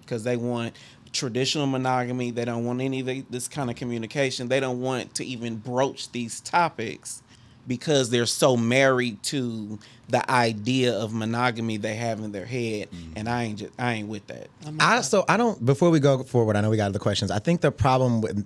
because 0.00 0.24
they 0.24 0.36
want 0.36 0.74
traditional 1.12 1.66
monogamy. 1.66 2.30
They 2.30 2.44
don't 2.44 2.64
want 2.64 2.80
any 2.80 3.00
of 3.00 3.30
this 3.30 3.48
kind 3.48 3.70
of 3.70 3.76
communication. 3.76 4.48
They 4.48 4.60
don't 4.60 4.80
want 4.80 5.14
to 5.16 5.24
even 5.24 5.56
broach 5.56 6.10
these 6.12 6.40
topics 6.40 7.22
because 7.66 8.10
they're 8.10 8.26
so 8.26 8.56
married 8.56 9.22
to 9.22 9.78
the 10.08 10.28
idea 10.30 10.94
of 10.94 11.12
monogamy 11.12 11.76
they 11.76 11.94
have 11.94 12.20
in 12.20 12.32
their 12.32 12.44
head. 12.46 12.88
Hmm. 12.88 13.12
And 13.16 13.28
I 13.28 13.44
ain't 13.44 13.58
just 13.60 13.72
I 13.78 13.94
ain't 13.94 14.08
with 14.08 14.26
that. 14.26 14.48
I 14.80 15.00
so 15.02 15.24
I 15.28 15.36
don't. 15.36 15.64
Before 15.64 15.90
we 15.90 16.00
go 16.00 16.22
forward, 16.24 16.56
I 16.56 16.60
know 16.60 16.70
we 16.70 16.76
got 16.76 16.86
other 16.86 16.98
questions. 16.98 17.30
I 17.30 17.38
think 17.38 17.60
the 17.60 17.70
problem 17.70 18.20
with, 18.20 18.44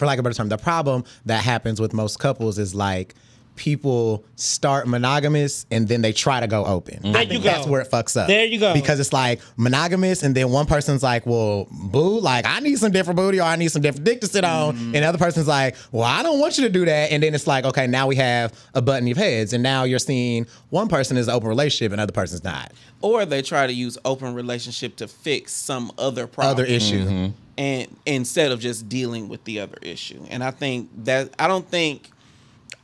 for 0.00 0.06
lack 0.06 0.18
of 0.18 0.24
a 0.24 0.28
better 0.28 0.36
term, 0.36 0.48
the 0.48 0.58
problem 0.58 1.04
that 1.26 1.44
happens 1.44 1.80
with 1.80 1.92
most 1.92 2.18
couples 2.18 2.58
is 2.58 2.74
like 2.74 3.14
people 3.56 4.24
start 4.36 4.88
monogamous 4.88 5.66
and 5.70 5.86
then 5.86 6.00
they 6.00 6.14
try 6.14 6.40
to 6.40 6.46
go 6.46 6.64
open. 6.64 6.94
Mm-hmm. 6.94 7.12
There 7.12 7.20
I 7.20 7.22
you 7.24 7.28
think 7.28 7.44
go. 7.44 7.50
that's 7.50 7.66
where 7.66 7.82
it 7.82 7.90
fucks 7.90 8.18
up. 8.18 8.26
There 8.26 8.46
you 8.46 8.58
go. 8.58 8.72
Because 8.72 8.98
it's 8.98 9.12
like 9.12 9.42
monogamous 9.58 10.22
and 10.22 10.34
then 10.34 10.50
one 10.50 10.64
person's 10.64 11.02
like, 11.02 11.26
well, 11.26 11.68
boo, 11.70 12.20
like 12.20 12.46
I 12.46 12.60
need 12.60 12.78
some 12.78 12.90
different 12.90 13.18
booty 13.18 13.38
or 13.38 13.42
I 13.42 13.56
need 13.56 13.70
some 13.70 13.82
different 13.82 14.06
dick 14.06 14.22
to 14.22 14.26
sit 14.28 14.44
on. 14.44 14.74
Mm-hmm. 14.74 14.94
And 14.94 15.04
the 15.04 15.04
other 15.04 15.18
person's 15.18 15.46
like, 15.46 15.76
well, 15.92 16.04
I 16.04 16.22
don't 16.22 16.40
want 16.40 16.56
you 16.56 16.64
to 16.64 16.70
do 16.70 16.86
that. 16.86 17.12
And 17.12 17.22
then 17.22 17.34
it's 17.34 17.46
like, 17.46 17.66
okay, 17.66 17.86
now 17.86 18.06
we 18.06 18.16
have 18.16 18.58
a 18.72 18.80
button 18.80 19.06
of 19.08 19.16
heads. 19.18 19.52
And 19.52 19.62
now 19.62 19.84
you're 19.84 19.98
seeing 19.98 20.46
one 20.70 20.88
person 20.88 21.18
is 21.18 21.28
an 21.28 21.34
open 21.34 21.48
relationship 21.48 21.92
and 21.92 22.00
other 22.00 22.12
person's 22.12 22.42
not. 22.42 22.72
Or 23.02 23.26
they 23.26 23.42
try 23.42 23.66
to 23.66 23.72
use 23.74 23.98
open 24.06 24.32
relationship 24.32 24.96
to 24.96 25.06
fix 25.06 25.52
some 25.52 25.92
other 25.98 26.26
problem. 26.26 26.52
Other 26.52 26.64
issue. 26.64 27.04
Mm-hmm. 27.04 27.32
And 27.60 27.94
instead 28.06 28.52
of 28.52 28.58
just 28.58 28.88
dealing 28.88 29.28
with 29.28 29.44
the 29.44 29.60
other 29.60 29.76
issue. 29.82 30.24
And 30.30 30.42
I 30.42 30.50
think 30.50 30.88
that 31.04 31.34
I 31.38 31.46
don't 31.46 31.68
think 31.68 32.10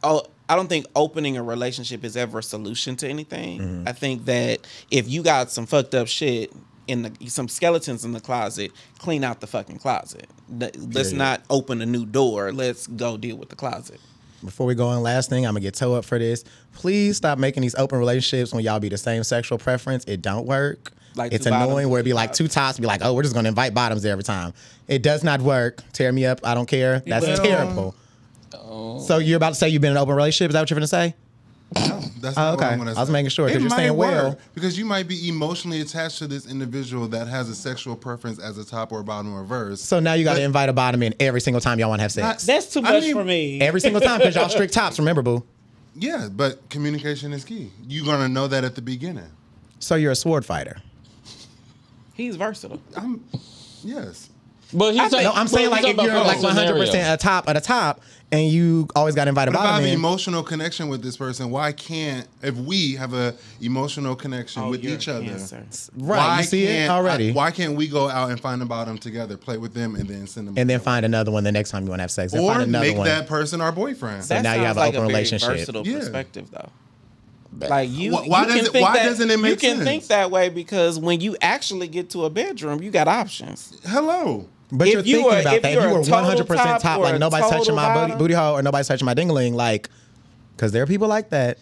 oh 0.02 0.26
I 0.50 0.54
don't 0.54 0.68
think 0.68 0.84
opening 0.94 1.38
a 1.38 1.42
relationship 1.42 2.04
is 2.04 2.14
ever 2.14 2.40
a 2.40 2.42
solution 2.42 2.94
to 2.96 3.08
anything. 3.08 3.58
Mm-hmm. 3.58 3.88
I 3.88 3.92
think 3.92 4.26
that 4.26 4.60
if 4.90 5.08
you 5.08 5.22
got 5.22 5.50
some 5.50 5.64
fucked 5.64 5.94
up 5.94 6.08
shit 6.08 6.52
in 6.86 7.02
the 7.02 7.28
some 7.28 7.48
skeletons 7.48 8.04
in 8.04 8.12
the 8.12 8.20
closet, 8.20 8.70
clean 8.98 9.24
out 9.24 9.40
the 9.40 9.46
fucking 9.46 9.78
closet. 9.78 10.28
Let's 10.50 10.76
Period. 10.76 11.16
not 11.16 11.42
open 11.48 11.80
a 11.80 11.86
new 11.86 12.04
door. 12.04 12.52
Let's 12.52 12.86
go 12.86 13.16
deal 13.16 13.36
with 13.38 13.48
the 13.48 13.56
closet. 13.56 13.98
Before 14.44 14.66
we 14.66 14.74
go 14.74 14.88
on, 14.88 15.02
last 15.02 15.30
thing, 15.30 15.46
I'm 15.46 15.54
gonna 15.54 15.60
get 15.60 15.74
toe 15.74 15.94
up 15.94 16.04
for 16.04 16.18
this. 16.18 16.44
Please 16.74 17.16
stop 17.16 17.38
making 17.38 17.62
these 17.62 17.74
open 17.76 17.98
relationships 17.98 18.52
when 18.52 18.62
y'all 18.62 18.78
be 18.78 18.90
the 18.90 18.98
same 18.98 19.24
sexual 19.24 19.56
preference. 19.56 20.04
It 20.04 20.20
don't 20.20 20.44
work. 20.44 20.92
Like 21.16 21.32
it's 21.32 21.44
two 21.44 21.50
bottoms 21.50 21.68
annoying 21.70 21.84
and 21.84 21.90
where 21.90 21.98
it'd 22.00 22.04
be 22.04 22.12
like 22.12 22.32
two 22.32 22.46
tops, 22.48 22.78
be 22.78 22.86
like, 22.86 23.00
oh, 23.02 23.14
we're 23.14 23.22
just 23.22 23.34
gonna 23.34 23.48
invite 23.48 23.74
bottoms 23.74 24.04
every 24.04 24.22
time. 24.24 24.52
It 24.86 25.02
does 25.02 25.24
not 25.24 25.40
work. 25.40 25.82
Tear 25.92 26.12
me 26.12 26.26
up. 26.26 26.40
I 26.44 26.54
don't 26.54 26.66
care. 26.66 27.02
That's 27.06 27.26
Well- 27.26 27.36
terrible. 27.38 27.94
So 29.06 29.18
you're 29.18 29.36
about 29.36 29.50
to 29.50 29.54
say 29.54 29.68
you've 29.68 29.82
been 29.82 29.92
in 29.92 29.96
an 29.96 30.02
open 30.02 30.14
relationship? 30.14 30.50
Is 30.50 30.54
that 30.54 30.60
what 30.60 30.70
you're 30.70 30.76
gonna 30.76 30.86
say? 30.86 31.14
No, 31.74 32.00
That's 32.20 32.38
Oh, 32.38 32.40
not 32.42 32.50
what 32.58 32.64
okay. 32.64 32.74
I'm 32.74 32.80
I 32.82 32.84
was 32.92 33.08
say. 33.08 33.12
making 33.12 33.30
sure, 33.30 33.46
'cause 33.48 33.56
It 33.56 33.60
you're 33.60 33.70
saying 33.70 33.96
well. 33.96 34.38
because 34.54 34.78
you 34.78 34.84
might 34.84 35.08
be 35.08 35.28
emotionally 35.28 35.80
attached 35.80 36.18
to 36.18 36.26
this 36.28 36.46
individual 36.46 37.08
that 37.08 37.26
has 37.28 37.48
a 37.48 37.54
sexual 37.54 37.96
preference 37.96 38.38
as 38.38 38.56
a 38.58 38.64
top 38.64 38.92
or 38.92 39.02
bottom 39.02 39.34
or 39.34 39.42
verse. 39.44 39.80
So 39.82 39.98
now 40.00 40.14
you 40.14 40.24
got 40.24 40.34
to 40.36 40.42
invite 40.42 40.68
a 40.68 40.72
bottom 40.72 41.02
in 41.02 41.14
every 41.18 41.40
single 41.40 41.60
time 41.60 41.78
y'all 41.80 41.88
want 41.88 41.98
to 41.98 42.02
have 42.04 42.12
sex. 42.12 42.44
That's 42.46 42.66
too 42.72 42.80
I 42.80 42.92
much 42.92 43.02
mean, 43.02 43.14
for 43.14 43.24
me. 43.24 43.60
every 43.60 43.80
single 43.80 44.00
time 44.00 44.18
because 44.18 44.34
y'all 44.36 44.48
strict 44.48 44.72
tops. 44.74 44.98
Remember, 44.98 45.22
boo. 45.22 45.44
Yeah, 45.98 46.28
but 46.30 46.68
communication 46.70 47.32
is 47.32 47.44
key. 47.44 47.70
You're 47.88 48.04
gonna 48.06 48.28
know 48.28 48.46
that 48.48 48.62
at 48.64 48.74
the 48.76 48.82
beginning. 48.82 49.28
So 49.80 49.94
you're 49.96 50.12
a 50.12 50.16
sword 50.16 50.44
fighter. 50.44 50.76
He's 52.16 52.36
versatile. 52.36 52.80
I'm 52.96 53.22
yes. 53.84 54.30
But 54.72 54.94
he's 54.94 55.12
No, 55.12 55.30
I'm 55.32 55.46
saying 55.46 55.70
like 55.70 55.84
if 55.84 55.96
you're 55.96 56.14
like 56.14 56.42
100 56.42 56.72
percent 56.72 56.88
scenario. 56.90 57.12
at 57.12 57.20
top 57.20 57.48
at 57.48 57.52
the 57.52 57.60
top, 57.60 58.00
and 58.32 58.48
you 58.48 58.88
always 58.96 59.14
got 59.14 59.28
invited 59.28 59.50
invite 59.50 59.52
a 59.52 59.52
But 59.52 59.58
if 59.58 59.60
I 59.60 59.64
bottom 59.74 59.84
have 59.84 59.92
an 59.92 59.96
emotional 59.96 60.42
connection 60.42 60.88
with 60.88 61.02
this 61.04 61.16
person, 61.16 61.50
why 61.50 61.70
can't 61.70 62.26
if 62.42 62.56
we 62.56 62.94
have 62.96 63.14
a 63.14 63.36
emotional 63.60 64.16
connection 64.16 64.62
Oh, 64.64 64.70
with 64.70 64.84
each 64.84 65.06
other? 65.06 65.24
Cancer. 65.24 65.64
Right, 65.96 66.18
why 66.18 66.38
you 66.38 66.42
see 66.44 66.64
it 66.64 66.90
already, 66.90 67.30
I- 67.30 67.32
why 67.32 67.52
can't 67.52 67.76
we 67.76 67.86
go 67.86 68.08
out 68.08 68.30
and 68.30 68.40
find 68.40 68.60
a 68.60 68.66
bottom 68.66 68.98
together, 68.98 69.36
play 69.36 69.56
with 69.56 69.72
them, 69.72 69.94
and 69.94 70.08
then 70.08 70.26
send 70.26 70.48
them? 70.48 70.54
and 70.58 70.68
then 70.68 70.80
find 70.80 71.06
another 71.06 71.30
one 71.30 71.44
the 71.44 71.52
next 71.52 71.70
time 71.70 71.84
you 71.84 71.90
want 71.90 72.00
to 72.00 72.04
have 72.04 72.10
sex. 72.10 72.32
Then 72.32 72.42
or 72.42 72.50
find 72.54 72.64
another 72.64 72.86
make 72.88 72.96
one. 72.96 73.06
that 73.06 73.28
person 73.28 73.60
our 73.60 73.70
boyfriend. 73.70 74.24
So 74.24 74.34
That 74.34 74.42
now 74.42 74.54
you 74.54 74.64
sounds 74.64 74.66
have 74.66 74.76
an 74.78 74.80
like 74.80 74.88
open 74.94 74.98
a 74.98 75.06
very 75.06 75.08
relationship. 75.14 75.48
Versatile 75.50 75.86
Yeah. 75.86 75.98
perspective, 76.00 76.50
though. 76.50 76.70
Like 77.58 77.88
you, 77.90 78.12
Why- 78.12 78.26
why 78.26 78.40
you 78.42 78.46
does 78.54 78.68
it, 78.68 78.74
why 78.82 78.94
that, 78.96 79.04
doesn't 79.04 79.30
it 79.30 79.38
make 79.40 79.50
You 79.50 79.56
can 79.56 79.76
sense? 79.76 79.84
think 79.88 80.06
that 80.08 80.30
way 80.30 80.48
because 80.50 80.98
when 80.98 81.20
you 81.20 81.36
actually 81.40 81.88
get 81.88 82.10
to 82.10 82.24
a 82.24 82.30
bedroom, 82.30 82.82
you 82.82 82.90
got 82.90 83.08
options. 83.08 83.72
Hello. 83.86 84.46
But 84.70 84.88
If 84.88 84.92
you're 84.94 85.02
you 85.02 85.16
thinking 85.16 85.32
are- 85.32 85.40
about 85.40 85.54
if 85.56 85.62
that. 85.62 85.68
If 85.72 85.74
you're 85.82 85.92
were 85.92 86.00
100 86.02 86.46
percent 86.46 86.68
top 86.68 86.82
top, 86.82 87.00
like 87.00 87.14
a 87.14 87.18
nobody's 87.18 87.46
touching 87.48 87.58
total 87.74 87.76
my 87.76 87.88
booty, 87.94 88.00
bottom. 88.02 88.18
booty 88.18 88.34
hole 88.34 88.58
or 88.58 88.62
nobody's 88.62 88.88
touching 88.88 89.06
my 89.06 89.14
dingling, 89.14 89.54
like, 89.54 89.88
because 90.56 90.72
there 90.72 90.82
are 90.82 90.86
people 90.86 91.08
like 91.08 91.30
that. 91.30 91.58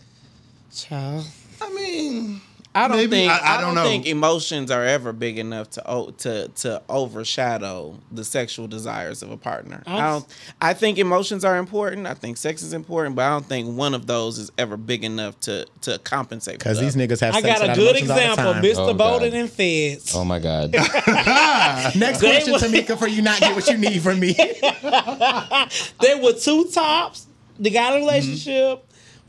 Child. 0.74 1.26
I 1.60 1.72
mean, 1.74 2.40
I 2.76 2.88
don't 2.88 2.96
Maybe. 2.96 3.10
think 3.16 3.30
I- 3.32 3.38
I, 3.38 3.54
I 3.54 3.60
don't 3.60 3.74
don't 3.74 3.84
know. 3.84 3.84
think 3.90 4.06
emotions 4.06 4.70
are 4.70 4.84
ever 4.84 5.12
big 5.12 5.38
enough 5.38 5.70
to 5.70 6.12
to 6.18 6.48
to 6.48 6.82
overshadow 6.88 7.98
the 8.10 8.24
sexual 8.24 8.66
desires 8.66 9.22
of 9.22 9.30
a 9.30 9.36
partner. 9.36 9.82
I 9.86 10.00
don't. 10.00 10.26
I 10.60 10.74
think 10.74 10.98
emotions 10.98 11.44
are 11.44 11.56
important. 11.56 12.06
I 12.06 12.14
think 12.14 12.36
sex 12.36 12.62
is 12.62 12.72
important, 12.72 13.14
but 13.14 13.22
I 13.22 13.30
don't 13.30 13.46
think 13.46 13.76
one 13.76 13.94
of 13.94 14.06
those 14.06 14.38
is 14.38 14.50
ever 14.58 14.76
big 14.76 15.04
enough 15.04 15.38
to 15.40 15.66
to 15.82 15.98
compensate. 16.00 16.58
Because 16.58 16.80
these 16.80 16.96
niggas 16.96 17.20
have 17.20 17.34
I 17.36 17.42
sex 17.42 17.60
got 17.60 17.70
a 17.70 17.74
good 17.74 17.96
emotions 17.96 18.10
all 18.10 18.16
the 18.16 18.30
example. 18.60 18.84
Mr. 18.84 18.90
Oh, 18.90 18.94
Bolden 18.94 19.30
God. 19.30 19.38
and 19.38 19.50
Feds. 19.50 20.14
Oh 20.14 20.24
my 20.24 20.38
God. 20.40 20.72
Next 21.94 22.18
They 22.20 22.28
question, 22.30 22.52
was- 22.52 22.62
Tamika, 22.62 22.98
for 22.98 23.06
you 23.08 23.22
not 23.22 23.38
get 23.40 23.54
what 23.54 23.68
you 23.68 23.76
need 23.78 24.02
from 24.02 24.18
me. 24.20 24.32
They 24.34 26.14
were 26.20 26.32
two 26.32 26.64
tops. 26.72 27.26
They 27.58 27.70
got 27.70 27.92
Mm-hmm. 27.92 28.02
a 28.02 28.06
relationship, 28.06 28.84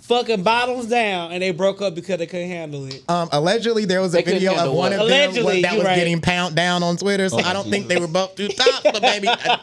fucking 0.08 0.44
bottoms 0.44 0.86
down, 0.88 1.32
and 1.32 1.42
they 1.42 1.52
broke 1.52 1.82
up 1.82 1.96
because 1.96 2.18
they 2.20 2.28
couldn't 2.28 2.48
handle 2.50 2.86
it. 2.86 3.04
Um, 3.10 3.30
allegedly, 3.32 3.86
there 3.86 4.02
was 4.02 4.14
a 4.14 4.18
They 4.18 4.24
couldn't 4.24 4.40
video 4.40 4.52
of 4.52 4.58
handle 4.58 4.76
one 4.76 4.92
what? 4.92 5.02
of 5.02 5.08
them 5.08 5.18
Allegedly, 5.30 5.62
that 5.64 5.72
you 5.74 5.78
was 5.80 5.86
right. 5.88 5.96
getting 5.96 6.22
pound 6.22 6.56
down 6.56 6.84
on 6.84 6.98
Twitter. 6.98 7.28
So 7.30 7.38
Oh, 7.38 7.44
I 7.44 7.54
don't 7.54 7.70
think 7.70 7.88
they 7.88 8.00
were 8.00 8.08
both 8.08 8.36
two 8.36 8.48
tops, 8.50 8.82
but 8.84 9.02
maybe. 9.02 9.28
I- 9.28 9.60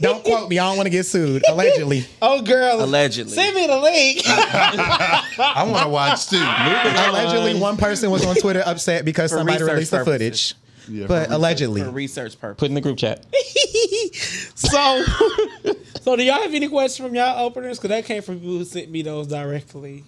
don't 0.00 0.22
quote 0.24 0.48
me. 0.48 0.58
I 0.58 0.68
don't 0.68 0.76
want 0.76 0.86
to 0.86 0.90
get 0.90 1.06
sued. 1.06 1.42
Allegedly. 1.48 2.04
Oh, 2.22 2.42
girl. 2.42 2.82
Allegedly. 2.82 3.32
Send 3.32 3.54
me 3.56 3.66
the 3.66 3.78
link. 3.80 4.22
I 4.26 5.64
want 5.68 5.82
to 5.84 5.88
watch 5.88 6.28
too. 6.28 6.36
Allegedly, 6.38 7.60
one 7.60 7.76
person 7.76 8.10
was 8.10 8.24
on 8.24 8.34
Twitter 8.36 8.62
upset 8.64 9.04
because 9.04 9.30
somebody 9.30 9.58
research 9.62 9.72
released 9.72 9.90
the 9.90 9.98
purposes. 9.98 10.52
footage. 10.52 10.67
Yeah, 10.88 11.04
for 11.04 11.08
but 11.08 11.18
research. 11.20 11.34
allegedly. 11.36 11.80
for 11.82 11.90
research 11.90 12.40
purpose. 12.40 12.60
Put 12.60 12.68
in 12.68 12.74
the 12.74 12.80
group 12.80 12.98
chat. 12.98 13.24
so, 14.14 15.04
so 16.00 16.16
do 16.16 16.22
y'all 16.22 16.42
have 16.42 16.54
any 16.54 16.68
questions 16.68 17.06
from 17.06 17.14
y'all 17.14 17.44
openers? 17.44 17.78
Because 17.78 17.90
that 17.90 18.04
came 18.04 18.22
from 18.22 18.40
people 18.40 18.58
who 18.58 18.64
sent 18.64 18.90
me 18.90 19.02
those 19.02 19.26
directly. 19.26 20.04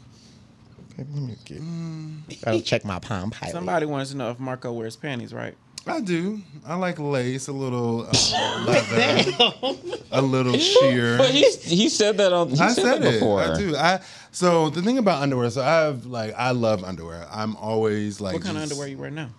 Okay, 0.93 1.07
Let 1.13 1.23
me 1.23 1.37
get. 1.45 2.47
I'll 2.49 2.61
check 2.61 2.85
my 2.85 2.99
palm 2.99 3.31
pilot. 3.31 3.53
Somebody 3.53 3.87
wants 3.87 4.11
to 4.11 4.17
know 4.17 4.31
if 4.31 4.39
Marco 4.39 4.73
wears 4.73 4.97
panties, 4.97 5.33
right? 5.33 5.55
I 5.87 6.01
do. 6.01 6.41
I 6.67 6.75
like 6.75 6.99
lace, 6.99 7.49
a 7.49 7.53
little 7.53 8.03
uh, 8.03 8.65
leather, 8.67 9.77
a 10.13 10.21
little 10.21 10.59
sheer. 10.59 11.17
But 11.17 11.31
he 11.31 11.51
he 11.63 11.89
said 11.89 12.19
that 12.19 12.33
on. 12.35 12.51
He 12.51 12.61
I 12.61 12.69
said, 12.73 12.83
said 12.85 13.05
it. 13.05 13.13
before. 13.15 13.41
I 13.41 13.57
do. 13.57 13.75
I 13.75 14.01
so 14.31 14.69
the 14.69 14.83
thing 14.83 14.99
about 14.99 15.23
underwear. 15.23 15.49
So 15.49 15.63
I 15.63 15.85
have 15.85 16.05
like 16.05 16.35
I 16.37 16.51
love 16.51 16.85
underwear. 16.85 17.27
I'm 17.31 17.57
always 17.57 18.21
like. 18.21 18.35
What 18.35 18.43
kind 18.43 18.59
of 18.59 18.65
underwear 18.65 18.89
you 18.89 18.99
wear 18.99 19.11
now? 19.11 19.31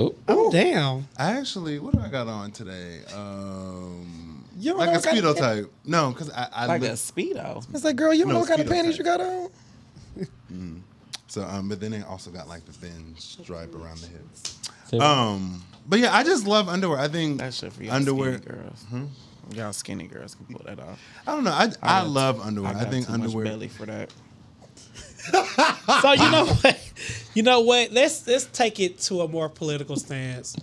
Oh, 0.00 0.14
Oh, 0.28 0.50
damn. 0.52 1.08
I 1.16 1.32
actually, 1.38 1.78
what 1.78 1.92
do 1.92 2.00
I 2.00 2.08
got 2.08 2.28
on 2.28 2.50
today? 2.52 3.00
Um, 3.14 4.44
You 4.56 4.70
don't 4.70 4.78
like 4.78 4.88
know 4.90 4.92
a 4.94 5.00
what 5.00 5.04
speedo 5.04 5.30
of- 5.30 5.38
type. 5.38 5.72
No, 5.84 6.10
because 6.12 6.30
I, 6.30 6.48
I 6.52 6.66
Like 6.66 6.82
li- 6.82 6.88
a 6.88 6.92
speedo. 6.92 7.64
It's 7.74 7.84
like, 7.84 7.96
girl, 7.96 8.12
you 8.14 8.20
don't 8.24 8.28
No, 8.28 8.34
know 8.34 8.40
what 8.40 8.48
kind 8.48 8.60
of 8.60 8.68
panties 8.68 8.92
type. 8.96 8.98
you 8.98 9.04
got 9.04 9.20
on? 9.20 9.50
so 11.26 11.42
um, 11.42 11.68
but 11.68 11.80
then 11.80 11.90
they 11.90 12.02
also 12.02 12.30
got 12.30 12.48
like 12.48 12.64
the 12.64 12.72
thin 12.72 13.14
stripe 13.18 13.74
around 13.74 13.98
the 13.98 14.06
hips. 14.08 14.58
so- 14.90 15.00
Um, 15.00 15.62
but 15.88 15.98
yeah, 16.00 16.14
I 16.14 16.22
just 16.22 16.46
love 16.46 16.68
underwear. 16.68 16.98
I 16.98 17.08
think 17.08 17.38
That's 17.38 17.56
shit 17.58 17.72
for 17.72 17.82
y'all 17.82 17.94
underwear. 17.94 18.38
skinny 18.38 18.56
girls. 18.56 18.84
Y'all 19.54 19.72
skinny 19.72 20.06
girls 20.06 20.34
can 20.34 20.44
pull 20.46 20.62
that 20.66 20.78
off. 20.78 21.00
I 21.26 21.32
don't 21.34 21.44
know. 21.44 21.50
I 21.52 21.64
I, 21.82 22.02
got- 22.02 22.08
love 22.08 22.40
underwear. 22.40 22.70
I, 22.70 22.82
got 22.84 22.90
think 22.90 23.06
too 23.06 23.12
much 23.12 23.20
underwear. 23.22 23.44
belly 23.46 23.68
for 23.68 23.86
that. 23.86 24.10
So 26.02 26.12
you 26.12 26.30
know 26.30 26.46
what? 26.46 26.92
You 27.34 27.42
know 27.42 27.60
what? 27.60 27.92
Let's 27.92 28.26
let's 28.26 28.46
take 28.46 28.78
it 28.80 28.98
to 29.02 29.22
a 29.22 29.28
more 29.28 29.48
political 29.48 29.96
stance. 29.96 30.56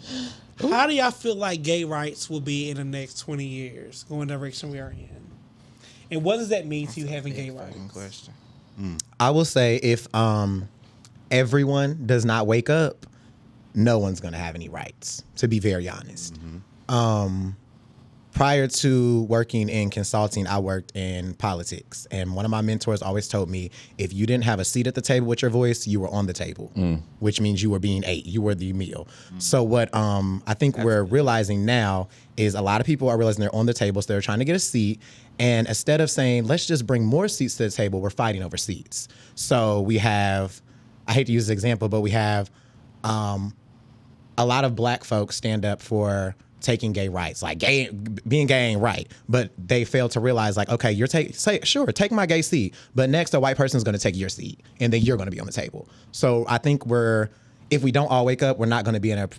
How 0.60 0.88
do 0.88 0.94
y'all 0.94 1.12
feel 1.12 1.36
like 1.36 1.62
gay 1.64 1.84
rights 1.84 2.30
will 2.30 2.40
be 2.40 2.70
in 2.70 2.78
the 2.78 2.84
next 2.84 3.20
twenty 3.20 3.46
years, 3.46 4.04
going 4.04 4.28
the 4.28 4.38
direction 4.38 4.72
we 4.72 4.80
are 4.80 4.92
in? 4.92 5.10
And 6.12 6.24
what 6.24 6.38
does 6.38 6.50
that 6.50 6.66
mean 6.68 6.88
to 6.88 7.00
you 7.00 7.08
having 7.08 7.34
gay 7.34 7.50
rights? 7.50 7.74
Fucking 7.74 7.90
question. 7.90 8.34
I 9.20 9.30
will 9.32 9.46
say 9.46 9.78
if 9.78 10.14
um 10.14 10.68
everyone 11.32 12.06
does 12.06 12.26
not 12.26 12.46
wake 12.48 12.70
up, 12.70 13.06
no 13.74 14.00
one's 14.00 14.20
gonna 14.20 14.38
have 14.38 14.56
any 14.56 14.70
rights. 14.70 15.24
To 15.38 15.48
be 15.48 15.60
very 15.60 15.90
honest. 15.90 16.38
Um, 16.88 17.56
prior 18.36 18.68
to 18.68 19.24
working 19.24 19.70
in 19.70 19.90
consulting, 19.90 20.46
I 20.46 20.60
worked 20.60 20.94
in 20.96 21.34
politics, 21.36 22.06
and 22.12 22.36
one 22.36 22.44
of 22.44 22.52
my 22.52 22.60
mentors 22.62 23.02
always 23.02 23.30
told 23.30 23.50
me 23.50 23.72
if 23.98 24.14
you 24.14 24.26
didn't 24.26 24.44
have 24.44 24.60
a 24.60 24.66
seat 24.66 24.88
at 24.88 24.94
the 24.94 25.02
table 25.02 25.26
with 25.26 25.42
your 25.42 25.50
voice, 25.50 25.88
you 25.88 26.02
were 26.02 26.10
on 26.10 26.28
the 26.28 26.34
table, 26.34 26.70
which 27.20 27.40
means 27.40 27.64
you 27.64 27.70
were 27.70 27.80
being 27.80 28.04
ate. 28.06 28.26
You 28.26 28.42
were 28.42 28.54
the 28.54 28.74
meal. 28.74 29.08
So 29.38 29.64
what 29.64 29.94
um 29.96 30.44
I 30.46 30.54
think 30.54 30.78
we're 30.78 31.04
realizing 31.04 31.66
now 31.66 32.10
is 32.36 32.56
a 32.56 32.62
lot 32.62 32.82
of 32.82 32.86
people 32.86 33.08
are 33.10 33.18
realizing 33.18 33.40
they're 33.40 33.56
on 33.56 33.66
the 33.66 33.74
table, 33.74 34.02
so 34.02 34.12
they're 34.14 34.22
trying 34.22 34.40
to 34.40 34.46
get 34.46 34.56
a 34.56 34.60
seat. 34.60 35.02
And 35.40 35.68
instead 35.68 36.02
of 36.02 36.12
saying, 36.12 36.46
let's 36.46 36.66
just 36.66 36.86
bring 36.86 37.06
more 37.06 37.28
seats 37.30 37.56
to 37.56 37.64
the 37.64 37.70
table, 37.72 38.02
we're 38.02 38.10
fighting 38.10 38.44
over 38.44 38.58
seats. 38.58 39.08
So 39.36 39.82
we 39.82 39.98
have, 39.98 40.62
I 41.08 41.14
hate 41.14 41.28
to 41.28 41.34
use 41.34 41.48
this 41.48 41.54
example, 41.54 41.88
but 41.90 42.02
we 42.02 42.12
have 42.12 42.52
um, 43.04 43.54
a 44.38 44.46
lot 44.46 44.66
of 44.66 44.76
black 44.76 45.04
folks 45.06 45.36
stand 45.38 45.64
up 45.66 45.82
for 45.82 46.36
taking 46.62 46.94
gay 46.94 47.10
rights. 47.10 47.42
Like 47.42 47.60
gay 47.60 47.90
being 48.28 48.48
gay 48.48 48.72
ain't 48.72 48.82
right, 48.82 49.08
but 49.30 49.52
they 49.58 49.86
fail 49.86 50.10
to 50.10 50.20
realize 50.20 50.58
like, 50.58 50.70
okay, 50.70 50.92
you're 50.92 51.08
take 51.08 51.36
say 51.36 51.60
sure, 51.64 51.86
take 51.88 52.12
my 52.12 52.26
gay 52.26 52.42
seat, 52.42 52.74
but 52.94 53.10
next 53.10 53.34
a 53.34 53.40
white 53.40 53.58
person's 53.58 53.84
going 53.84 53.94
to 53.94 54.02
take 54.02 54.16
your 54.16 54.30
seat, 54.30 54.60
and 54.80 54.92
then 54.92 55.02
you're 55.02 55.18
to 55.28 55.32
be 55.32 55.40
on 55.40 55.46
the 55.46 55.52
table. 55.52 55.88
So 56.12 56.46
I 56.48 56.58
think 56.58 56.86
we're 56.86 57.30
if 57.70 57.84
we 57.84 57.92
don't 57.92 58.10
all 58.10 58.26
wake 58.26 58.44
up, 58.44 58.58
we're 58.58 58.66
not 58.66 58.84
to 58.96 59.00
be 59.00 59.12
in 59.12 59.20
a 59.20 59.30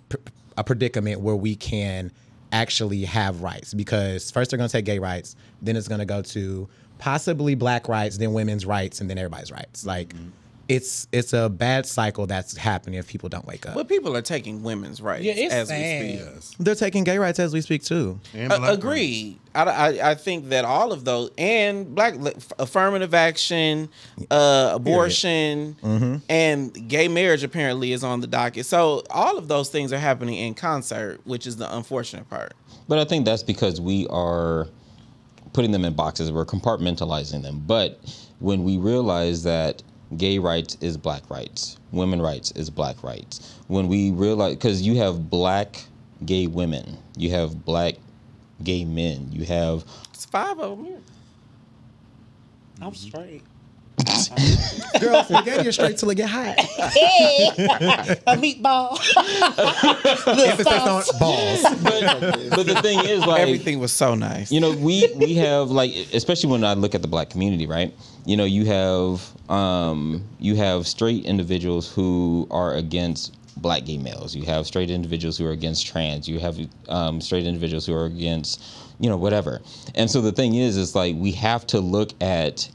a 0.57 0.63
predicament 0.63 1.21
where 1.21 1.35
we 1.35 1.55
can 1.55 2.11
actually 2.51 3.03
have 3.05 3.41
rights 3.41 3.73
because 3.73 4.31
first 4.31 4.49
they're 4.49 4.57
to 4.69 4.71
take 4.71 4.85
gay 4.85 4.99
rights, 4.99 5.35
then 5.61 5.75
it's 5.75 5.87
to 5.99 6.05
go 6.05 6.21
to 6.21 6.67
possibly 6.97 7.53
black 7.53 7.87
rights, 7.87 8.17
then 8.17 8.33
women's 8.33 8.65
rights, 8.65 9.01
and 9.01 9.09
then 9.09 9.17
everybody's 9.17 9.51
rights. 9.51 9.85
Like. 9.85 10.09
Mm-hmm. 10.09 10.29
It's 10.69 11.07
it's 11.13 11.31
a 11.31 11.47
bad 11.47 11.85
cycle 11.85 12.27
that's 12.27 12.57
happening 12.57 12.99
if 12.99 13.07
people 13.07 13.29
don't 13.29 13.45
wake 13.45 13.65
up. 13.65 13.73
But 13.75 13.87
people 13.87 14.15
are 14.17 14.21
taking 14.21 14.63
women's 14.63 15.01
rights 15.01 15.23
Yeah, 15.23 15.33
it's 15.35 15.53
as 15.53 15.67
sad. 15.69 16.03
we 16.03 16.09
speak. 16.17 16.19
Yes. 16.33 16.55
They're 16.59 16.75
taking 16.75 17.03
gay 17.05 17.17
rights 17.17 17.39
as 17.39 17.53
we 17.53 17.61
speak 17.61 17.83
too. 17.83 18.19
And 18.33 18.51
Uh, 18.51 18.57
black 18.59 18.73
agreed. 18.73 19.39
I, 19.55 19.63
I, 19.63 20.11
I 20.11 20.15
think 20.15 20.49
that 20.49 20.65
all 20.65 20.91
of 20.91 21.05
those 21.05 21.31
and 21.37 21.95
black 21.95 22.15
affirmative 22.59 23.13
action, 23.13 23.89
uh, 24.29 24.71
abortion, 24.75 25.77
and 26.29 26.87
gay 26.89 27.07
marriage 27.07 27.43
apparently 27.43 27.91
is 27.93 28.03
on 28.03 28.19
the 28.21 28.27
docket. 28.27 28.65
So 28.65 29.03
all 29.09 29.37
of 29.37 29.47
those 29.47 29.69
things 29.69 29.93
are 29.93 29.97
happening 29.99 30.35
in 30.35 30.53
concert, 30.53 31.21
which 31.23 31.47
is 31.47 31.55
the 31.57 31.73
unfortunate 31.75 32.29
part. 32.29 32.53
But 32.87 32.99
I 32.99 33.05
think 33.05 33.25
that's 33.25 33.41
because 33.43 33.79
we 33.81 34.05
are 34.09 34.67
putting 35.53 35.71
them 35.71 35.85
in 35.85 35.93
boxes. 35.93 36.31
We're 36.31 36.45
compartmentalizing 36.45 37.41
them. 37.41 37.63
But 37.65 37.99
when 38.39 38.63
we 38.63 38.77
realize 38.77 39.43
that 39.43 39.81
gay 40.15 40.39
rights 40.39 40.77
is 40.81 40.95
black 40.95 41.29
rights, 41.29 41.77
women 41.91 42.21
rights 42.21 42.51
is 42.51 42.69
black 42.69 43.03
rights, 43.03 43.59
when 43.67 43.87
we 43.87 44.11
realize, 44.11 44.55
because 44.55 44.81
you 44.81 44.95
have 44.95 45.29
black 45.29 45.83
gay 46.25 46.47
women, 46.47 46.97
you 47.17 47.29
have 47.31 47.65
black 47.65 47.95
gay 48.63 48.85
men, 48.85 49.27
you 49.31 49.45
have 49.45 49.83
It's 50.13 50.25
five 50.25 50.59
of 50.59 50.77
them. 50.77 51.03
I'm 52.81 52.91
mm-hmm. 52.91 52.93
straight. 52.93 53.43
Girl, 54.99 55.23
spaghetti 55.23 55.67
is 55.67 55.75
straight 55.75 55.97
till 55.97 56.09
it 56.11 56.15
get 56.15 56.29
hot. 56.29 56.55
a 56.59 58.37
meatball. 58.37 58.91
Emphasis 60.47 60.67
on 60.67 61.03
balls. 61.19 61.63
but, 61.83 62.49
but 62.51 62.67
the 62.67 62.79
thing 62.83 62.99
is, 62.99 63.25
like 63.25 63.41
Everything 63.41 63.79
was 63.79 63.91
so 63.91 64.13
nice. 64.13 64.51
you 64.51 64.59
know 64.59 64.71
we 64.75 65.11
we 65.15 65.33
have 65.35 65.71
like 65.71 65.91
especially 66.13 66.51
when 66.51 66.63
i 66.63 66.73
look 66.73 66.93
at 66.93 67.01
the 67.01 67.07
black 67.07 67.29
community 67.29 67.65
right 67.65 67.93
you 68.25 68.37
know 68.37 68.45
you 68.45 68.65
have 68.65 69.31
um 69.49 70.23
you 70.39 70.55
have 70.55 70.87
straight 70.87 71.25
individuals 71.25 71.91
who 71.91 72.47
are 72.51 72.75
against 72.75 73.35
black 73.61 73.85
gay 73.85 73.97
males 73.97 74.35
you 74.35 74.45
have 74.45 74.67
straight 74.67 74.89
individuals 74.91 75.37
who 75.37 75.45
are 75.45 75.51
against 75.51 75.87
trans 75.87 76.27
you 76.29 76.39
have 76.39 76.59
um, 76.89 77.19
straight 77.19 77.45
individuals 77.45 77.85
who 77.85 77.93
are 77.93 78.05
against 78.05 78.61
you 78.99 79.09
know 79.09 79.17
whatever 79.17 79.61
and 79.95 80.09
so 80.11 80.21
the 80.21 80.31
thing 80.31 80.55
is 80.55 80.77
is 80.77 80.93
like 80.95 81.15
we 81.15 81.31
have 81.31 81.65
to 81.65 81.79
look 81.79 82.11
at 82.21 82.69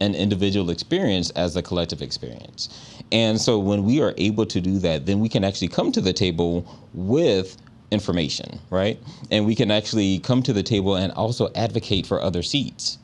an 0.00 0.14
individual 0.14 0.70
experience 0.70 1.30
as 1.30 1.56
a 1.56 1.62
collective 1.62 2.02
experience. 2.02 2.68
And 3.10 3.40
so 3.40 3.58
when 3.58 3.84
we 3.84 4.00
are 4.02 4.14
able 4.16 4.46
to 4.46 4.60
do 4.60 4.78
that, 4.78 5.06
then 5.06 5.20
we 5.20 5.28
can 5.28 5.44
actually 5.44 5.68
come 5.68 5.92
to 5.92 6.00
the 6.00 6.12
table 6.12 6.66
with 6.94 7.56
information, 7.90 8.60
right? 8.70 8.98
And 9.30 9.46
we 9.46 9.54
can 9.54 9.70
actually 9.70 10.18
come 10.20 10.42
to 10.42 10.52
the 10.52 10.62
table 10.62 10.96
and 10.96 11.12
also 11.12 11.50
advocate 11.54 12.06
for 12.06 12.20
other 12.20 12.42
seats. 12.42 12.98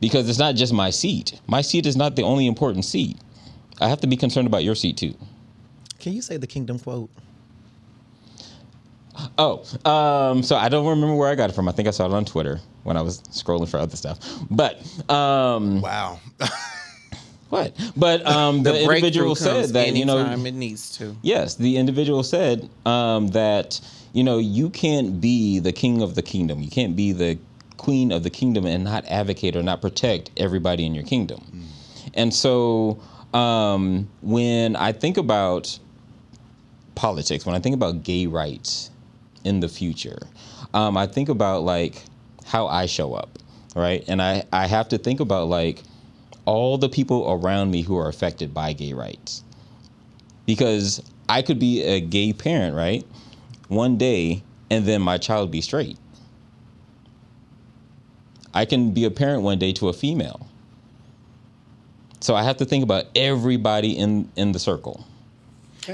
Because 0.00 0.28
it's 0.28 0.38
not 0.38 0.56
just 0.56 0.72
my 0.72 0.90
seat. 0.90 1.40
My 1.46 1.62
seat 1.62 1.86
is 1.86 1.96
not 1.96 2.16
the 2.16 2.22
only 2.22 2.46
important 2.46 2.84
seat. 2.84 3.16
I 3.80 3.88
have 3.88 4.00
to 4.00 4.06
be 4.06 4.16
concerned 4.16 4.46
about 4.46 4.64
your 4.64 4.74
seat 4.74 4.96
too. 4.96 5.14
Can 5.98 6.12
you 6.12 6.22
say 6.22 6.36
the 6.36 6.46
kingdom 6.46 6.78
quote? 6.78 7.10
Oh, 9.38 9.64
um, 9.88 10.42
so 10.42 10.56
I 10.56 10.68
don't 10.68 10.86
remember 10.86 11.14
where 11.14 11.28
I 11.28 11.34
got 11.34 11.50
it 11.50 11.52
from. 11.52 11.68
I 11.68 11.72
think 11.72 11.88
I 11.88 11.90
saw 11.90 12.06
it 12.06 12.12
on 12.12 12.24
Twitter 12.24 12.60
when 12.82 12.96
I 12.96 13.02
was 13.02 13.20
scrolling 13.22 13.68
for 13.68 13.78
other 13.78 13.96
stuff. 13.96 14.18
But 14.50 14.80
um, 15.10 15.80
Wow. 15.80 16.20
what? 17.48 17.74
But 17.96 18.26
um, 18.26 18.62
the, 18.62 18.72
the 18.72 18.82
individual 18.82 19.34
said 19.34 19.70
that 19.70 19.94
you 19.94 20.04
know 20.04 20.18
it 20.18 20.54
needs 20.54 20.96
to. 20.98 21.16
Yes, 21.22 21.54
the 21.54 21.76
individual 21.76 22.22
said 22.22 22.68
um, 22.86 23.28
that 23.28 23.80
you 24.12 24.24
know 24.24 24.38
you 24.38 24.70
can't 24.70 25.20
be 25.20 25.58
the 25.58 25.72
king 25.72 26.02
of 26.02 26.14
the 26.14 26.22
kingdom. 26.22 26.60
You 26.60 26.70
can't 26.70 26.96
be 26.96 27.12
the 27.12 27.38
queen 27.76 28.12
of 28.12 28.22
the 28.22 28.30
kingdom 28.30 28.66
and 28.66 28.84
not 28.84 29.04
advocate 29.06 29.56
or 29.56 29.62
not 29.62 29.80
protect 29.80 30.30
everybody 30.36 30.86
in 30.86 30.94
your 30.94 31.04
kingdom. 31.04 31.68
And 32.14 32.32
so 32.32 33.00
um, 33.34 34.08
when 34.22 34.76
I 34.76 34.92
think 34.92 35.16
about 35.16 35.78
politics, 36.94 37.44
when 37.44 37.54
I 37.54 37.58
think 37.58 37.74
about 37.74 38.02
gay 38.04 38.26
rights 38.26 38.90
in 39.44 39.60
the 39.60 39.68
future, 39.68 40.18
um, 40.72 40.96
I 40.96 41.06
think 41.06 41.28
about 41.28 41.62
like 41.62 42.02
how 42.44 42.66
I 42.66 42.86
show 42.86 43.14
up, 43.14 43.38
right? 43.76 44.04
And 44.08 44.20
I, 44.20 44.44
I 44.52 44.66
have 44.66 44.88
to 44.88 44.98
think 44.98 45.20
about 45.20 45.48
like 45.48 45.82
all 46.44 46.78
the 46.78 46.88
people 46.88 47.30
around 47.30 47.70
me 47.70 47.82
who 47.82 47.96
are 47.96 48.08
affected 48.08 48.52
by 48.52 48.72
gay 48.72 48.92
rights 48.92 49.42
because 50.46 51.02
I 51.28 51.42
could 51.42 51.58
be 51.58 51.82
a 51.82 52.00
gay 52.00 52.32
parent, 52.32 52.76
right? 52.76 53.04
One 53.68 53.96
day, 53.96 54.42
and 54.70 54.84
then 54.84 55.00
my 55.00 55.18
child 55.18 55.50
be 55.50 55.60
straight. 55.60 55.96
I 58.52 58.64
can 58.64 58.92
be 58.92 59.04
a 59.04 59.10
parent 59.10 59.42
one 59.42 59.58
day 59.58 59.72
to 59.74 59.88
a 59.88 59.92
female. 59.92 60.46
So 62.20 62.34
I 62.34 62.42
have 62.42 62.56
to 62.58 62.64
think 62.64 62.84
about 62.84 63.04
everybody 63.14 63.98
in 63.98 64.30
in 64.36 64.52
the 64.52 64.58
circle. 64.58 65.06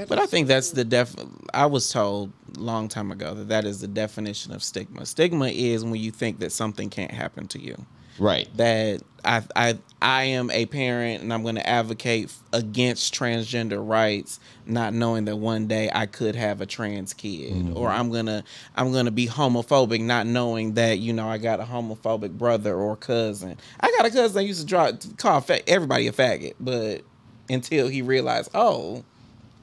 But 0.07 0.19
I 0.19 0.25
think 0.25 0.47
that's 0.47 0.71
the 0.71 0.85
def. 0.85 1.13
I 1.53 1.65
was 1.65 1.91
told 1.91 2.31
a 2.40 2.40
long 2.57 2.87
time 2.87 3.11
ago 3.11 3.33
that 3.33 3.49
that 3.49 3.65
is 3.65 3.81
the 3.81 3.87
definition 3.87 4.53
of 4.53 4.63
stigma. 4.63 5.05
Stigma 5.05 5.47
is 5.47 5.83
when 5.83 5.95
you 5.95 6.11
think 6.11 6.39
that 6.39 6.51
something 6.51 6.89
can't 6.89 7.11
happen 7.11 7.47
to 7.49 7.59
you. 7.59 7.85
Right. 8.19 8.47
That 8.57 9.01
I 9.23 9.41
I 9.55 9.77
I 10.01 10.23
am 10.23 10.51
a 10.51 10.65
parent 10.65 11.23
and 11.23 11.33
I'm 11.33 11.43
going 11.43 11.55
to 11.55 11.67
advocate 11.67 12.33
against 12.53 13.13
transgender 13.13 13.87
rights, 13.87 14.39
not 14.65 14.93
knowing 14.93 15.25
that 15.25 15.37
one 15.37 15.67
day 15.67 15.89
I 15.93 16.05
could 16.05 16.35
have 16.35 16.61
a 16.61 16.65
trans 16.65 17.13
kid, 17.13 17.53
mm-hmm. 17.53 17.77
or 17.77 17.89
I'm 17.89 18.11
gonna 18.11 18.43
I'm 18.75 18.91
gonna 18.91 19.11
be 19.11 19.27
homophobic, 19.27 20.01
not 20.01 20.27
knowing 20.27 20.73
that 20.73 20.99
you 20.99 21.13
know 21.13 21.27
I 21.27 21.37
got 21.37 21.59
a 21.59 21.63
homophobic 21.63 22.37
brother 22.37 22.75
or 22.75 22.95
cousin. 22.95 23.57
I 23.79 23.91
got 23.97 24.05
a 24.05 24.11
cousin 24.11 24.35
that 24.35 24.43
used 24.43 24.61
to 24.61 24.67
draw, 24.67 24.91
call 25.17 25.43
everybody 25.67 26.07
a 26.07 26.11
faggot, 26.11 26.55
but 26.59 27.01
until 27.49 27.87
he 27.87 28.01
realized, 28.01 28.49
oh, 28.53 29.03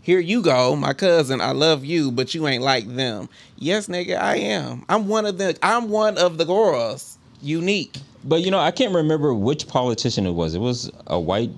here 0.03 0.21
you 0.21 0.43
go, 0.43 0.75
my 0.77 0.93
cousin. 0.93 1.41
I 1.41 1.53
love 1.53 1.85
you, 1.85 2.11
but 2.11 2.35
you 2.35 2.47
ain't 2.49 2.63
like 2.63 2.87
them. 2.95 3.29
Yes, 3.57 3.89
nigga, 3.89 4.19
I 4.19 4.37
am. 4.37 4.85
I'm 4.89 5.09
one 5.09 5.27
of 5.27 5.39
the. 5.39 5.59
I'm 5.63 5.89
one 5.91 6.17
of 6.19 6.39
the 6.39 6.45
girls. 6.45 7.19
Unique. 7.43 7.97
But 8.25 8.43
you 8.43 8.51
know, 8.51 8.59
I 8.59 8.71
can't 8.71 8.95
remember 8.95 9.33
which 9.35 9.69
politician 9.69 10.27
it 10.27 10.33
was. 10.33 10.55
It 10.55 10.61
was 10.61 10.91
a 11.07 11.19
white 11.21 11.51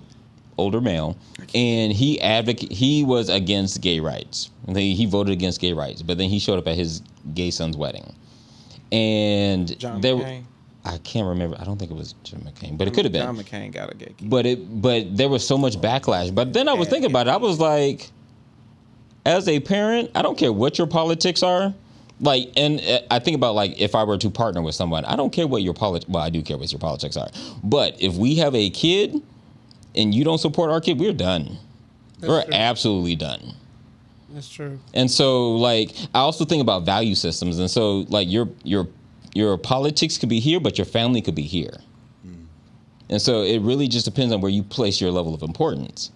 older 0.58 0.80
male, 0.80 1.16
and 1.54 1.92
he 1.92 2.20
advocate 2.20 2.70
he 2.70 3.02
was 3.02 3.28
against 3.28 3.80
gay 3.80 4.00
rights. 4.00 4.50
He, 4.68 4.94
he 4.94 5.06
voted 5.06 5.32
against 5.32 5.60
gay 5.60 5.72
rights, 5.72 6.02
but 6.02 6.18
then 6.18 6.28
he 6.28 6.38
showed 6.38 6.58
up 6.58 6.68
at 6.68 6.76
his 6.76 7.02
gay 7.34 7.50
son's 7.50 7.76
wedding, 7.76 8.14
and 8.92 9.78
John 9.78 10.00
there. 10.00 10.14
McCain. 10.16 10.44
I 10.82 10.96
can't 10.98 11.26
remember. 11.26 11.56
I 11.60 11.64
don't 11.64 11.78
think 11.78 11.90
it 11.90 11.96
was 11.96 12.14
John 12.24 12.40
McCain, 12.40 12.78
but 12.78 12.88
it 12.88 12.94
could 12.94 13.04
have 13.04 13.12
been. 13.12 13.22
John 13.22 13.36
McCain 13.36 13.70
got 13.70 13.92
a 13.92 13.94
gay 13.94 14.14
kid. 14.16 14.30
but 14.30 14.46
it 14.46 14.80
but 14.80 15.14
there 15.14 15.28
was 15.28 15.46
so 15.46 15.58
much 15.58 15.76
backlash 15.78 16.34
but 16.34 16.54
then 16.54 16.68
i 16.68 16.72
was 16.72 16.88
thinking 16.88 17.10
about 17.10 17.26
it 17.26 17.30
i 17.30 17.36
was 17.36 17.60
like 17.60 18.10
as 19.26 19.48
a 19.48 19.60
parent 19.60 20.10
i 20.14 20.22
don't 20.22 20.38
care 20.38 20.52
what 20.52 20.78
your 20.78 20.86
politics 20.86 21.42
are 21.42 21.74
like 22.20 22.50
and 22.56 22.80
uh, 22.80 23.00
i 23.10 23.18
think 23.18 23.34
about 23.34 23.54
like 23.54 23.78
if 23.80 23.94
i 23.94 24.02
were 24.04 24.18
to 24.18 24.30
partner 24.30 24.62
with 24.62 24.74
someone 24.74 25.04
i 25.04 25.16
don't 25.16 25.32
care 25.32 25.46
what 25.46 25.62
your 25.62 25.74
politics. 25.74 26.08
well 26.10 26.22
i 26.22 26.30
do 26.30 26.42
care 26.42 26.56
what 26.58 26.70
your 26.72 26.78
politics 26.78 27.16
are 27.16 27.28
but 27.62 28.00
if 28.00 28.14
we 28.16 28.34
have 28.36 28.54
a 28.54 28.70
kid 28.70 29.20
and 29.94 30.14
you 30.14 30.24
don't 30.24 30.38
support 30.38 30.70
our 30.70 30.80
kid 30.80 30.98
we're 30.98 31.12
done 31.12 31.56
we're 32.20 32.42
true. 32.44 32.52
absolutely 32.54 33.16
done 33.16 33.54
That's 34.30 34.48
true. 34.48 34.78
and 34.94 35.10
so 35.10 35.52
like 35.52 35.94
I 36.14 36.20
also 36.20 36.44
think 36.44 36.60
about 36.60 36.84
value 36.84 37.14
systems 37.14 37.58
and 37.58 37.70
so 37.70 38.04
like 38.08 38.28
your 38.30 38.48
your 38.62 38.86
your 39.34 39.56
politics 39.56 40.18
could 40.18 40.28
be 40.28 40.38
here 40.40 40.60
but 40.60 40.76
your 40.78 40.84
family 40.84 41.22
could 41.22 41.34
be 41.34 41.42
here. 41.42 41.78
And 43.08 43.20
so 43.20 43.42
it 43.42 43.58
really 43.62 43.88
just 43.88 44.04
depends 44.04 44.32
on 44.32 44.40
where 44.40 44.52
you 44.52 44.62
place 44.62 45.00
your 45.00 45.10
level 45.10 45.34
of 45.34 45.42
importance. 45.42 46.12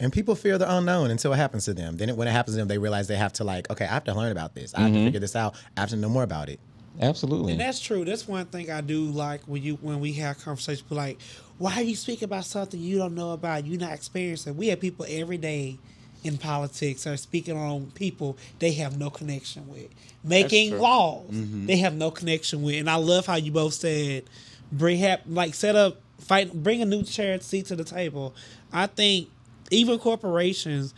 And 0.00 0.12
people 0.12 0.34
fear 0.36 0.58
the 0.58 0.72
unknown 0.76 1.10
until 1.10 1.32
it 1.32 1.36
happens 1.36 1.64
to 1.64 1.74
them. 1.74 1.96
Then 1.96 2.08
it, 2.08 2.16
when 2.16 2.28
it 2.28 2.32
happens 2.32 2.54
to 2.54 2.58
them, 2.58 2.68
they 2.68 2.78
realize 2.78 3.08
they 3.08 3.16
have 3.16 3.32
to 3.34 3.44
like, 3.44 3.68
okay, 3.70 3.84
I 3.84 3.88
have 3.88 4.04
to 4.04 4.14
learn 4.14 4.30
about 4.32 4.54
this. 4.54 4.74
I 4.74 4.80
have 4.82 4.90
Mm-hmm. 4.90 4.98
to 5.00 5.04
figure 5.06 5.20
this 5.20 5.34
out. 5.36 5.54
I 5.76 5.80
have 5.80 5.88
to 5.90 5.96
know 5.96 6.08
more 6.08 6.22
about 6.22 6.48
it. 6.48 6.60
Absolutely. 7.00 7.52
And 7.52 7.60
that's 7.60 7.80
true. 7.80 8.04
That's 8.04 8.26
one 8.26 8.46
thing 8.46 8.70
I 8.70 8.80
do 8.80 9.04
like 9.04 9.42
when 9.46 9.62
you 9.62 9.74
when 9.82 10.00
we 10.00 10.12
have 10.14 10.38
conversations. 10.38 10.82
People 10.82 10.96
like, 10.98 11.18
why 11.58 11.74
are 11.76 11.82
you 11.82 11.94
speaking 11.96 12.24
about 12.24 12.44
something 12.44 12.78
you 12.80 12.98
don't 12.98 13.14
know 13.14 13.32
about? 13.32 13.66
you're 13.66 13.78
not 13.78 13.92
experiencing. 13.92 14.56
We 14.56 14.68
have 14.68 14.80
people 14.80 15.06
every 15.08 15.36
day 15.38 15.78
in 16.24 16.36
politics 16.38 17.06
are 17.06 17.16
speaking 17.16 17.56
on 17.56 17.92
people 17.94 18.36
they 18.58 18.72
have 18.72 18.98
no 18.98 19.08
connection 19.10 19.68
with, 19.68 19.88
making 20.24 20.70
true. 20.70 20.80
laws 20.80 21.26
they 21.30 21.76
have 21.76 21.94
no 21.94 22.10
connection 22.10 22.62
with. 22.62 22.74
And 22.76 22.90
I 22.90 22.96
love 22.96 23.26
how 23.26 23.36
you 23.36 23.52
both 23.52 23.74
said, 23.74 24.24
bring 24.72 24.98
have 24.98 25.20
like 25.28 25.54
set 25.54 25.76
up 25.76 25.98
fight, 26.18 26.52
bring 26.52 26.82
a 26.82 26.84
new 26.84 27.04
chair 27.04 27.38
seat 27.40 27.66
to 27.66 27.76
the 27.76 27.84
table. 27.84 28.34
I 28.72 28.88
think 28.88 29.28
even 29.70 29.98
corporations, 29.98 30.94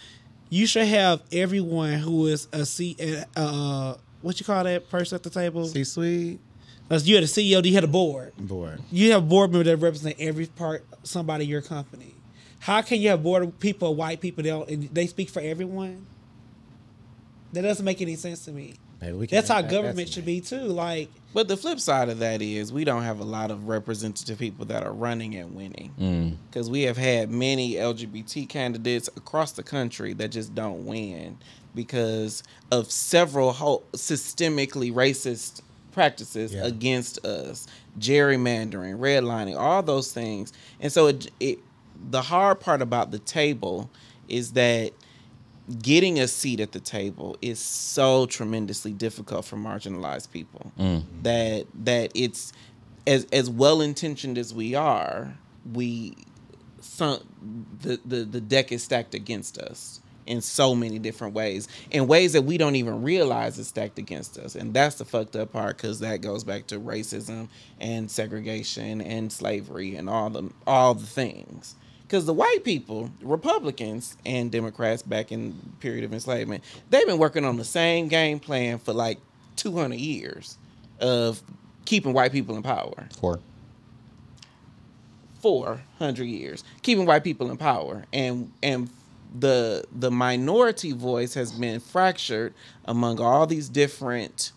you 0.48 0.66
should 0.66 0.86
have 0.86 1.22
everyone 1.32 1.94
who 1.94 2.26
is 2.26 2.48
a 2.52 2.64
seat. 2.66 3.00
Uh, 3.36 3.94
what 4.22 4.38
you 4.38 4.46
call 4.46 4.64
that 4.64 4.90
person 4.90 5.16
at 5.16 5.22
the 5.22 5.30
table? 5.30 5.66
C 5.66 5.84
suite 5.84 6.40
you 6.98 7.14
had 7.14 7.24
a 7.24 7.28
CEO, 7.28 7.64
you 7.64 7.74
had 7.74 7.84
a 7.84 7.88
board. 7.88 8.36
board. 8.36 8.80
You 8.90 9.12
have 9.12 9.28
board 9.28 9.52
members 9.52 9.66
that 9.66 9.76
represent 9.76 10.16
every 10.18 10.46
part, 10.46 10.84
somebody 11.04 11.44
in 11.44 11.50
your 11.50 11.62
company. 11.62 12.14
How 12.58 12.82
can 12.82 13.00
you 13.00 13.10
have 13.10 13.22
board 13.22 13.58
people, 13.60 13.94
white 13.94 14.20
people, 14.20 14.42
they, 14.42 14.50
don't, 14.50 14.68
and 14.68 14.82
they 14.92 15.06
speak 15.06 15.30
for 15.30 15.40
everyone? 15.40 16.04
That 17.52 17.62
doesn't 17.62 17.84
make 17.84 18.02
any 18.02 18.16
sense 18.16 18.44
to 18.46 18.52
me. 18.52 18.74
Maybe 19.00 19.12
we 19.14 19.26
can 19.26 19.36
That's 19.36 19.48
how 19.48 19.62
that- 19.62 19.70
government 19.70 19.96
that's- 19.96 20.14
should 20.14 20.26
be 20.26 20.40
too. 20.40 20.60
Like, 20.62 21.08
But 21.32 21.46
the 21.48 21.56
flip 21.56 21.78
side 21.80 22.08
of 22.08 22.18
that 22.18 22.42
is 22.42 22.72
we 22.72 22.84
don't 22.84 23.04
have 23.04 23.20
a 23.20 23.24
lot 23.24 23.50
of 23.52 23.68
representative 23.68 24.38
people 24.38 24.64
that 24.66 24.82
are 24.82 24.92
running 24.92 25.34
and 25.36 25.54
winning. 25.54 25.92
Mm. 25.98 26.36
Because 26.50 26.68
we 26.68 26.82
have 26.82 26.96
had 26.96 27.30
many 27.30 27.74
LGBT 27.76 28.46
candidates 28.48 29.08
across 29.16 29.52
the 29.52 29.62
country 29.62 30.12
that 30.14 30.30
just 30.32 30.54
don't 30.54 30.84
win 30.86 31.38
because 31.74 32.42
of 32.72 32.90
several 32.90 33.52
whole 33.52 33.84
systemically 33.92 34.92
racist 34.92 35.60
practices 35.92 36.52
Yeah. 36.52 36.64
against 36.66 37.24
us, 37.24 37.66
gerrymandering, 37.98 38.98
redlining, 38.98 39.56
all 39.58 39.82
those 39.82 40.12
things. 40.12 40.52
And 40.80 40.92
so 40.92 41.06
it, 41.06 41.30
it 41.40 41.58
the 42.10 42.22
hard 42.22 42.60
part 42.60 42.82
about 42.82 43.10
the 43.12 43.18
table 43.18 43.90
is 44.28 44.52
that 44.52 44.92
getting 45.82 46.18
a 46.18 46.28
seat 46.28 46.60
at 46.60 46.72
the 46.72 46.80
table 46.80 47.36
is 47.40 47.58
so 47.58 48.26
tremendously 48.26 48.92
difficult 48.92 49.44
for 49.44 49.56
marginalized 49.56 50.30
people 50.30 50.72
mm. 50.78 51.02
that 51.22 51.66
that 51.74 52.10
it's 52.14 52.52
as 53.06 53.26
as 53.32 53.48
well 53.48 53.80
intentioned 53.80 54.38
as 54.38 54.52
we 54.52 54.74
are, 54.74 55.36
we 55.72 56.16
some 56.80 57.20
the, 57.80 58.00
the 58.04 58.24
the 58.24 58.40
deck 58.40 58.72
is 58.72 58.82
stacked 58.82 59.14
against 59.14 59.58
us 59.58 60.00
in 60.26 60.40
so 60.40 60.74
many 60.76 60.98
different 60.98 61.34
ways, 61.34 61.66
in 61.90 62.06
ways 62.06 62.34
that 62.34 62.42
we 62.42 62.56
don't 62.56 62.76
even 62.76 63.02
realize 63.02 63.58
is 63.58 63.66
stacked 63.66 63.98
against 63.98 64.38
us. 64.38 64.54
And 64.54 64.72
that's 64.72 64.96
the 64.96 65.04
fucked 65.04 65.34
up 65.34 65.52
part 65.52 65.76
because 65.76 65.98
that 66.00 66.20
goes 66.20 66.44
back 66.44 66.68
to 66.68 66.78
racism 66.78 67.48
and 67.80 68.08
segregation 68.08 69.00
and 69.00 69.32
slavery 69.32 69.96
and 69.96 70.08
all 70.08 70.30
the 70.30 70.50
all 70.66 70.94
the 70.94 71.06
things. 71.06 71.74
Because 72.10 72.26
the 72.26 72.34
white 72.34 72.64
people, 72.64 73.08
Republicans 73.22 74.16
and 74.26 74.50
Democrats 74.50 75.00
back 75.00 75.30
in 75.30 75.50
the 75.50 75.76
period 75.78 76.02
of 76.02 76.12
enslavement, 76.12 76.64
they've 76.90 77.06
been 77.06 77.18
working 77.18 77.44
on 77.44 77.56
the 77.56 77.64
same 77.64 78.08
game 78.08 78.40
plan 78.40 78.80
for 78.80 78.92
like 78.92 79.20
200 79.54 79.94
years 79.94 80.58
of 80.98 81.40
keeping 81.84 82.12
white 82.12 82.32
people 82.32 82.56
in 82.56 82.64
power. 82.64 83.08
Four. 83.20 83.38
400 85.40 86.24
years 86.24 86.64
keeping 86.82 87.06
white 87.06 87.24
people 87.24 87.50
in 87.50 87.56
power 87.56 88.04
and 88.12 88.52
and 88.62 88.90
the 89.38 89.84
the 89.90 90.10
minority 90.10 90.92
voice 90.92 91.32
has 91.32 91.50
been 91.52 91.80
fractured 91.80 92.52
among 92.84 93.18
all 93.20 93.46
these 93.46 93.70
different 93.70 94.52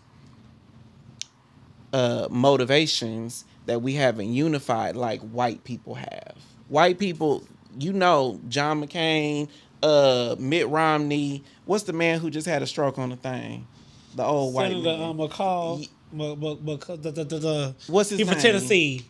uh, 1.94 2.28
motivations 2.30 3.46
that 3.64 3.80
we 3.80 3.94
haven't 3.94 4.34
unified 4.34 4.94
like 4.94 5.22
white 5.22 5.64
people 5.64 5.94
have 5.94 6.36
white 6.68 6.98
people 6.98 7.44
you 7.78 7.92
know 7.92 8.40
john 8.48 8.80
mccain 8.84 9.48
uh 9.82 10.34
mitt 10.38 10.68
romney 10.68 11.42
what's 11.66 11.84
the 11.84 11.92
man 11.92 12.18
who 12.20 12.30
just 12.30 12.46
had 12.46 12.62
a 12.62 12.66
stroke 12.66 12.98
on 12.98 13.10
the 13.10 13.16
thing 13.16 13.66
the 14.14 14.24
old 14.24 14.54
white 14.54 14.68
Senator 14.70 14.82
man. 14.98 15.02
um, 15.10 15.18
McCall, 15.18 15.80
Ye- 15.80 15.90
M- 16.12 16.20
M- 16.20 16.36
McC- 16.58 17.02
the, 17.02 17.10
the, 17.10 17.24
the, 17.24 17.38
the, 17.38 17.74
What's 17.88 18.10
his 18.10 18.18
name? 18.20 18.26
he 18.28 18.32
from 18.32 18.42
name? 18.42 18.52
Tennessee. 18.52 19.04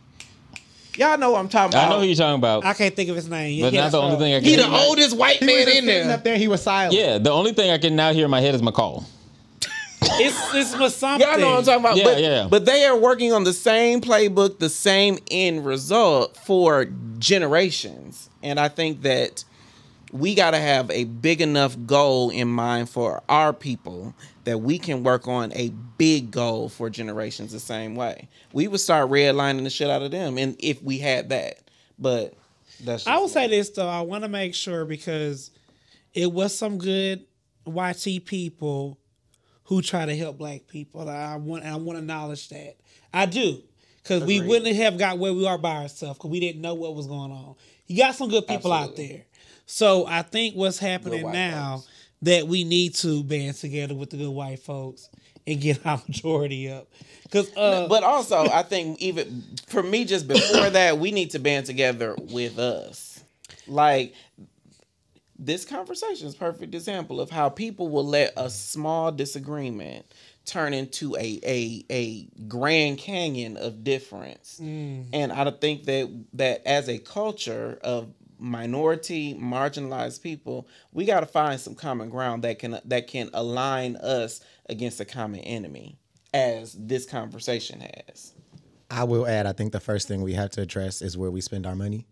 y'all 0.96 1.18
know 1.18 1.32
what 1.32 1.40
i'm 1.40 1.48
talking 1.50 1.74
about 1.74 1.86
I 1.86 1.90
know 1.90 2.00
who 2.00 2.06
you're 2.06 2.14
talking 2.16 2.36
about, 2.38 2.64
I 2.64 2.72
can't 2.72 2.96
think 2.96 3.10
of 3.10 3.16
his 3.16 3.28
name. 3.28 3.60
but 3.60 3.72
He 3.74 3.78
not 3.78 3.92
the 3.92 3.98
a 3.98 4.02
only 4.02 4.16
thing 4.16 4.34
I 4.34 4.38
can. 4.40 4.48
he 4.48 4.56
the 4.56 4.66
oldest 4.70 5.14
white 5.16 5.36
He 5.40 5.44
was 5.44 5.54
man 5.54 5.64
just 5.66 5.68
in 5.78 5.84
sitting 5.84 6.06
there 6.08 6.14
up 6.16 6.24
there. 6.24 6.38
He 6.38 6.48
was 6.48 6.62
silent. 6.62 6.94
Yeah, 6.94 7.18
the 7.18 7.30
only 7.30 7.52
thing 7.52 7.70
I 7.70 7.76
can 7.78 7.94
now 7.94 8.12
hear 8.14 8.24
in 8.24 8.30
my 8.30 8.40
head 8.40 8.54
is 8.54 8.62
McCall. 8.62 9.04
It's 10.20 10.54
it's 10.54 10.78
was 10.78 10.96
something. 10.96 11.26
Y'all 11.26 11.38
know 11.38 11.50
what 11.50 11.58
I'm 11.58 11.64
talking 11.64 11.80
about. 11.80 11.96
Yeah, 11.96 12.04
but, 12.04 12.20
yeah. 12.20 12.48
but 12.50 12.64
they 12.64 12.84
are 12.84 12.96
working 12.96 13.32
on 13.32 13.44
the 13.44 13.52
same 13.52 14.00
playbook, 14.00 14.58
the 14.58 14.68
same 14.68 15.18
end 15.30 15.64
result 15.64 16.36
for 16.36 16.86
generations. 17.18 18.28
And 18.42 18.60
I 18.60 18.68
think 18.68 19.02
that 19.02 19.44
we 20.12 20.34
got 20.34 20.52
to 20.52 20.58
have 20.58 20.90
a 20.90 21.04
big 21.04 21.40
enough 21.40 21.76
goal 21.86 22.30
in 22.30 22.46
mind 22.48 22.88
for 22.88 23.20
our 23.28 23.52
people 23.52 24.14
that 24.44 24.58
we 24.58 24.78
can 24.78 25.02
work 25.02 25.26
on 25.26 25.52
a 25.54 25.70
big 25.98 26.30
goal 26.30 26.68
for 26.68 26.88
generations 26.88 27.50
the 27.50 27.58
same 27.58 27.96
way. 27.96 28.28
We 28.52 28.68
would 28.68 28.80
start 28.80 29.10
redlining 29.10 29.64
the 29.64 29.70
shit 29.70 29.90
out 29.90 30.02
of 30.02 30.12
them, 30.12 30.38
and 30.38 30.54
if 30.60 30.82
we 30.82 30.98
had 30.98 31.30
that, 31.30 31.58
but 31.98 32.34
that's 32.84 33.06
I 33.06 33.16
will 33.18 33.28
say 33.28 33.48
this 33.48 33.70
though. 33.70 33.88
I 33.88 34.02
want 34.02 34.22
to 34.24 34.28
make 34.28 34.54
sure 34.54 34.84
because 34.84 35.50
it 36.12 36.30
was 36.30 36.56
some 36.56 36.78
good 36.78 37.24
YT 37.66 38.24
people 38.24 38.98
who 39.64 39.82
try 39.82 40.06
to 40.06 40.16
help 40.16 40.38
black 40.38 40.66
people. 40.66 41.08
I 41.08 41.36
want 41.36 41.64
I 41.64 41.76
want 41.76 41.96
to 41.96 42.02
acknowledge 42.02 42.48
that. 42.48 42.76
I 43.12 43.26
do 43.26 43.62
because 44.02 44.24
we 44.24 44.40
wouldn't 44.40 44.76
have 44.76 44.98
got 44.98 45.18
where 45.18 45.32
we 45.32 45.46
are 45.46 45.58
by 45.58 45.82
ourselves 45.82 46.18
because 46.18 46.30
we 46.30 46.40
didn't 46.40 46.60
know 46.60 46.74
what 46.74 46.94
was 46.94 47.06
going 47.06 47.32
on. 47.32 47.54
You 47.86 47.98
got 47.98 48.14
some 48.14 48.28
good 48.28 48.46
people 48.46 48.72
out 48.72 48.96
there. 48.96 49.24
So 49.66 50.06
I 50.06 50.22
think 50.22 50.54
what's 50.54 50.78
happening 50.78 51.30
now 51.30 51.76
folks. 51.76 51.90
that 52.22 52.46
we 52.46 52.64
need 52.64 52.94
to 52.96 53.22
band 53.22 53.56
together 53.56 53.94
with 53.94 54.10
the 54.10 54.18
good 54.18 54.30
white 54.30 54.60
folks 54.60 55.08
and 55.46 55.60
get 55.60 55.84
our 55.86 56.00
majority 56.06 56.70
up. 56.70 56.88
Because 57.22 57.54
uh, 57.56 57.88
but 57.88 58.04
also 58.04 58.46
I 58.46 58.62
think 58.62 59.00
even 59.00 59.42
for 59.66 59.82
me, 59.82 60.04
just 60.04 60.28
before 60.28 60.70
that, 60.70 60.98
we 60.98 61.10
need 61.10 61.30
to 61.30 61.38
band 61.38 61.66
together 61.66 62.14
with 62.18 62.58
us. 62.58 63.22
Like 63.66 64.14
this 65.38 65.64
conversation 65.64 66.28
is 66.28 66.34
a 66.34 66.38
perfect 66.38 66.74
example 66.74 67.20
of 67.20 67.30
how 67.30 67.48
people 67.48 67.88
will 67.88 68.06
let 68.06 68.32
a 68.36 68.48
small 68.48 69.10
disagreement 69.10 70.06
turn 70.44 70.74
into 70.74 71.16
a 71.16 71.40
a 71.44 71.84
a 71.90 72.28
grand 72.46 72.98
canyon 72.98 73.56
of 73.56 73.82
difference. 73.82 74.60
Mm. 74.62 75.08
And 75.12 75.32
I 75.32 75.44
don't 75.44 75.60
think 75.60 75.84
that 75.84 76.24
that 76.34 76.66
as 76.66 76.88
a 76.88 76.98
culture 76.98 77.78
of 77.82 78.12
minority 78.38 79.32
marginalized 79.34 80.20
people 80.20 80.66
we 80.92 81.04
got 81.04 81.20
to 81.20 81.26
find 81.26 81.58
some 81.58 81.74
common 81.74 82.10
ground 82.10 82.42
that 82.42 82.58
can 82.58 82.78
that 82.84 83.06
can 83.06 83.30
align 83.32 83.96
us 83.96 84.40
against 84.68 85.00
a 85.00 85.04
common 85.04 85.40
enemy 85.40 85.96
as 86.34 86.76
this 86.78 87.06
conversation 87.06 87.80
has 87.80 88.34
I 88.90 89.04
will 89.04 89.26
add, 89.26 89.46
I 89.46 89.52
think 89.52 89.72
the 89.72 89.80
first 89.80 90.08
thing 90.08 90.22
we 90.22 90.34
have 90.34 90.50
to 90.50 90.60
address 90.60 91.02
is 91.02 91.16
where 91.16 91.30
we 91.30 91.40
spend 91.40 91.66
our 91.66 91.74
money. 91.74 92.06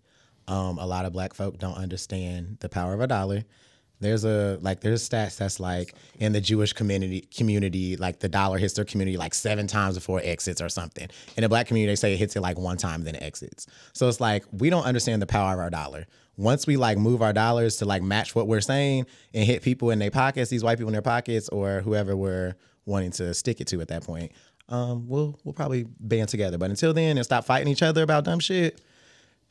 Um, 0.49 0.79
a 0.79 0.87
lot 0.87 1.05
of 1.05 1.13
black 1.13 1.35
folk 1.35 1.59
don't 1.59 1.77
understand 1.77 2.59
the 2.61 2.69
power 2.69 2.95
of 2.95 3.01
a 3.01 3.07
dollar. 3.07 3.45
There's 4.01 4.25
a 4.25 4.59
like 4.61 4.81
there's 4.81 5.09
stats 5.09 5.37
that's 5.37 5.61
like 5.61 5.95
in 6.19 6.33
the 6.33 6.41
Jewish 6.41 6.73
community 6.73 7.21
community, 7.21 7.97
like 7.97 8.19
the 8.19 8.29
dollar 8.29 8.59
hits 8.59 8.75
their 8.75 8.85
community 8.85 9.17
like 9.17 9.33
seven 9.33 9.69
times 9.69 9.95
before 9.95 10.21
it 10.21 10.25
exits 10.27 10.61
or 10.61 10.69
something. 10.69 11.09
In 11.37 11.43
the 11.43 11.49
black 11.49 11.69
community, 11.69 11.93
they 11.93 11.97
say 11.97 12.15
it 12.15 12.17
hits 12.17 12.35
it 12.35 12.41
like 12.41 12.59
one 12.59 12.77
time, 12.77 13.05
then 13.05 13.15
it 13.15 13.23
exits. 13.23 13.69
So 13.93 14.09
it's 14.09 14.21
like 14.21 14.45
we 14.51 14.71
don't 14.71 14.85
understand 14.85 15.23
the 15.23 15.27
power 15.27 15.53
of 15.55 15.61
our 15.61 15.71
dollar. 15.71 16.07
Once 16.37 16.67
we 16.67 16.77
like 16.77 16.99
move 16.99 17.23
our 17.23 17.33
dollars 17.33 17.77
to 17.77 17.85
like 17.85 18.03
match 18.03 18.35
what 18.35 18.49
we're 18.49 18.61
saying 18.61 19.07
and 19.35 19.45
hit 19.45 19.63
people 19.63 19.91
in 19.91 20.01
their 20.01 20.11
pockets, 20.11 20.51
these 20.51 20.65
white 20.65 20.79
people 20.79 20.89
in 20.89 20.95
their 20.95 21.03
pockets 21.03 21.49
or 21.51 21.81
whoever 21.83 22.17
we're 22.17 22.57
wanting 22.87 23.13
to 23.13 23.33
stick 23.35 23.61
it 23.61 23.69
to 23.69 23.81
at 23.81 23.89
that 23.89 24.03
point, 24.03 24.33
um, 24.69 25.07
we'll 25.07 25.39
we'll 25.45 25.53
probably 25.53 25.87
band 26.01 26.29
together. 26.29 26.59
But 26.59 26.71
until 26.71 26.93
then, 26.93 27.19
and 27.19 27.25
stop 27.25 27.45
fighting 27.45 27.69
each 27.69 27.83
other 27.83 28.03
about 28.03 28.25
dumb 28.25 28.41
shit. 28.41 28.81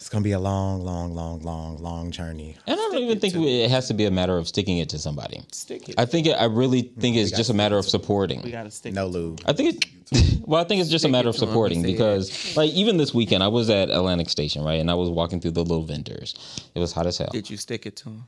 It's 0.02 0.10
gonna 0.10 0.24
be 0.24 0.32
a 0.32 0.40
long, 0.40 0.84
long, 0.84 1.14
long, 1.14 1.42
long, 1.44 1.78
long 1.78 2.10
journey. 2.10 2.58
And 2.66 2.74
I 2.74 2.84
don't 2.90 2.98
even 3.04 3.20
think 3.20 3.36
it 3.36 3.70
has 3.70 3.88
to 3.90 3.94
be 3.94 4.06
a 4.06 4.12
matter 4.12 4.36
of 4.36 4.48
sticking 4.48 4.80
it 4.80 4.90
to 4.90 4.98
somebody. 5.00 5.42
stick 5.52 5.90
it 5.90 5.96
I 6.00 6.06
think 6.06 6.26
it, 6.26 6.32
I 6.32 6.46
really 6.46 6.82
think 6.82 7.18
it's 7.18 7.30
just 7.30 7.52
a 7.52 7.54
matter 7.54 7.78
of 7.78 7.86
supporting. 7.88 8.42
we 8.42 8.50
got 8.50 8.64
to 8.64 8.72
stick 8.72 8.96
No 8.96 9.06
it. 9.06 9.10
lube. 9.10 9.42
I 9.46 9.54
think 9.54 9.76
it. 9.76 9.86
Well, 10.46 10.60
I 10.60 10.66
think 10.66 10.82
it's 10.82 10.90
just 10.90 11.06
a 11.06 11.08
matter 11.08 11.30
of 11.30 11.36
to 11.36 11.42
'em, 11.44 11.48
he 11.48 11.52
supporting 11.52 11.82
said. 11.84 11.88
because, 11.92 12.58
like, 12.58 12.72
even 12.72 12.98
this 12.98 13.14
weekend, 13.14 13.44
I 13.44 13.48
was 13.48 13.70
at 13.70 13.90
Atlantic 13.92 14.28
Station, 14.28 14.64
right, 14.64 14.82
and 14.82 14.90
I 14.92 14.96
was 14.96 15.08
walking 15.10 15.40
through 15.40 15.52
the 15.52 15.62
little 15.62 15.84
vendors. 15.84 16.34
It 16.76 16.80
was 16.80 16.92
hot 16.92 17.06
as 17.08 17.18
hell. 17.20 17.30
did 17.32 17.50
you 17.50 17.56
stick 17.56 17.86
it 17.86 17.96
to 17.98 18.10
him 18.10 18.24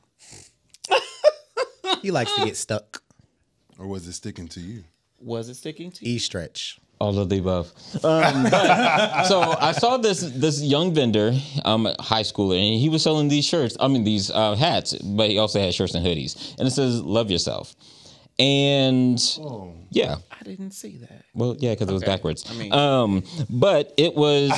He 2.02 2.10
likes 2.12 2.32
to 2.36 2.44
get 2.44 2.56
stuck. 2.56 3.02
Or 3.78 3.86
was 3.88 4.06
it 4.06 4.12
sticking 4.12 4.46
to 4.48 4.60
you? 4.60 4.84
was 5.20 5.48
it 5.48 5.56
sticking 5.56 5.90
to 5.90 6.06
you 6.06 6.14
E 6.14 6.18
stretch. 6.18 6.78
All 7.00 7.18
of 7.18 7.28
the 7.28 7.38
above. 7.38 7.72
Um, 8.04 8.44
but, 8.44 9.24
so 9.30 9.40
I 9.60 9.72
saw 9.72 9.96
this 9.98 10.20
this 10.20 10.62
young 10.62 10.94
vendor, 10.94 11.32
um, 11.64 11.88
high 11.98 12.22
schooler, 12.22 12.56
and 12.56 12.80
he 12.80 12.88
was 12.88 13.02
selling 13.02 13.28
these 13.28 13.44
shirts. 13.44 13.76
I 13.80 13.88
mean 13.88 14.04
these 14.04 14.30
uh, 14.30 14.54
hats, 14.54 14.94
but 14.94 15.28
he 15.28 15.38
also 15.38 15.60
had 15.60 15.74
shirts 15.74 15.94
and 15.94 16.06
hoodies, 16.06 16.56
and 16.58 16.66
it 16.68 16.70
says 16.70 17.00
"Love 17.02 17.30
Yourself." 17.30 17.74
And 18.38 19.20
yeah, 19.90 20.16
i 20.32 20.42
didn't 20.42 20.72
see 20.72 20.96
that 20.96 21.22
well, 21.34 21.54
yeah, 21.58 21.70
because 21.70 21.88
it 21.88 21.92
was 21.92 22.02
Okay. 22.02 22.10
backwards. 22.12 22.44
I 22.50 22.54
mean- 22.54 22.72
um, 22.72 23.22
but 23.48 23.94
it 23.96 24.14
was. 24.16 24.50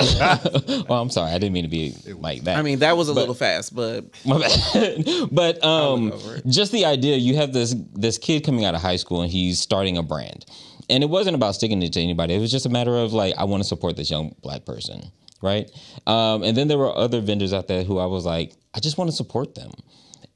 well, 0.88 1.00
I'm 1.02 1.10
sorry, 1.10 1.30
I 1.32 1.38
didn't 1.38 1.52
mean 1.52 1.64
to 1.64 1.68
be 1.68 1.94
like 2.20 2.44
that. 2.44 2.58
i 2.58 2.62
mean 2.62 2.78
that 2.78 2.96
was 2.96 3.08
a 3.08 3.12
little 3.12 3.34
fast 3.34 3.74
but 3.74 4.04
My 4.24 4.38
bad. 4.38 5.04
but 5.32 5.64
um, 5.64 6.12
just 6.46 6.70
the 6.70 6.84
idea 6.84 7.16
you 7.16 7.34
have 7.36 7.52
this 7.52 7.74
this 7.92 8.18
kid 8.18 8.44
coming 8.44 8.64
out 8.64 8.74
of 8.76 8.80
high 8.82 8.96
school 8.96 9.22
and 9.22 9.30
he's 9.30 9.58
starting 9.58 9.98
a 9.98 10.02
brand, 10.02 10.46
and 10.90 11.02
it 11.02 11.10
wasn't 11.10 11.34
about 11.34 11.54
sticking 11.54 11.82
it 11.82 11.92
to 11.94 12.00
anybody. 12.00 12.34
It 12.34 12.40
was 12.40 12.50
just 12.50 12.66
a 12.66 12.70
matter 12.70 12.96
of 12.96 13.12
like 13.12 13.34
I 13.36 13.44
want 13.44 13.62
to 13.62 13.68
support 13.68 13.96
this 13.96 14.10
young 14.10 14.34
black 14.42 14.64
person, 14.64 15.10
right? 15.42 15.70
Um, 16.06 16.42
and 16.42 16.56
then 16.56 16.68
there 16.68 16.78
were 16.78 16.94
other 16.94 17.20
vendors 17.20 17.52
out 17.52 17.68
there 17.68 17.84
who 17.84 17.98
I 17.98 18.06
was 18.06 18.24
like, 18.24 18.52
I 18.74 18.80
just 18.80 18.98
want 18.98 19.10
to 19.10 19.16
support 19.16 19.54
them, 19.54 19.70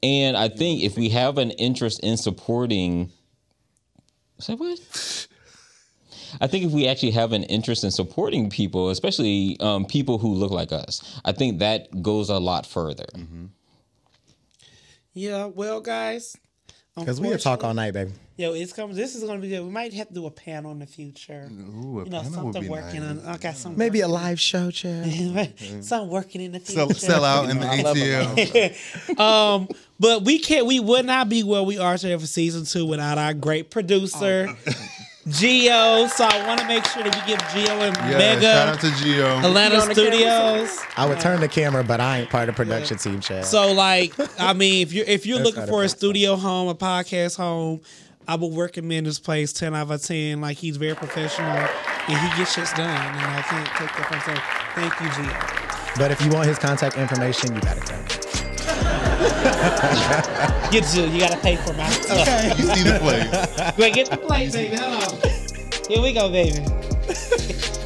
and 0.01 0.37
I 0.37 0.49
think 0.49 0.83
if 0.83 0.97
we 0.97 1.09
have 1.09 1.37
an 1.37 1.51
interest 1.51 1.99
in 2.01 2.17
supporting, 2.17 3.11
say 4.39 4.55
what? 4.55 5.27
I 6.41 6.47
think 6.47 6.65
if 6.65 6.71
we 6.71 6.87
actually 6.87 7.11
have 7.11 7.33
an 7.33 7.43
interest 7.43 7.83
in 7.83 7.91
supporting 7.91 8.49
people, 8.49 8.89
especially 8.89 9.57
um, 9.59 9.85
people 9.85 10.19
who 10.19 10.33
look 10.33 10.51
like 10.51 10.71
us, 10.71 11.19
I 11.25 11.31
think 11.31 11.59
that 11.59 12.01
goes 12.01 12.29
a 12.29 12.37
lot 12.37 12.65
further. 12.65 13.07
yeah, 15.13 15.45
well, 15.45 15.81
guys. 15.81 16.37
Because 16.99 17.19
we 17.21 17.29
could 17.29 17.39
talk 17.41 17.63
all 17.63 17.73
night, 17.73 17.93
baby. 17.93 18.11
Yo, 18.37 18.53
it's 18.53 18.71
coming. 18.71 18.95
This 18.95 19.15
is 19.15 19.23
gonna 19.25 19.39
be 19.39 19.49
good. 19.49 19.61
We 19.63 19.69
might 19.69 19.93
have 19.93 20.07
to 20.07 20.13
do 20.13 20.25
a 20.25 20.31
panel 20.31 20.71
in 20.71 20.79
the 20.79 20.85
future. 20.85 21.49
Ooh, 21.51 21.99
a 21.99 22.03
You 22.05 22.09
know, 22.09 22.21
panel 22.21 22.45
would 22.45 22.53
something 22.53 22.61
be 22.61 22.69
working 22.69 23.01
nice. 23.01 23.25
on. 23.25 23.33
I 23.33 23.37
got 23.37 23.57
some. 23.57 23.75
Maybe 23.75 23.99
a 23.99 24.07
live 24.07 24.39
show, 24.39 24.71
chat. 24.71 25.05
Something 25.81 26.09
working 26.09 26.41
in 26.41 26.53
the 26.53 26.59
future. 26.61 26.93
Sell, 26.93 26.93
sell 26.93 27.25
out 27.25 27.49
in 27.49 27.59
the 27.59 27.65
ATL. 27.65 29.19
um, 29.19 29.67
but 29.99 30.23
we 30.23 30.39
can't. 30.39 30.65
We 30.65 30.79
would 30.79 31.05
not 31.05 31.27
be 31.27 31.43
where 31.43 31.63
we 31.63 31.77
are 31.79 31.97
today 31.97 32.17
for 32.17 32.25
season 32.27 32.63
two 32.65 32.85
without 32.85 33.17
our 33.17 33.33
great 33.33 33.71
producer, 33.71 34.55
Geo. 35.27 36.07
So 36.07 36.23
I 36.25 36.47
want 36.47 36.59
to 36.61 36.67
make 36.67 36.85
sure 36.87 37.03
that 37.03 37.13
we 37.13 37.21
give 37.27 37.39
Geo 37.53 37.73
and 37.81 37.95
Yeah, 38.09 38.17
Mega 38.17 38.41
shout 38.41 38.67
out 38.69 38.79
to 38.81 38.91
Geo. 39.03 39.37
Atlanta 39.39 39.75
You 39.75 39.81
on 39.81 39.87
the 39.89 39.95
camera, 39.95 40.11
Studios. 40.67 40.79
I 40.97 41.05
would 41.05 41.19
turn 41.19 41.39
the 41.39 41.47
camera, 41.47 41.83
but 41.83 41.99
I 41.99 42.19
ain't 42.19 42.29
part 42.29 42.49
of 42.49 42.55
the 42.55 42.63
production 42.63 42.97
team, 42.97 43.19
chat. 43.19 43.45
So 43.45 43.71
like, 43.73 44.13
I 44.39 44.53
mean, 44.53 44.81
if 44.81 44.93
you're 44.93 45.05
if 45.05 45.25
you're 45.25 45.39
looking 45.39 45.59
not 45.61 45.69
a 45.69 45.71
for 45.71 45.81
a 45.81 45.87
bad 45.87 45.91
studio 45.97 46.35
home, 46.35 46.69
a 46.69 46.75
podcast 46.75 47.37
home, 47.37 47.81
I 48.27 48.35
would 48.35 48.55
recommend 48.55 49.07
this 49.07 49.19
place 49.19 49.51
ten 49.53 49.75
out 49.75 49.91
of 49.91 50.01
ten. 50.01 50.41
Like 50.41 50.57
he's 50.57 50.77
very 50.77 50.95
professional 50.95 51.47
and 51.47 52.17
he 52.17 52.37
gets 52.37 52.53
shit 52.55 52.65
done. 52.77 52.87
And 52.87 53.25
I 53.25 53.41
can't 53.41 53.67
take 53.77 53.95
that 53.97 54.23
from 54.25 54.35
so 54.35 54.41
thank 54.75 54.99
you, 55.01 55.23
Geo. 55.23 55.97
but 55.97 56.11
if 56.11 56.21
you 56.23 56.31
want 56.31 56.47
his 56.47 56.57
contact 56.57 56.97
information, 56.97 57.53
you 57.55 57.61
gotta 57.61 57.81
tell 57.81 57.99
me. 58.01 58.48
Get 60.71 60.83
to 60.93 61.07
you 61.07 61.19
gotta 61.19 61.37
pay 61.37 61.55
for 61.57 61.73
my 61.73 61.89
stuff. 61.89 62.21
Okay. 62.21 62.47
You 62.57 62.63
see 62.75 62.83
the 62.83 62.99
place. 62.99 63.77
Wait, 63.77 63.93
get 63.95 64.09
the 64.09 64.17
plate, 64.17 64.53
baby. 64.53 64.75
Hold 64.75 65.03
on. 65.03 65.19
Here 65.89 66.01
we 66.01 66.13
go, 66.13 66.29
baby. 66.29 66.59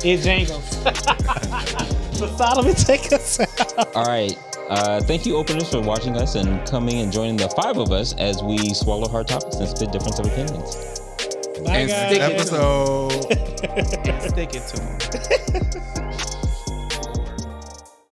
it 0.04 0.22
jangles. 0.22 0.70
so 2.18 2.28
Solomon, 2.36 2.76
take 2.76 3.12
us 3.14 3.40
out. 3.40 3.96
All 3.96 4.06
right. 4.06 4.38
Uh, 4.70 5.00
thank 5.02 5.26
you, 5.26 5.38
openers, 5.38 5.70
for 5.72 5.82
watching 5.82 6.18
us 6.18 6.36
and 6.36 6.66
coming 6.68 7.00
and 7.02 7.12
joining 7.12 7.38
the 7.38 7.48
five 7.50 7.78
of 7.78 7.92
us 7.92 8.14
as 8.18 8.44
we 8.44 8.74
swallow 8.74 9.08
hard 9.08 9.28
topics 9.28 9.56
and 9.58 9.68
spit 9.70 9.92
difference 9.92 10.20
of 10.20 10.26
opinions. 10.26 10.76
Bye, 11.64 11.78
And 11.80 11.90
guys. 11.90 12.10
stick 12.10 12.22
it 12.22 12.32
Episode. 12.34 13.12
Stick 14.30 14.56
it 14.56 14.64
to 14.68 14.82
him. 14.82 16.40